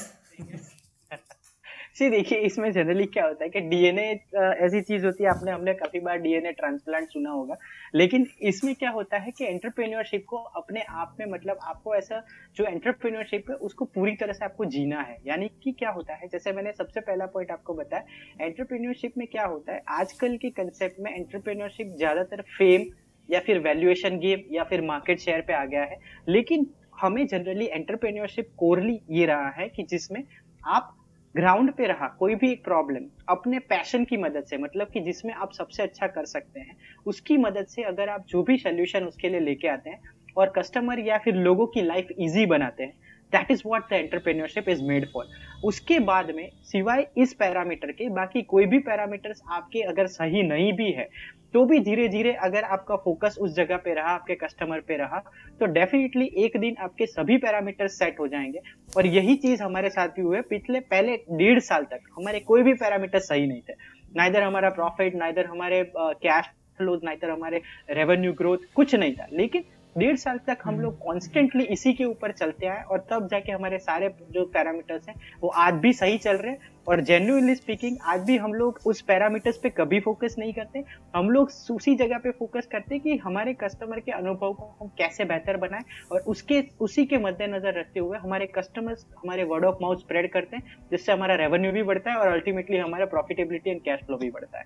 सी 2.00 2.08
देखिए, 2.10 2.38
इसमें 2.40 2.70
जनरली 2.72 3.04
क्या 3.06 3.24
होता 3.24 3.44
है 3.44 3.50
कि 3.50 3.60
डीएनए 3.62 4.04
ऐसी 4.36 4.80
चीज़ 4.80 5.04
होती 5.06 5.24
है, 5.24 5.30
आपने, 5.30 5.50
हमने 5.50 5.72
काफ़ी 5.74 6.00
बार 6.00 6.18
डीएनए 6.18 6.52
ट्रांसप्लांट 6.52 7.08
सुना 7.08 7.30
होगा। 7.30 7.56
लेकिन 7.94 8.26
इसमें 8.42 8.74
क्या 8.74 8.90
होता 8.90 9.16
है 9.16 9.30
कि 9.30 9.44
एंटरप्रेन्योरशिप 9.46 10.24
को 10.28 10.36
अपने 10.36 10.82
आप 10.82 11.16
में 11.20 11.26
मतलब 11.26 11.58
आपको 11.64 11.94
ऐसा, 11.94 12.22
जो 12.56 12.64
एंटरप्रेन्योरशिप 12.64 13.50
है, 13.50 13.56
उसको 13.58 13.84
पूरी 13.86 14.14
तरह 14.16 14.32
से 14.32 14.44
आपको 14.44 14.64
जीना 14.66 15.00
है। 15.00 15.16
यानी 15.26 15.48
कि 15.64 15.72
क्या 15.72 15.90
होता 15.90 16.14
है, 16.14 16.28
जैसे 16.28 16.52
मैंने 16.52 16.72
सबसे 16.72 17.00
पहला 17.00 17.26
पॉइंट 17.26 17.50
आपको 17.50 17.74
बताया 17.74 18.46
एंटरप्रेन्योरशिप 18.46 19.18
में 19.18 19.26
क्या 19.26 19.44
होता 19.44 19.72
है, 19.72 19.82
आजकल 19.90 20.36
के 20.36 20.50
कंसेप्ट 20.52 21.00
में 21.00 21.10
एंटरप्रेन्योरशिप 21.12 21.94
ज़्यादातर 21.96 22.42
फेम 22.50 22.86
या 23.28 23.40
फिर 23.40 23.58
वैल्यूएशन 23.58 24.18
गेम 24.18 24.54
या 24.54 24.64
फिर 24.64 24.82
मार्केट 24.84 25.18
शेयर 25.18 25.40
पे 25.40 25.52
आ 25.52 25.64
गया 25.64 25.82
है। 25.82 25.98
लेकिन 26.28 26.66
हमें 27.00 27.26
जनरली 27.26 27.66
एंटरप्रेन्योरशिप 27.66 28.48
कोरली 28.56 28.98
ये 29.10 29.26
रहा 29.26 29.50
है 29.50 29.68
कि 29.68 29.82
जिसमें 29.82 30.22
आप 30.68 30.96
ग्राउंड 31.34 31.72
पे 31.72 31.86
रहा, 31.86 32.06
कोई 32.18 32.34
भी 32.34 32.50
एक 32.52 32.64
प्रॉब्लम 32.64 33.04
अपने 33.28 33.58
पैशन 33.58 34.04
की 34.04 34.16
मदद 34.16 34.44
से 34.44 34.58
मतलब 34.58 34.88
कि 34.92 35.00
जिसमें 35.00 35.32
आप 35.34 35.52
सबसे 35.52 35.82
अच्छा 35.82 36.06
कर 36.06 36.24
सकते 36.24 36.60
हैं, 36.60 36.76
उसकी 37.06 37.36
मदद 37.36 37.66
से 37.66 37.82
अगर 37.82 38.08
आप 38.08 38.24
जो 38.28 38.42
भी 38.42 38.56
सोल्यूशन 38.56 39.04
उसके 39.04 39.28
लिए 39.28 39.40
लेके 39.40 39.68
आते 39.68 39.90
हैं 39.90 40.00
और 40.36 40.52
कस्टमर 40.56 40.98
या 40.98 41.18
फिर 41.18 41.34
लोगों 41.34 41.66
की 41.66 41.82
लाइफ 41.82 42.08
इजी 42.18 42.46
बनाते 42.46 42.84
हैं 42.84 43.09
that 43.32 43.50
is 43.50 43.62
what 43.66 43.90
the 43.90 43.92
entrepreneurship 43.94 44.68
is 44.68 44.82
made 44.84 45.06
for 45.12 45.26
उसके 45.64 45.98
बाद 46.00 46.30
में 46.30 46.48
सिवाय 46.64 47.06
इस 47.16 47.32
पैरामीटर 47.34 47.92
के, 47.92 48.08
बाकी 48.10 48.42
कोई 48.44 48.66
भी 48.66 48.78
पैरामीटर्स 48.80 49.42
आपके 49.50 49.82
अगर 49.82 50.06
सही 50.08 50.42
नहीं 50.42 50.72
भी 50.72 50.90
है 50.92 51.08
तो 51.54 51.64
भी 51.64 51.78
धीरे 51.80 52.06
धीरे 52.08 52.32
अगर 52.42 52.64
आपका 52.64 52.96
फोकस 52.96 53.36
उस 53.40 53.54
जगह 53.54 53.76
पे 53.76 53.94
रहा, 53.94 54.10
आपके 54.10 54.34
कस्टमर 54.34 54.80
पे 54.80 54.96
रहा 54.96 55.18
तो 55.60 55.66
डेफिनेटली 55.68 56.30
एक 56.38 56.56
दिन 56.56 56.76
आपके 56.80 57.06
सभी 57.06 57.36
पैरामीटर 57.36 57.88
सेट 57.88 58.20
हो 58.20 58.26
जाएँगे। 58.28 58.60
और 58.96 59.06
यही 59.06 59.34
चीज़ 59.36 59.62
हमारे 59.62 59.90
साथ 59.90 60.08
भी 60.08 60.22
हुए 60.22 60.40
पिछले 60.50 60.80
पहले 60.82 61.16
डेढ़ 61.32 61.58
साल 61.60 61.84
तक 61.84 62.00
हमारे 62.16 62.40
कोई 62.40 62.62
भी 62.62 62.74
पैरामीटर 62.74 63.18
सही 63.20 63.46
नहीं 63.46 63.60
थे। 63.60 63.72
नाइदर 64.16 64.42
हमारा 64.42 64.68
प्रॉफिट 64.70 65.16
नाइदर 65.16 65.46
हमारे 65.46 65.82
कैश 65.96 66.50
फ्लोज 66.78 67.00
नाइदर 67.04 67.30
हमारे 67.30 67.60
रेवेन्यू 67.90 68.32
ग्रोथ 68.32 68.72
कुछ 68.74 68.94
नहीं 68.94 69.14
था। 69.14 69.26
लेकिन 69.32 69.64
डेढ़ 69.96 70.16
साल 70.16 70.38
तक 70.38 70.58
हम 70.64 70.80
लोग 70.80 70.98
कॉन्स्टेंटली 70.98 71.64
इसी 71.64 71.92
के 71.92 72.04
ऊपर 72.04 72.32
चलते 72.32 72.66
आए 72.66 72.82
और 72.82 73.06
तब 73.10 73.28
जाके 73.28 73.52
हमारे 73.52 73.78
सारे 73.78 74.08
जो 74.30 74.44
पैरामीटर्स 74.46 75.08
हैं 75.08 75.14
वो 75.42 75.48
आज 75.48 75.74
भी 75.74 75.92
सही 75.92 76.18
चल 76.18 76.36
रहे 76.36 76.52
हैं। 76.52 76.68
और 76.88 77.00
जेन्युइनली 77.00 77.54
स्पीकिंग 77.54 77.96
आज 78.04 78.20
भी 78.20 78.36
हम 78.36 78.54
लोग 78.54 78.78
उस 78.86 79.00
पैरामीटर्स 79.00 79.56
पे 79.56 79.70
कभी 79.70 80.00
फोकस 80.00 80.34
नहीं 80.38 80.52
करते। 80.52 80.82
हम 81.16 81.30
लोग 81.30 81.50
उसी 81.70 81.94
जगह 81.94 82.18
पे 82.18 82.30
फोकस 82.30 82.68
करते 82.72 82.98
कि 82.98 83.16
हमारे 83.16 83.54
कस्टमर 83.54 84.00
के 84.00 84.12
अनुभव 84.12 84.52
को 84.52 84.74
हम 84.80 84.88
कैसे 84.98 85.24
बेहतर 85.24 85.56
बनाएँ 85.56 85.84
और 86.12 86.20
उसके 86.26 86.62
उसी 86.80 87.04
के 87.06 87.18
मद्देनजर 87.18 87.78
रखते 87.78 88.00
हुए 88.00 88.18
हमारे 88.18 88.46
कस्टमर्स 88.46 89.06
हमारे 89.18 89.44
वर्ड 89.44 89.64
ऑफ़ 89.64 89.78
माउथ 89.82 89.96
स्प्रेड 89.96 90.30
करते 90.32 90.56
हैं 90.56 90.76
जिससे 90.90 91.12
हमारा 91.12 91.34
रेवेन्यू 91.34 91.72
भी 91.72 91.82
बढ़ता 91.82 92.10
है 92.10 92.16
और 92.16 92.28
अल्टीमेटली 92.28 92.76
हमारा 92.76 93.06
प्रॉफिटेबिलिटी 93.06 93.70
एंड 93.70 93.80
कैश 93.80 94.00
फ्लो 94.00 94.16
भी 94.16 94.30
बढ़ता 94.30 94.58
है। 94.58 94.64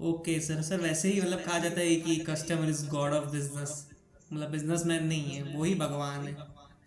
ओके 0.00 0.38
सर 0.40 0.60
सर 0.62 0.80
वैसे 0.80 1.08
ही 1.08 1.20
मतलब 1.20 1.38
कहा 1.38 1.58
जाता 1.58 1.80
है 1.80 1.94
कि 1.96 2.14
customer 2.28 2.68
is 2.68 2.86
God 2.90 3.12
of 3.12 3.24
business 3.32 3.72
मतलब 4.32 4.50
बिजनेसमैन 4.50 5.04
नहीं 5.06 5.32
है 5.32 5.42
वही 5.56 5.74
भगवान 5.74 6.26
है। 6.26 6.36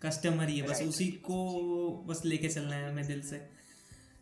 कस्टमर 0.02 0.48
ही 0.48 0.58
है 0.58 0.66
बस 0.68 0.82
उसी 0.82 1.06
को 1.26 1.36
बस 2.08 2.22
लेके 2.24 2.48
चलना 2.48 2.76
है 2.76 2.90
हमें 2.90 3.06
दिल 3.06 3.20
से। 3.22 3.40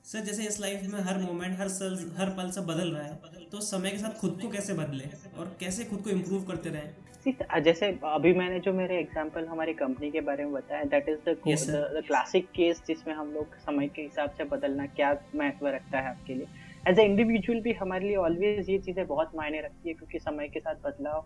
सर 0.04 0.20
जैसे 0.20 0.46
इस 0.46 0.60
लाइफ 0.60 0.82
में 0.92 1.00
हर 1.00 1.18
मोमेंट 1.18 1.58
हर 1.58 1.68
सल 1.68 1.98
हर 2.16 2.30
पल 2.30 2.50
सब 2.50 2.66
बदल 2.66 2.90
रहा 2.90 3.04
है 3.04 3.46
तो 3.52 3.60
समय 3.60 3.90
के 3.90 3.98
साथ 3.98 4.18
खुद 4.20 4.38
को 4.42 4.48
कैसे 4.48 4.74
बदले 4.74 5.04
और 5.38 5.56
कैसे 5.60 5.84
खुद 5.84 6.00
को 6.00 6.10
इम्प्रूव 6.10 6.44
करते 6.44 6.70
रहे? 6.70 7.60
जैसे 7.60 7.86
अभी 8.04 8.32
मैंने 8.34 8.58
जो 8.60 8.72
मेरे 8.72 8.98
एग्जांपल 9.00 9.46
हमारी 9.46 9.72
कंपनी 9.74 10.10
के 10.10 10.20
बारे 10.20 10.44
में 10.44 10.52
बताया 10.52 10.84
that 10.84 11.08
is 11.08 11.28
the 11.28 12.02
classic 12.06 12.50
case 12.50 12.82
जिसमें 12.88 13.14
हम 13.14 13.32
लोग 13.32 13.54
समय 13.58 13.88
के 13.88 14.02
हिसाब 14.02 14.30
से 14.30 14.44
बदलना 14.44 14.86
क्या 14.96 15.16
महत्व 15.34 15.68
रखता 15.68 16.00
है 16.00 16.10
आपके 16.10 16.34
लिए। 16.34 16.46
एज 16.86 16.98
ए 16.98 17.04
इंडिविजुअल 17.04 17.60
भी 17.60 17.72
हमारे 17.72 18.06
लिए 18.06 18.16
ऑलवेज 18.18 18.70
ये 18.70 18.78
चीज़ें 18.78 19.06
बहुत 19.06 19.30
मायने 19.36 19.60
रखती 19.60 19.88
है, 19.88 19.94
क्योंकि 19.94 20.18
समय 20.18 20.48
के 20.48 20.60
साथ 20.60 20.74
बदलाव 20.84 21.24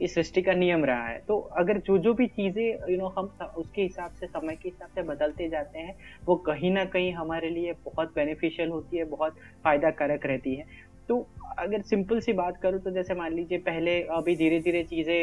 इस 0.00 0.14
सृष्टि 0.14 0.42
का 0.42 0.52
नियम 0.52 0.84
रहा 0.84 1.06
है। 1.08 1.18
तो 1.28 1.38
अगर 1.58 1.78
जो 1.78 1.96
जो 1.98 2.12
भी 2.14 2.26
चीज़ें 2.28 2.90
यू 2.90 2.96
नो 2.98 3.08
हम 3.08 3.26
उसके 3.56 3.82
हिसाब 3.82 4.10
से, 4.10 4.26
समय 4.26 4.56
के 4.56 4.68
हिसाब 4.68 4.88
से 4.88 5.02
बदलते 5.02 5.48
जाते 5.48 5.78
हैं, 5.78 5.94
वो 6.28 6.36
कहीं 6.46 6.70
ना 6.70 6.84
कहीं 6.84 7.12
हमारे 7.12 7.50
लिए 7.50 7.72
बहुत 7.84 8.12
बेनिफिशियल 8.16 8.68
होती 8.68 8.96
है, 8.96 9.04
बहुत 9.04 9.36
फ़ायदा 9.64 9.90
कारक 9.92 10.26
रहती 10.26 10.54
है। 10.56 10.64
तो 11.08 11.26
अगर 11.58 11.82
सिंपल 11.82 12.20
सी 12.20 12.32
बात 12.32 12.56
करूँ 12.62 12.80
तो 12.80 12.90
जैसे 12.90 13.14
मान 13.14 13.32
लीजिए 13.32 13.58
पहले 13.58 14.00
अभी 14.12 14.34
धीरे 14.36 14.58
धीरे 14.60 14.82
चीज़ें 14.84 15.18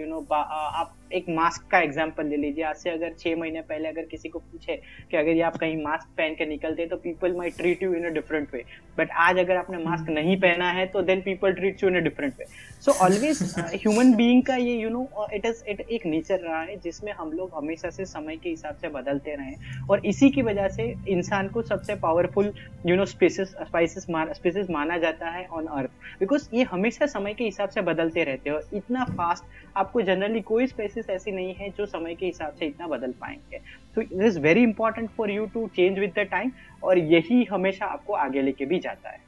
यू 0.00 0.06
नो 0.06 0.26
आप 0.32 0.94
एक 1.14 1.24
मास्क 1.28 1.66
का 1.70 1.78
एग्ज़ाम्पल 1.78 2.26
ले 2.26 2.36
लीजिए। 2.36 2.64
आज 2.64 2.76
से 2.76 2.90
अगर 2.90 3.12
छह 3.18 3.36
महीने 3.36 3.60
पहले 3.62 3.88
अगर 3.88 4.04
किसी 4.04 4.28
को 4.28 4.38
पूछे 4.38 4.76
कि 5.10 5.16
अगर 5.16 5.30
ये 5.30 5.42
आप 5.42 5.56
कहीं 5.56 5.76
मास्क 5.82 6.08
पहन 6.16 6.34
के 6.34 6.46
निकलते 6.46 6.82
हैं 6.82 6.88
तो 6.90 6.96
people 6.96 7.36
may 7.36 7.50
treat 7.50 7.82
you 7.82 7.92
in 7.94 8.04
a 8.04 8.08
different 8.10 8.48
way 8.54 8.64
but 8.98 9.10
आज 9.18 9.38
अगर 9.38 9.56
आपने 9.56 9.78
मास्क 9.78 10.02
हम्म। 10.02 10.14
नहीं 10.14 10.36
पहना 10.36 10.70
है 10.70 10.86
तो 10.86 11.02
then 11.02 11.20
people 11.20 11.52
treat 11.52 11.82
you 11.82 11.90
in 11.90 11.96
a 11.96 12.00
different 12.00 12.34
way 12.38 12.46
so 12.80 12.92
always 13.04 13.42
human 13.58 14.14
being 14.14 14.42
का 14.42 14.56
ये 14.56 14.74
you 14.74 14.88
know 14.90 15.28
it 15.34 15.46
is 15.46 15.62
it 15.68 15.80
एक 15.80 16.06
नेचर 16.06 16.40
रहा 16.40 16.62
है 16.62 16.76
जिसमें 16.76 17.12
हम 17.12 17.32
लोग 17.32 17.50
हमेशा 17.54 17.90
से 17.90 18.04
समय 18.06 18.36
के 18.36 18.48
हिसाब 18.48 18.76
से 18.80 18.88
बदलते 18.88 19.34
रहे 19.34 19.54
और 19.90 20.06
इसी 20.06 20.30
की 20.30 20.42
वजह 20.42 20.68
से 20.68 20.94
इंसान 21.08 21.48
को 21.48 21.62
सबसे 21.62 21.94
powerful 22.00 22.52
you 22.86 22.96
know 22.96 23.04
species 23.06 23.52
species 23.60 24.06
species 24.06 24.70
माना 24.70 24.98
जाता 24.98 25.15
है 25.24 25.46
ऑन 25.48 25.66
अर्थ 25.66 25.90
बिकॉज़ 26.20 26.48
ये 26.54 26.62
हमेशा 26.62 27.06
समय 27.06 27.34
के 27.34 27.44
हिसाब 27.44 27.68
से 27.68 27.82
बदलते 27.82 28.24
रहते 28.24 28.50
हैं 28.50 28.60
इतना 28.74 29.04
फास्ट 29.06 29.44
आपको 29.76 30.02
जनरली 30.02 30.40
कोई 30.42 30.66
स्पेसिस 30.66 31.10
ऐसी 31.10 31.32
नहीं 31.32 31.54
है 31.54 31.68
जो 31.70 31.86
समय 31.86 32.14
के 32.14 32.26
हिसाब 32.26 32.54
से 32.58 32.66
इतना 32.66 32.86
बदल 32.86 33.12
पाएँगे. 33.20 33.58
तो 33.94 34.00
it 34.02 34.12
is 34.26 34.38
very 34.40 34.62
important 34.62 35.10
for 35.16 35.30
you 35.30 35.46
to 35.46 35.66
change 35.76 35.98
with 35.98 36.12
the 36.18 36.26
time 36.30 36.52
और 36.82 36.98
यही 36.98 37.42
हमेशा 37.44 37.86
आपको 37.86 38.14
आगे 38.14 38.42
लेके 38.42 38.66
भी 38.66 38.78
जाता 38.78 39.10
है. 39.10 39.20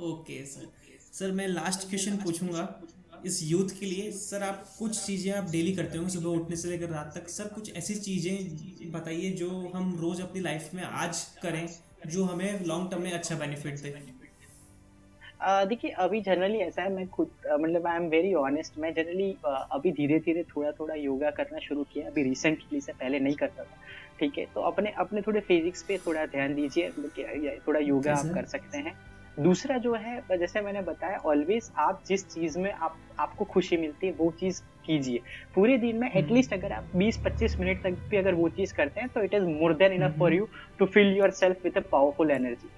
ओके 0.00 0.44
सर 0.46 0.72
सर 1.12 1.32
मैं 1.32 1.46
लास्ट 1.48 1.88
क्वेश्चन 1.88 2.16
पूछूँगा. 2.16 2.68
इस 3.26 3.38
यूथ 3.42 3.68
के 3.80 3.86
लिए 3.86 4.10
सर 4.12 4.42
आप 4.42 4.64
कुछ 4.78 4.98
चीज़ें 5.04 5.32
आप 5.32 5.44
डेली 5.50 5.72
करते 5.74 5.98
हो 5.98 6.08
सुबह 6.08 6.28
उठने 6.30 6.56
से 6.56 6.68
लेकर 6.68 6.88
रात 6.88 7.12
तक. 7.16 7.28
सर 7.28 7.44
कुछ 7.54 7.76
ऐसी 7.76 7.94
चीज़ें 7.96 8.90
बताइए 8.92 9.30
जो 9.32 9.48
हम 9.74 9.96
रोज़ 10.00 10.22
अपनी 10.22 10.40
लाइफ 10.40 10.70
में 10.74 10.82
आज 10.82 11.22
करें, 11.42 11.68
जो 12.06 12.24
हमें 12.24 12.64
लॉन्ग 12.66 12.90
टर्म 12.90 13.02
में 13.02 13.12
अच्छा 13.12 13.36
बेनिफिट 13.36 13.78
दे. 13.78 13.94
देखिए 15.40 15.90
अभी 15.90 16.20
जनरली 16.20 16.58
ऐसा 16.58 16.82
है 16.82 16.92
मैं 16.92 17.06
खुद 17.08 17.30
मतलब 17.60 17.86
आई 17.86 17.96
एम 17.96 18.08
वेरी 18.08 18.32
ऑनेस्ट 18.34 18.78
मैं 18.78 18.92
जनरली 18.94 19.30
अभी 19.44 19.92
धीरे 19.92 20.18
धीरे 20.18 20.42
थोड़ा 20.42 20.70
थोड़ा 20.70 20.94
योगा 20.94 21.30
करना 21.30 21.58
शुरू 21.58 21.84
किया 21.92 22.06
अभी 22.08 22.22
रिसेंटली 22.22 22.80
से 22.80 22.92
पहले 22.92 23.20
नहीं 23.20 23.34
करता 23.34 23.64
था 23.64 23.76
ठीक 24.20 24.38
है? 24.38 24.46
तो 24.54 24.60
अपने 24.60 24.90
अपने 24.98 25.20
थोड़े 25.20 25.40
फिजिक्स 25.40 25.82
पे 25.82 25.98
थोड़ा 25.98 26.24
ध्यान 26.26 26.54
दीजिए 26.54 26.88
मतलब 26.88 27.60
थोड़ा 27.68 27.80
योगा 27.80 28.14
आप 28.14 28.30
कर 28.34 28.44
सकते 28.44 28.78
हैं। 28.78 28.94
दूसरा 29.40 29.76
जो 29.78 29.94
है 29.94 30.38
जैसे 30.38 30.60
मैंने 30.60 30.80
बताया 30.82 31.16
ऑलवेज 31.26 31.70
आप 31.78 32.02
जिस 32.08 32.28
चीज़ 32.28 32.58
में 32.58 32.70
आप 32.72 32.96
आपको 33.18 33.44
खुशी 33.44 33.76
मिलती 33.76 34.06
है 34.06 34.12
वो 34.12 34.30
चीज़ 34.40 34.62
कीजिए। 34.86 35.20
पूरे 35.54 35.78
दिन 35.78 35.96
में 35.96 36.10
एटलीस्ट 36.10 36.52
हम्म। 36.52 36.62
अगर 36.62 36.72
आप 36.72 36.90
20-25 36.96 37.56
मिनट 37.60 37.82
तक 37.82 37.98
भी 38.10 38.16
अगर 38.16 38.34
वो 38.34 38.48
चीज़ 38.48 38.74
करते 38.74 39.00
हैं 39.00 39.08
तो 39.08 39.22
it 39.22 39.34
is 39.34 39.44
more 39.44 39.74
than 39.74 39.92
enough 39.92 40.18
for 40.18 40.34
you 40.34 40.48
to 40.78 40.86
feel 40.86 41.16
yourself 41.30 41.64
with 41.64 41.76
a 41.76 41.80
powerful 41.92 42.30
energy 42.30 42.68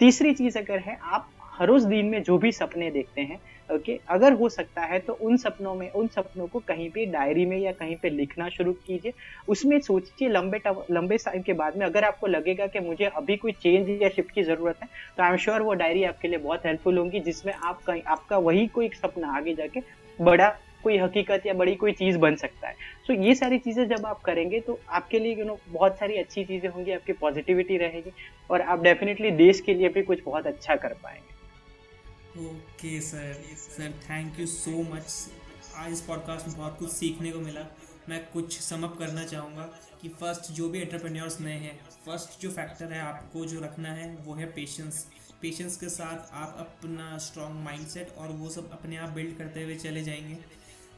तीसरी 0.00 0.32
चीज़ 0.34 0.58
अगर 0.58 0.78
है 0.78 0.98
आप 1.02 1.30
हर 1.56 1.66
रोज 1.66 1.84
दिन 1.86 2.06
में 2.06 2.22
जो 2.22 2.36
भी 2.38 2.52
सपने 2.52 2.90
देखते 2.90 3.20
हैं 3.22 3.38
ओके 3.70 3.96
अगर 4.10 4.32
हो 4.34 4.48
सकता 4.48 4.82
है 4.84 4.98
तो 5.00 5.12
उन 5.22 5.36
सपनों 5.38 5.74
में 5.74 5.88
उन 5.92 6.08
सपनों 6.08 6.46
को 6.48 6.60
कहीं 6.62 6.88
पे 6.90 7.04
डायरी 7.12 7.44
में 7.46 7.56
या 7.58 7.72
कहीं 7.74 7.96
पे 7.96 8.10
लिखना 8.10 8.48
शुरू 8.50 8.72
कीजिए। 8.74 9.12
उसमें 9.48 9.78
सोचिए 9.80 10.28
लंबे 10.30 10.58
लंबे 10.92 11.16
टाइम 11.18 11.42
के 11.42 11.52
बाद 11.54 11.76
में 11.76 11.86
अगर 11.86 12.04
आपको 12.04 12.26
लगेगा 12.28 12.66
कि 12.68 12.80
मुझे 12.80 13.04
अभी 13.06 13.36
कोई 13.38 13.52
चेंज 13.54 13.88
या 14.02 14.08
शिफ्ट 14.08 14.30
की 14.34 14.42
ज़रूरत 14.44 14.78
है 14.82 14.88
तो 15.16 15.22
आई 15.22 15.30
एम 15.30 15.36
श्योर 15.38 15.62
वो 15.62 15.74
डायरी 15.76 16.04
आपके 16.04 16.28
लिए 16.28 16.38
बहुत 16.40 16.66
हेल्पफुल 16.66 16.98
होंगी 16.98 17.20
जिसमें 17.22 17.52
आप 17.54 17.82
कहीं 17.86 18.02
आपका 18.08 18.38
वही 18.40 18.66
कोई 18.70 18.88
सपना 18.94 19.36
आगे 19.36 19.54
जाके 19.54 19.80
बड़ा 20.18 20.48
कोई 20.84 20.96
हकीकत 20.98 21.42
या 21.46 21.52
बड़ी 21.54 21.74
कोई 21.76 21.92
चीज़ 21.94 22.18
बन 22.18 22.34
सकता 22.36 22.68
है। 22.68 22.74
सो 23.02 23.12
so, 23.12 23.20
ये 23.20 23.34
सारी 23.34 23.58
चीज़ें 23.58 23.86
जब 23.88 24.06
आप 24.06 24.20
करेंगे 24.24 24.60
तो 24.60 24.82
आपके 24.92 25.18
लिए 25.18 25.34
यू 25.38 25.44
नो 25.44 25.60
बहुत 25.68 25.98
सारी 25.98 26.18
अच्छी 26.18 26.44
चीज़ें 26.44 26.68
होंगी 26.70 26.92
आपकी 26.92 27.12
पॉजिटिविटी 27.16 27.78
रहेगी 27.78 28.12
और 28.50 28.62
आप 28.64 28.82
डेफिनेटली 28.82 29.30
देश 29.38 29.60
के 29.60 29.74
लिए 29.74 29.88
भी 29.90 30.02
कुछ 30.04 30.22
बहुत 30.26 30.46
अच्छा 30.46 30.76
कर 30.76 30.94
पाएँगे। 30.96 31.35
Okay 32.36 33.00
sir 33.00 33.44
sir 33.56 33.92
thank 34.10 34.40
you 34.40 34.46
so 34.46 34.82
much 34.82 35.30
आज 35.74 35.92
इस 35.92 36.00
पॉडकास्ट 36.00 36.48
में 36.48 36.56
बहुत 36.56 36.78
कुछ 36.78 36.90
सीखने 36.92 37.32
को 37.32 37.40
मिला। 37.40 37.66
मैं 38.08 38.30
कुछ 38.30 38.60
समअप 38.60 38.98
करना 38.98 39.24
चाहूँगा 39.24 39.62
कि 40.02 40.08
फ़र्स्ट 40.08 40.52
जो 40.52 40.68
भी 40.68 40.80
एंटरप्रेन्योर्स 40.80 41.40
नए 41.40 41.52
हैं 41.52 41.88
फ़र्स्ट 42.06 42.42
जो 42.42 42.50
फैक्टर 42.50 42.92
है 42.92 43.00
आपको 43.00 43.44
जो 43.44 43.60
रखना 43.60 43.92
है, 43.92 44.16
वो 44.16 44.34
है 44.34 44.46
पेशेंस 44.46 45.06
पेशेंस 45.42 45.76
के 45.76 45.88
साथ 45.88 46.34
आप 46.34 46.56
अपना 46.58 47.18
स्ट्रॉन्ग 47.18 47.56
माइंडसेट 47.56 48.12
और 48.18 48.28
वो 48.28 48.50
सब 48.50 48.70
अपने 48.70 48.96
आप 48.96 49.08
बिल्ड 49.08 49.38
करते 49.38 49.62
हुए 49.62 49.74
चले 49.74 50.04
जाएँगे। 50.04 50.38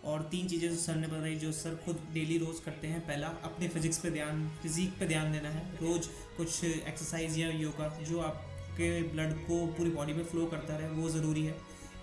और 0.04 0.22
तीन 0.22 0.48
चीज़ें 0.48 0.70
जो 0.70 0.76
सर 0.76 0.94
ने 0.94 1.06
बताई, 1.06 1.36
जो 1.36 1.52
सर 1.52 1.76
खुद 1.84 2.08
डेली 2.12 2.38
रोज़ 2.38 2.64
करते 2.64 2.86
हैं। 2.86 3.00
पहला, 3.00 3.26
अपने 3.26 3.68
फिजिक्स 3.68 3.98
पे 3.98 4.10
ध्यान 4.10 4.48
फिजिक 4.62 4.98
पे 4.98 5.06
ध्यान 5.06 5.32
देना 5.32 5.50
है। 5.50 5.76
रोज़ 5.76 6.08
कुछ 6.36 6.64
एक्सरसाइज 6.64 7.38
या 7.38 7.48
योगा 7.48 7.88
जो 7.88 8.20
आप 8.20 8.47
आपके 8.78 9.02
ब्लड 9.10 9.32
को 9.46 9.54
पूरी 9.76 9.90
बॉडी 9.90 10.12
में 10.14 10.24
फ्लो 10.24 10.44
करता 10.46 10.76
रहे, 10.76 10.88
वो 10.90 11.08
ज़रूरी 11.10 11.44
है। 11.44 11.54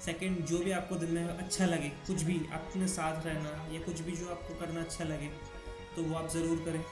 सेकंड 0.01 0.45
जो 0.45 0.57
भी 0.59 0.71
आपको 0.73 0.95
दिन 0.95 1.11
में 1.11 1.23
अच्छा 1.23 1.65
लगे, 1.65 1.89
कुछ 2.07 2.23
भी, 2.23 2.33
अपने 2.53 2.87
साथ 2.89 3.25
रहना 3.25 3.49
या 3.73 3.79
कुछ 3.81 4.01
भी 4.01 4.15
जो 4.17 4.29
आपको 4.31 4.59
करना 4.59 4.81
अच्छा 4.81 5.03
लगे 5.05 5.29
तो 5.95 6.03
वो 6.03 6.15
आप 6.15 6.29
ज़रूर 6.29 6.63
करें। 6.65 6.83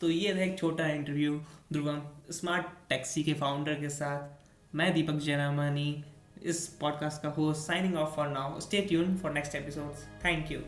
तो 0.00 0.10
ये 0.10 0.34
था 0.34 0.42
एक 0.42 0.58
छोटा 0.58 0.86
इंटरव्यू 0.90 1.40
ध्रुवम 1.72 2.00
स्मार्ट 2.32 2.66
टैक्सी 2.88 3.22
के 3.24 3.34
फाउंडर 3.36 3.74
के 3.80 3.88
साथ। 3.90 4.74
मैं 4.74 4.92
दीपक 4.94 5.18
जयरामानी 5.18 5.92
is 6.42 6.70
podcast 6.80 7.24
host 7.32 7.64
signing 7.66 7.96
off 7.96 8.14
for 8.14 8.28
now. 8.28 8.58
Stay 8.58 8.86
tuned 8.86 9.20
for 9.20 9.30
next 9.30 9.54
episodes. 9.54 10.04
Thank 10.20 10.50
you. 10.50 10.64